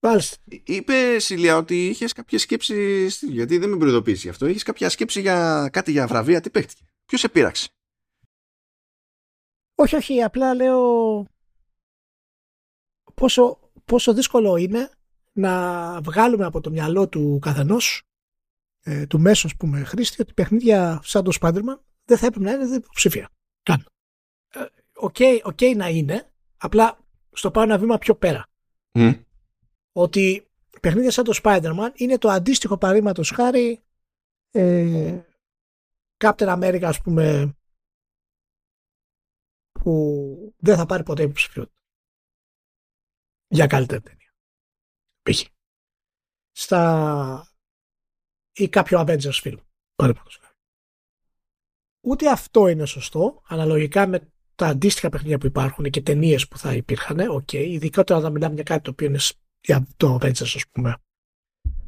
[0.00, 0.36] Μάλιστα.
[0.64, 3.06] Είπε Σιλία ότι είχες κάποια σκέψη.
[3.20, 4.46] Γιατί δεν με προειδοποίησε αυτό.
[4.46, 6.40] Είχες κάποια σκέψη για κάτι για βραβεία.
[6.40, 7.68] Τι παίχτηκε; Ποιος σε πείραξε;
[9.74, 10.22] Όχι, όχι.
[10.22, 11.26] Απλά λέω
[13.14, 14.90] πόσο, πόσο δύσκολο είναι
[15.32, 18.02] να βγάλουμε από το μυαλό του καθενός
[18.80, 22.52] ε, του μέσου που με χρήστη ότι παιχνίδια σαν το Spider-Man δεν θα έπρεπε να
[22.52, 23.30] είναι υποψήφια.
[23.62, 23.86] Καν.
[24.96, 26.98] Okay, okay να είναι, απλά
[27.32, 28.46] στο πάω ένα βήμα πιο πέρα.
[28.92, 29.22] Mm.
[29.92, 30.46] Ότι
[30.80, 33.82] παιχνίδια σαν το Spider-Man είναι το αντίστοιχο παραδείγματος χάρη
[34.50, 35.20] ε,
[36.24, 37.54] Captain America ας πούμε
[39.72, 41.83] που δεν θα πάρει ποτέ υποψηφιότητα
[43.54, 44.34] για καλύτερη ταινία.
[45.22, 45.42] Π.χ.
[46.50, 47.48] Στα
[48.52, 49.58] ή κάποιο Avengers film.
[49.94, 50.54] Παραδείγματος χάρη.
[52.00, 56.74] Ούτε αυτό είναι σωστό, αναλογικά με τα αντίστοιχα παιχνίδια που υπάρχουν και ταινίες που θα
[56.74, 59.18] υπήρχαν, okay, ειδικότερα όταν μιλάμε για κάτι το οποίο είναι
[59.60, 60.96] για το Avengers, ας πούμε,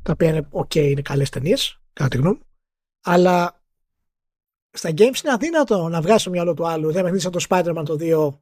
[0.03, 2.41] τα οποία είναι okay, είναι καλές ταινίες, κατά τη γνώμη
[3.09, 3.65] αλλά
[4.71, 6.93] στα games είναι αδύνατο να βγάλεις το μυαλό του άλλου.
[6.93, 8.39] Δεν παιχνίδι σαν το Spider-Man το 2,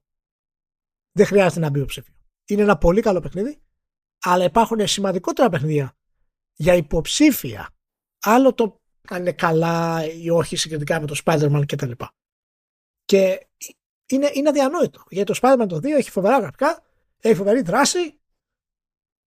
[1.12, 2.14] δεν χρειάζεται να μπει υποψήφιο.
[2.46, 3.62] Είναι ένα πολύ καλό παιχνίδι,
[4.22, 5.96] αλλά υπάρχουν σημαντικότερα παιχνίδια
[6.54, 7.70] για υποψήφια.
[8.20, 11.90] Άλλο το αν είναι καλά ή όχι συγκριτικά με το Spider-Man κτλ.
[13.04, 13.46] Και
[14.06, 15.04] είναι, είναι αδιανόητο.
[15.08, 16.82] Γιατί το Spider-Man το 2 έχει φοβερά γραφικά,
[17.18, 18.20] έχει φοβερή δράση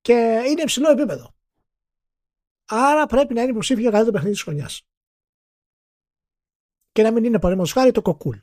[0.02, 1.36] και είναι υψηλό επίπεδο.
[2.66, 4.88] Άρα πρέπει να είναι υποψήφιο για καλύτερο παιχνίδι της χρονιάς.
[6.92, 8.38] Και να μην είναι παραδείγματος χάρη το κοκούλ.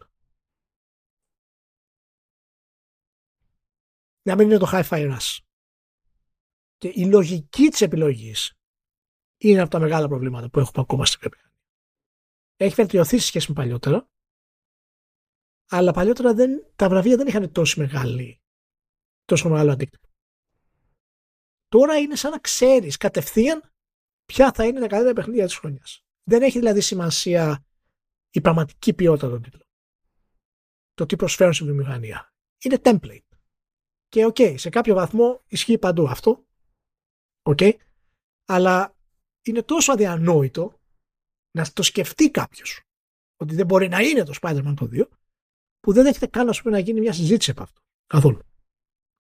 [4.27, 5.39] Να μην είναι το High-Fi Rush.
[6.77, 8.53] Και η λογική της επιλογής
[9.37, 11.61] είναι από τα μεγάλα προβλήματα που έχουμε ακόμα στην βιομηχανία.
[12.57, 14.09] Έχει βελτιωθεί σε σχέση με παλιότερα,
[15.71, 18.41] αλλά παλιότερα δεν, τα βραβεία δεν είχαν τόσο, μεγάλη,
[19.25, 20.09] τόσο μεγάλο αντίκτυπο.
[21.69, 23.73] Τώρα είναι σαν να ξέρεις κατευθείαν
[24.25, 26.05] ποια θα είναι τα καλύτερα παιχνίδια της χρονιάς.
[26.23, 27.67] Δεν έχει δηλαδή σημασία
[28.31, 29.69] η πραγματική ποιότητα των τίτλων.
[30.93, 32.33] Το τι προσφέρουν στην βιομηχανία.
[32.65, 33.24] Είναι template.
[34.15, 36.45] Και okay, σε κάποιο βαθμό ισχύει παντού αυτό.
[37.43, 37.73] Okay,
[38.45, 38.97] αλλά
[39.43, 40.81] είναι τόσο αδιανόητο
[41.59, 42.83] να το σκεφτεί κάποιος
[43.37, 45.09] ότι δεν μπορεί να είναι το Spider-Man το 2
[45.81, 47.81] που δεν έχετε καν πούμε, να γίνει μια συζήτηση από αυτό.
[48.07, 48.39] Καθόλου.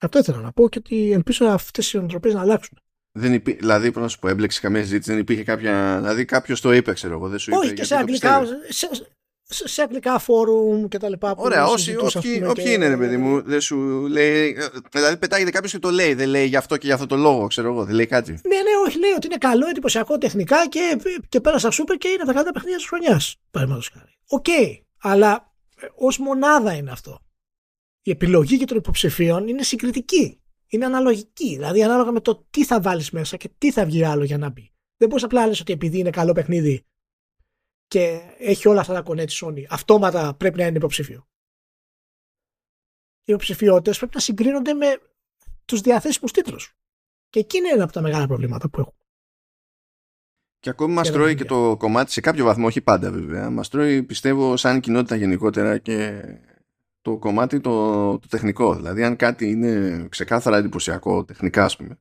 [0.03, 2.79] Αυτό ήθελα να πω και ότι ελπίζω αυτές οι οντροπέ να αλλάξουν.
[3.19, 3.53] Δεν υπή...
[3.53, 5.99] Δηλαδή, πώς να σου πω, έμπλεξε καμία συζήτηση, δεν υπήρχε κάποια.
[5.99, 7.29] Δηλαδή, κάποιος το είπε, ξέρω εγώ.
[7.29, 8.89] Δεν σου είπε, Όχι, και σε αγγλικά, σε,
[9.65, 11.35] σε αγγλικά φόρουμ και τα λοιπά.
[11.37, 13.77] Ωραία, όσοι, όποιοι, όποιοι είναι, ρε παιδί μου, δεν σου
[14.07, 14.57] λέει.
[14.91, 16.15] Δηλαδή, πετάγεται κάποιος και το λέει.
[16.15, 17.85] Δεν λέει γι' αυτό και γι' αυτό το λόγο, ξέρω εγώ.
[17.85, 18.31] Δεν λέει κάτι.
[18.31, 20.99] Ναι, ναι, όχι, λέει ότι είναι καλό, εντυπωσιακό τεχνικά και,
[21.29, 23.37] και πέρασα σούπερ και είναι τα καλύτερα παιχνίδια της χρονιάς.
[23.51, 24.19] Παραδείγματος χάρη.
[24.29, 27.19] Okay, αλλά ε, ως μονάδα είναι αυτό.
[28.03, 30.39] Η επιλογή και των υποψηφίων είναι συγκριτική.
[30.67, 31.49] Είναι αναλογική.
[31.49, 34.51] Δηλαδή, ανάλογα με το τι θα βάλεις μέσα και τι θα βγει άλλο για να
[34.51, 34.73] μπει.
[34.97, 36.87] Δεν μπορείς απλά να λες ότι επειδή είναι καλό παιχνίδι
[37.87, 41.27] και έχει όλα αυτά τα κονέ της Sony, αυτόματα πρέπει να είναι υποψήφιο.
[43.25, 45.01] Οι υποψηφιότητες πρέπει να συγκρίνονται με
[45.65, 46.77] τους διαθέσιμους τίτλους.
[47.29, 48.95] Και εκεί είναι ένα από τα μεγάλα προβλήματα που έχουν.
[50.59, 53.51] Και ακόμη μας τρώει και το κομμάτι σε κάποιο βαθμό, όχι πάντα βέβαια.
[53.51, 56.23] Μας τρώει, πιστεύω, σαν κοινότητα γενικότερα και
[57.01, 58.75] το κομμάτι το, το τεχνικό.
[58.75, 61.99] Δηλαδή, αν κάτι είναι ξεκάθαρα εντυπωσιακό τεχνικά, ας πούμε,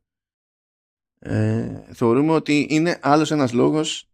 [1.20, 4.13] ε, θεωρούμε ότι είναι άλλος ένας λόγος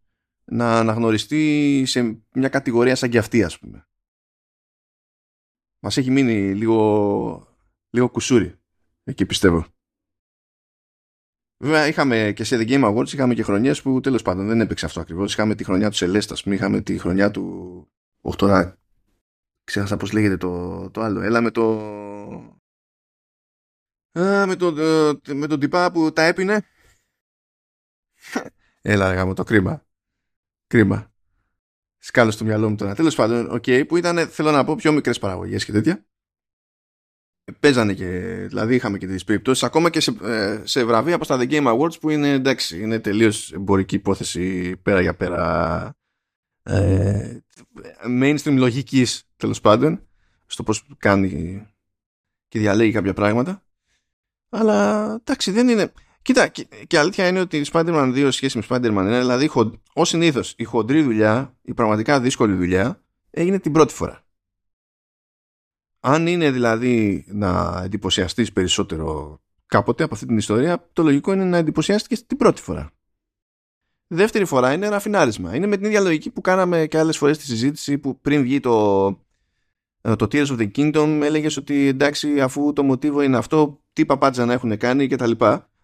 [0.52, 3.88] να αναγνωριστεί σε μια κατηγορία σαν και αυτή ας πούμε.
[5.80, 7.58] Μας έχει μείνει λίγο,
[7.90, 8.60] λίγο κουσούρι
[9.04, 9.66] εκεί πιστεύω.
[11.64, 14.86] Βέβαια είχαμε και σε The Game Awards είχαμε και χρονιές που τέλος πάντων δεν έπαιξε
[14.86, 15.34] αυτό ακριβώς.
[15.34, 17.88] Είχαμε τη χρονιά του Celeste ας πούμε, είχαμε τη χρονιά του...
[18.22, 18.78] Όχι τώρα
[19.64, 21.22] ξέχασα πώς λέγεται το, το άλλο.
[21.22, 21.80] Έλα με το...
[24.20, 24.72] Α, με, το,
[25.34, 26.66] με τον τυπά που τα έπινε.
[28.82, 29.89] Έλα γάμο το κρίμα.
[30.70, 31.12] Κρίμα.
[31.98, 32.96] Σκάλω στο μυαλό μου τώρα.
[32.96, 36.06] Τέλος πάντων, okay, που ήταν, θέλω να πω, πιο μικρές παραγωγές και τέτοια.
[37.60, 38.08] Παίζανε και,
[38.48, 41.78] δηλαδή είχαμε και τις περιπτώσεις, ακόμα και σε, ε, σε βραβεία από τα The Game
[41.78, 45.94] Awards που είναι εντάξει, είναι τελείως εμπορική υπόθεση πέρα για πέρα.
[46.64, 47.38] Ε,
[48.22, 50.08] mainstream λογικής τέλος πάντων,
[50.46, 51.66] στο πώς κάνει
[52.48, 53.64] και διαλέγει κάποια πράγματα.
[54.50, 55.92] Αλλά εντάξει, δεν είναι.
[56.22, 59.50] Κοίτα, και, και αλήθεια είναι ότι η Spider-Man 2 σχέση με Spider-Man 1, δηλαδή
[59.94, 64.24] ως συνήθως η χοντρή δουλειά, η πραγματικά δύσκολη δουλειά, έγινε την πρώτη φορά.
[66.00, 71.58] Αν είναι δηλαδή να εντυπωσιαστείς περισσότερο κάποτε από αυτή την ιστορία, το λογικό είναι να
[71.58, 72.92] εντυπωσιάστηκες την πρώτη φορά.
[74.08, 75.56] Δεύτερη φορά είναι ραφινάρισμα.
[75.56, 78.60] Είναι με την ίδια λογική που κάναμε και άλλες φορές στη συζήτηση που πριν βγει
[78.60, 79.06] το,
[80.02, 84.06] ε, το Tears of the Kingdom έλεγες ότι εντάξει αφού το μοτίβο είναι αυτό τι
[84.06, 85.32] παπάτζα να έχουν κάνει κτλ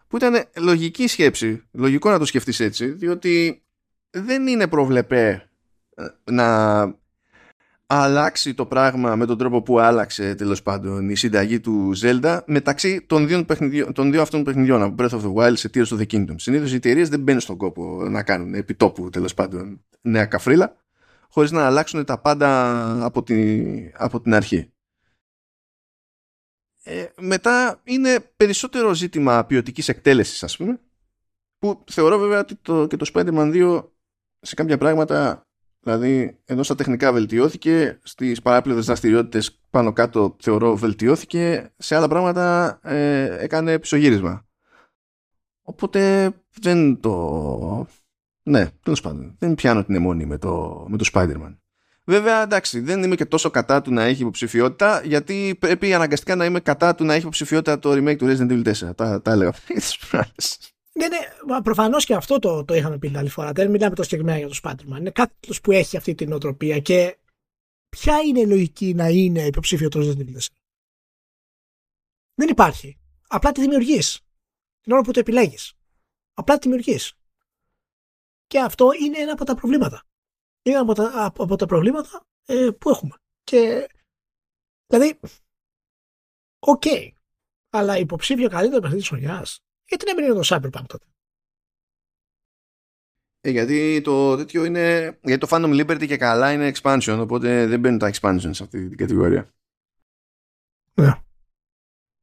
[0.08, 3.62] που ήταν λογική σκέψη, λογικό να το σκεφτείς έτσι, διότι
[4.10, 5.50] δεν είναι προβλεπέ
[5.94, 6.94] ε, να
[7.86, 13.04] αλλάξει το πράγμα με τον τρόπο που άλλαξε τέλος πάντων η συνταγή του Zelda μεταξύ
[13.06, 13.44] των δύο,
[13.92, 16.34] των δύο αυτών παιχνιδιών από Breath of the Wild σε Tears of the Kingdom.
[16.36, 20.76] Συνήθως οι εταιρείες δεν μπαίνουν στον κόπο να κάνουν επιτόπου τέλος πάντων νέα καφρίλα
[21.30, 23.66] χωρίς να αλλάξουν τα πάντα από την,
[23.96, 24.70] από την αρχή.
[26.88, 30.80] Ε, μετά είναι περισσότερο ζήτημα ποιοτικής εκτέλεσης ας πούμε
[31.58, 33.84] που θεωρώ βέβαια ότι το, και το Spider-Man 2
[34.40, 35.46] σε κάποια πράγματα
[35.80, 42.78] δηλαδή εδώ στα τεχνικά βελτιώθηκε στις παράπλευρες δραστηριότητες πάνω κάτω θεωρώ βελτιώθηκε σε άλλα πράγματα
[42.82, 44.46] ε, έκανε πισωγύρισμα.
[45.62, 46.30] Οπότε
[46.60, 47.86] δεν το
[48.42, 51.56] ναι τέλος πάντων δεν πιάνω την αιμονή με το, με το Spider-Man
[52.08, 56.44] Βέβαια, εντάξει, δεν είμαι και τόσο κατά του να έχει υποψηφιότητα, γιατί πρέπει αναγκαστικά να
[56.44, 58.96] είμαι κατά του να έχει υποψηφιότητα το remake του Resident Evil 4.
[58.96, 59.54] Τα, τα έλεγα.
[60.98, 63.52] ναι, ναι, προφανώς και αυτό το, το είχαμε πει την άλλη φορά.
[63.52, 64.98] Δεν μιλάμε τόσο συγκεκριμένα για το Spider-Man.
[64.98, 67.16] Είναι κάτι που έχει αυτή την οτροπία και
[67.88, 70.46] ποια είναι η λογική να είναι υποψήφιο το Resident Evil 4.
[72.34, 72.98] Δεν υπάρχει.
[73.28, 74.20] Απλά τη δημιουργείς.
[74.80, 75.72] Την ώρα που το επιλέγεις.
[76.34, 77.12] Απλά τη δημιουργείς.
[78.46, 80.02] Και αυτό είναι ένα από τα προβλήματα.
[80.66, 83.14] Είναι από τα, από τα προβλήματα ε, που έχουμε.
[83.44, 83.88] Και
[84.86, 85.20] δηλαδή,
[86.58, 87.10] okay,
[87.70, 91.06] αλλά υποψήφιο καλύτερο παιχνίδι της χρονιάς, γιατί να μην είναι το Cyberpunk τότε;
[93.40, 95.18] Ε, γιατί το τέτοιο είναι.
[95.22, 98.88] Γιατί το Phantom Liberty και καλά είναι expansion, οπότε δεν μπαίνουν τα expansions σε αυτή
[98.88, 99.54] την κατηγορία.
[100.94, 101.25] Ναι.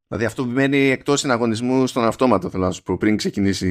[0.08, 3.70] Δηλαδή αυτό μένει εκτός συναγωνισμού στον αυτόματο θέλω να σου πω πριν ξεκινήσει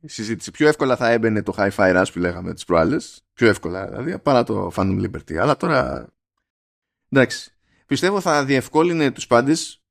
[0.00, 0.50] η συζήτηση.
[0.50, 3.24] Πιο εύκολα θα έμπαινε το Hi-Fi Rush που λέγαμε τις προάλλες.
[3.32, 5.34] Πιο εύκολα δηλαδή παρά το Phantom Liberty.
[5.34, 6.08] Αλλά τώρα
[7.08, 7.50] εντάξει.
[7.86, 9.82] Πιστεύω θα διευκόλυνε τους πάντες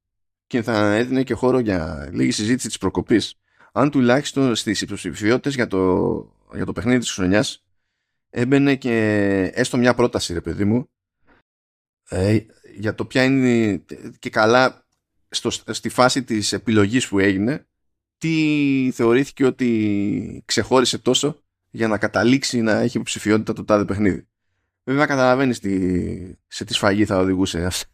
[0.48, 3.40] και θα έδινε και χώρο για λίγη συζήτηση της προκοπής.
[3.72, 5.80] Αν τουλάχιστον στις υποψηφιότητες για το,
[6.54, 7.64] για το παιχνίδι της χρονιάς
[8.30, 8.96] έμπαινε και
[9.54, 10.90] έστω μια πρόταση ρε παιδί μου
[12.10, 12.40] ε,
[12.76, 13.84] για το ποια είναι
[14.20, 14.85] και καλά
[15.36, 17.68] στο, στη φάση της επιλογής που έγινε
[18.18, 24.28] τι θεωρήθηκε ότι ξεχώρισε τόσο για να καταλήξει να έχει υποψηφιότητα το τάδε παιχνίδι.
[24.84, 27.90] Βέβαια καταλαβαίνεις τι, σε τι σφαγή θα οδηγούσε αυτό.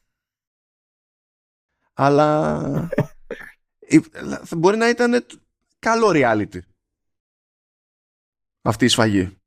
[1.94, 2.90] Αλλά
[4.58, 5.26] μπορεί να ήταν
[5.80, 6.60] καλό reality
[8.62, 9.38] αυτή η σφαγή.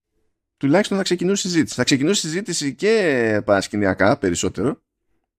[0.57, 1.75] Τουλάχιστον να ξεκινούσε συζήτηση.
[1.75, 4.83] Θα ξεκινούσε συζήτηση και παρασκηνιακά περισσότερο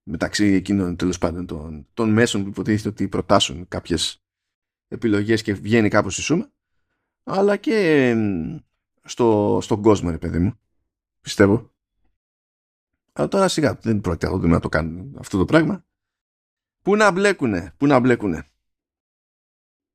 [0.07, 4.23] μεταξύ εκείνων τέλος πάντων των, των μέσων που υποτίθεται ότι προτάσουν κάποιες
[4.87, 6.51] επιλογές και βγαίνει κάπως η σούμα
[7.23, 8.15] αλλά και
[9.03, 10.59] στο, στον κόσμο ρε παιδί μου.
[11.21, 11.73] Πιστεύω.
[13.13, 15.85] Αλλά τώρα σιγά δεν πρόκειται να το κάνουν αυτό το πράγμα.
[16.81, 18.47] Πού να μπλέκουνε πού να μπλέκουνε.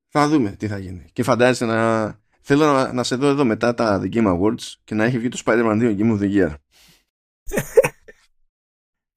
[0.08, 1.10] Θα δούμε τι θα γίνει.
[1.12, 4.94] Και φαντάζεσαι να θέλω να, να σε δω εδώ μετά τα The Game Awards και
[4.94, 6.54] να έχει βγει το Spider-Man 2 Game of the Year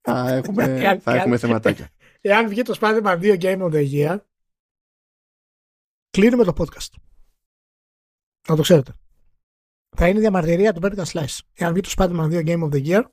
[0.04, 1.90] θα έχουμε, θα έχουμε θεματάκια.
[2.22, 4.20] Εάν βγει το Spider-Man 2 Game of the Year,
[6.10, 6.90] κλείνουμε το podcast.
[8.48, 8.94] Να το ξέρετε.
[9.96, 11.40] Θα είναι διαμαρτυρία του Vertical Slice.
[11.54, 13.04] Εάν βγει το Spider-Man 2 Game of the Year,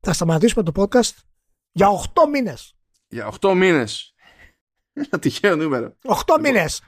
[0.00, 1.18] θα σταματήσουμε το podcast
[1.72, 2.76] για 8 μήνες.
[3.08, 4.14] Για 8 μήνες.
[4.92, 5.96] Ένα τυχαίο νούμερο.
[6.02, 6.82] 8 μήνες.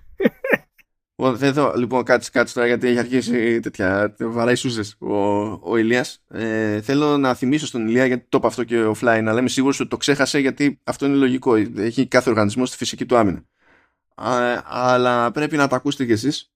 [1.17, 4.15] Δεν θέλω, λοιπόν, κάτσε, κάτσε τώρα γιατί έχει αρχίσει τέτοια.
[4.19, 5.15] Βαράει σούζες ο,
[5.71, 6.23] ο Ηλίας.
[6.29, 9.81] Ε, θέλω να θυμίσω στον Ηλία γιατί το είπα αυτό και offline, αλλά είμαι σίγουρος
[9.81, 11.55] ότι το ξέχασε γιατί αυτό είναι λογικό.
[11.55, 13.45] Έχει κάθε οργανισμό στη φυσική του άμυνα.
[14.15, 16.53] Α, αλλά πρέπει να το ακούσετε κι εσείς.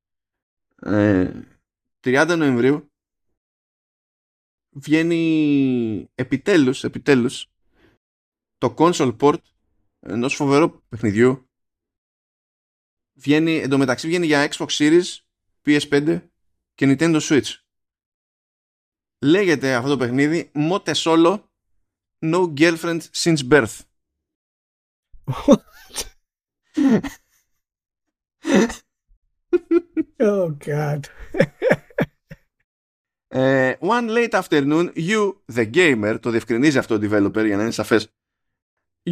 [0.82, 1.30] Ε,
[2.04, 2.90] 30 Νοεμβρίου
[4.70, 7.50] βγαίνει επιτέλους, επιτέλους
[8.58, 9.42] το console port
[10.00, 11.47] ενός φοβερού παιχνιδιού
[13.18, 15.16] βγαίνει, εντωμεταξύ βγαίνει για Xbox Series,
[15.66, 16.22] PS5
[16.74, 17.54] και Nintendo Switch.
[19.24, 21.42] Λέγεται αυτό το παιχνίδι Mote Solo
[22.24, 23.80] No Girlfriend Since Birth.
[30.20, 31.08] oh God.
[33.34, 37.70] uh, one late afternoon, you, the gamer, το διευκρινίζει αυτό το developer για να είναι
[37.70, 38.12] σαφές,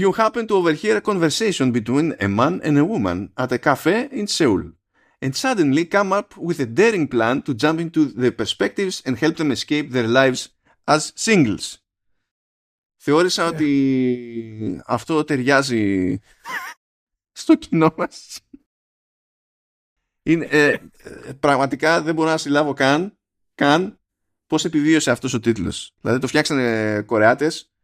[0.02, 4.09] you happen to overhear a conversation between a man and a woman at a cafe
[4.12, 4.62] in Seoul
[5.23, 9.36] and suddenly come up with a daring plan to jump into the perspectives and help
[9.36, 10.51] them escape their lives
[10.86, 11.78] as singles.
[12.97, 13.52] Θεώρησα yeah.
[13.52, 16.18] ότι αυτό ταιριάζει
[17.32, 18.40] στο κοινό μας.
[20.23, 20.77] Είναι, ε,
[21.40, 23.18] πραγματικά δεν μπορώ να συλλάβω καν,
[23.55, 23.98] καν
[24.47, 25.94] πώς επιβίωσε αυτός ο τίτλος.
[26.01, 27.75] Δηλαδή το φτιάξανε Κορεάτες ε,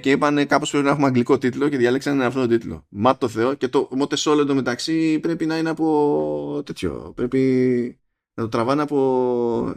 [0.00, 2.86] και είπαν κάπως πρέπει να έχουμε αγγλικό τίτλο και διάλεξαν αυτόν τον τίτλο.
[2.88, 7.12] Μα το Θεό και το μότε σόλο εντωμεταξύ πρέπει να είναι από τέτοιο.
[7.16, 8.00] Πρέπει
[8.34, 9.74] να το τραβάνε από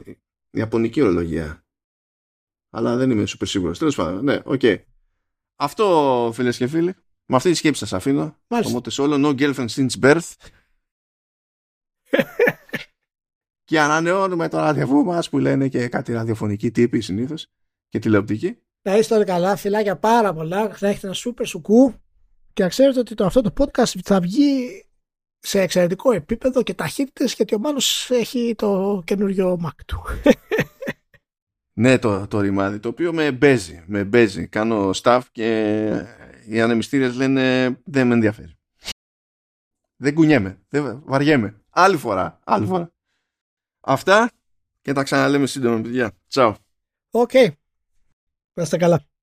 [0.52, 1.66] ιαπωνική ορολογία.
[2.70, 3.78] Αλλά δεν είμαι σούπερ σίγουρος.
[3.80, 4.78] Τέλος πάντων, ναι, okay.
[5.56, 6.94] Αυτό φίλες και φίλοι.
[7.26, 8.38] Με αυτή τη σκέψη σας αφήνω.
[8.48, 8.72] Μάλιστα.
[8.72, 10.32] Το motae solo, no girlfriend since birth.
[13.64, 17.48] και ανανεώνουμε το ραντεβού μας που λένε και κάτι ραδιοφωνική τύπη συνήθως
[17.88, 18.58] και τηλεοπτική.
[18.88, 20.78] Να είστε όλοι καλά, φιλάκια πάρα πολλά.
[20.80, 21.94] Να έχετε ένα σούπερ σουκού.
[22.54, 24.86] Και να ξέρετε ότι το, αυτό το podcast θα βγει
[25.40, 30.04] σε εξαιρετικό επίπεδο και ταχύτητες γιατί ο Μάνος έχει το καινούριο Mac του.
[31.82, 33.84] ναι, το, το ρημάδι, το οποίο με παίζει.
[33.88, 34.48] Με παίζει.
[34.48, 35.82] Κάνω stuff και
[36.48, 38.54] οι ανεμιστήρες λένε δεν με ενδιαφέρει.
[39.96, 40.62] Δεν κουνιέμαι.
[40.70, 41.62] Δεν βαριέμαι.
[41.70, 42.40] Άλλη φορά.
[42.44, 42.92] Άλλη φορά.
[43.82, 44.32] Αυτά
[44.82, 46.12] και τα ξαναλέμε σύντομα, παιδιά.
[46.28, 46.56] Τσάου.
[47.12, 47.50] Okay.
[48.56, 49.15] Να είστε καλά.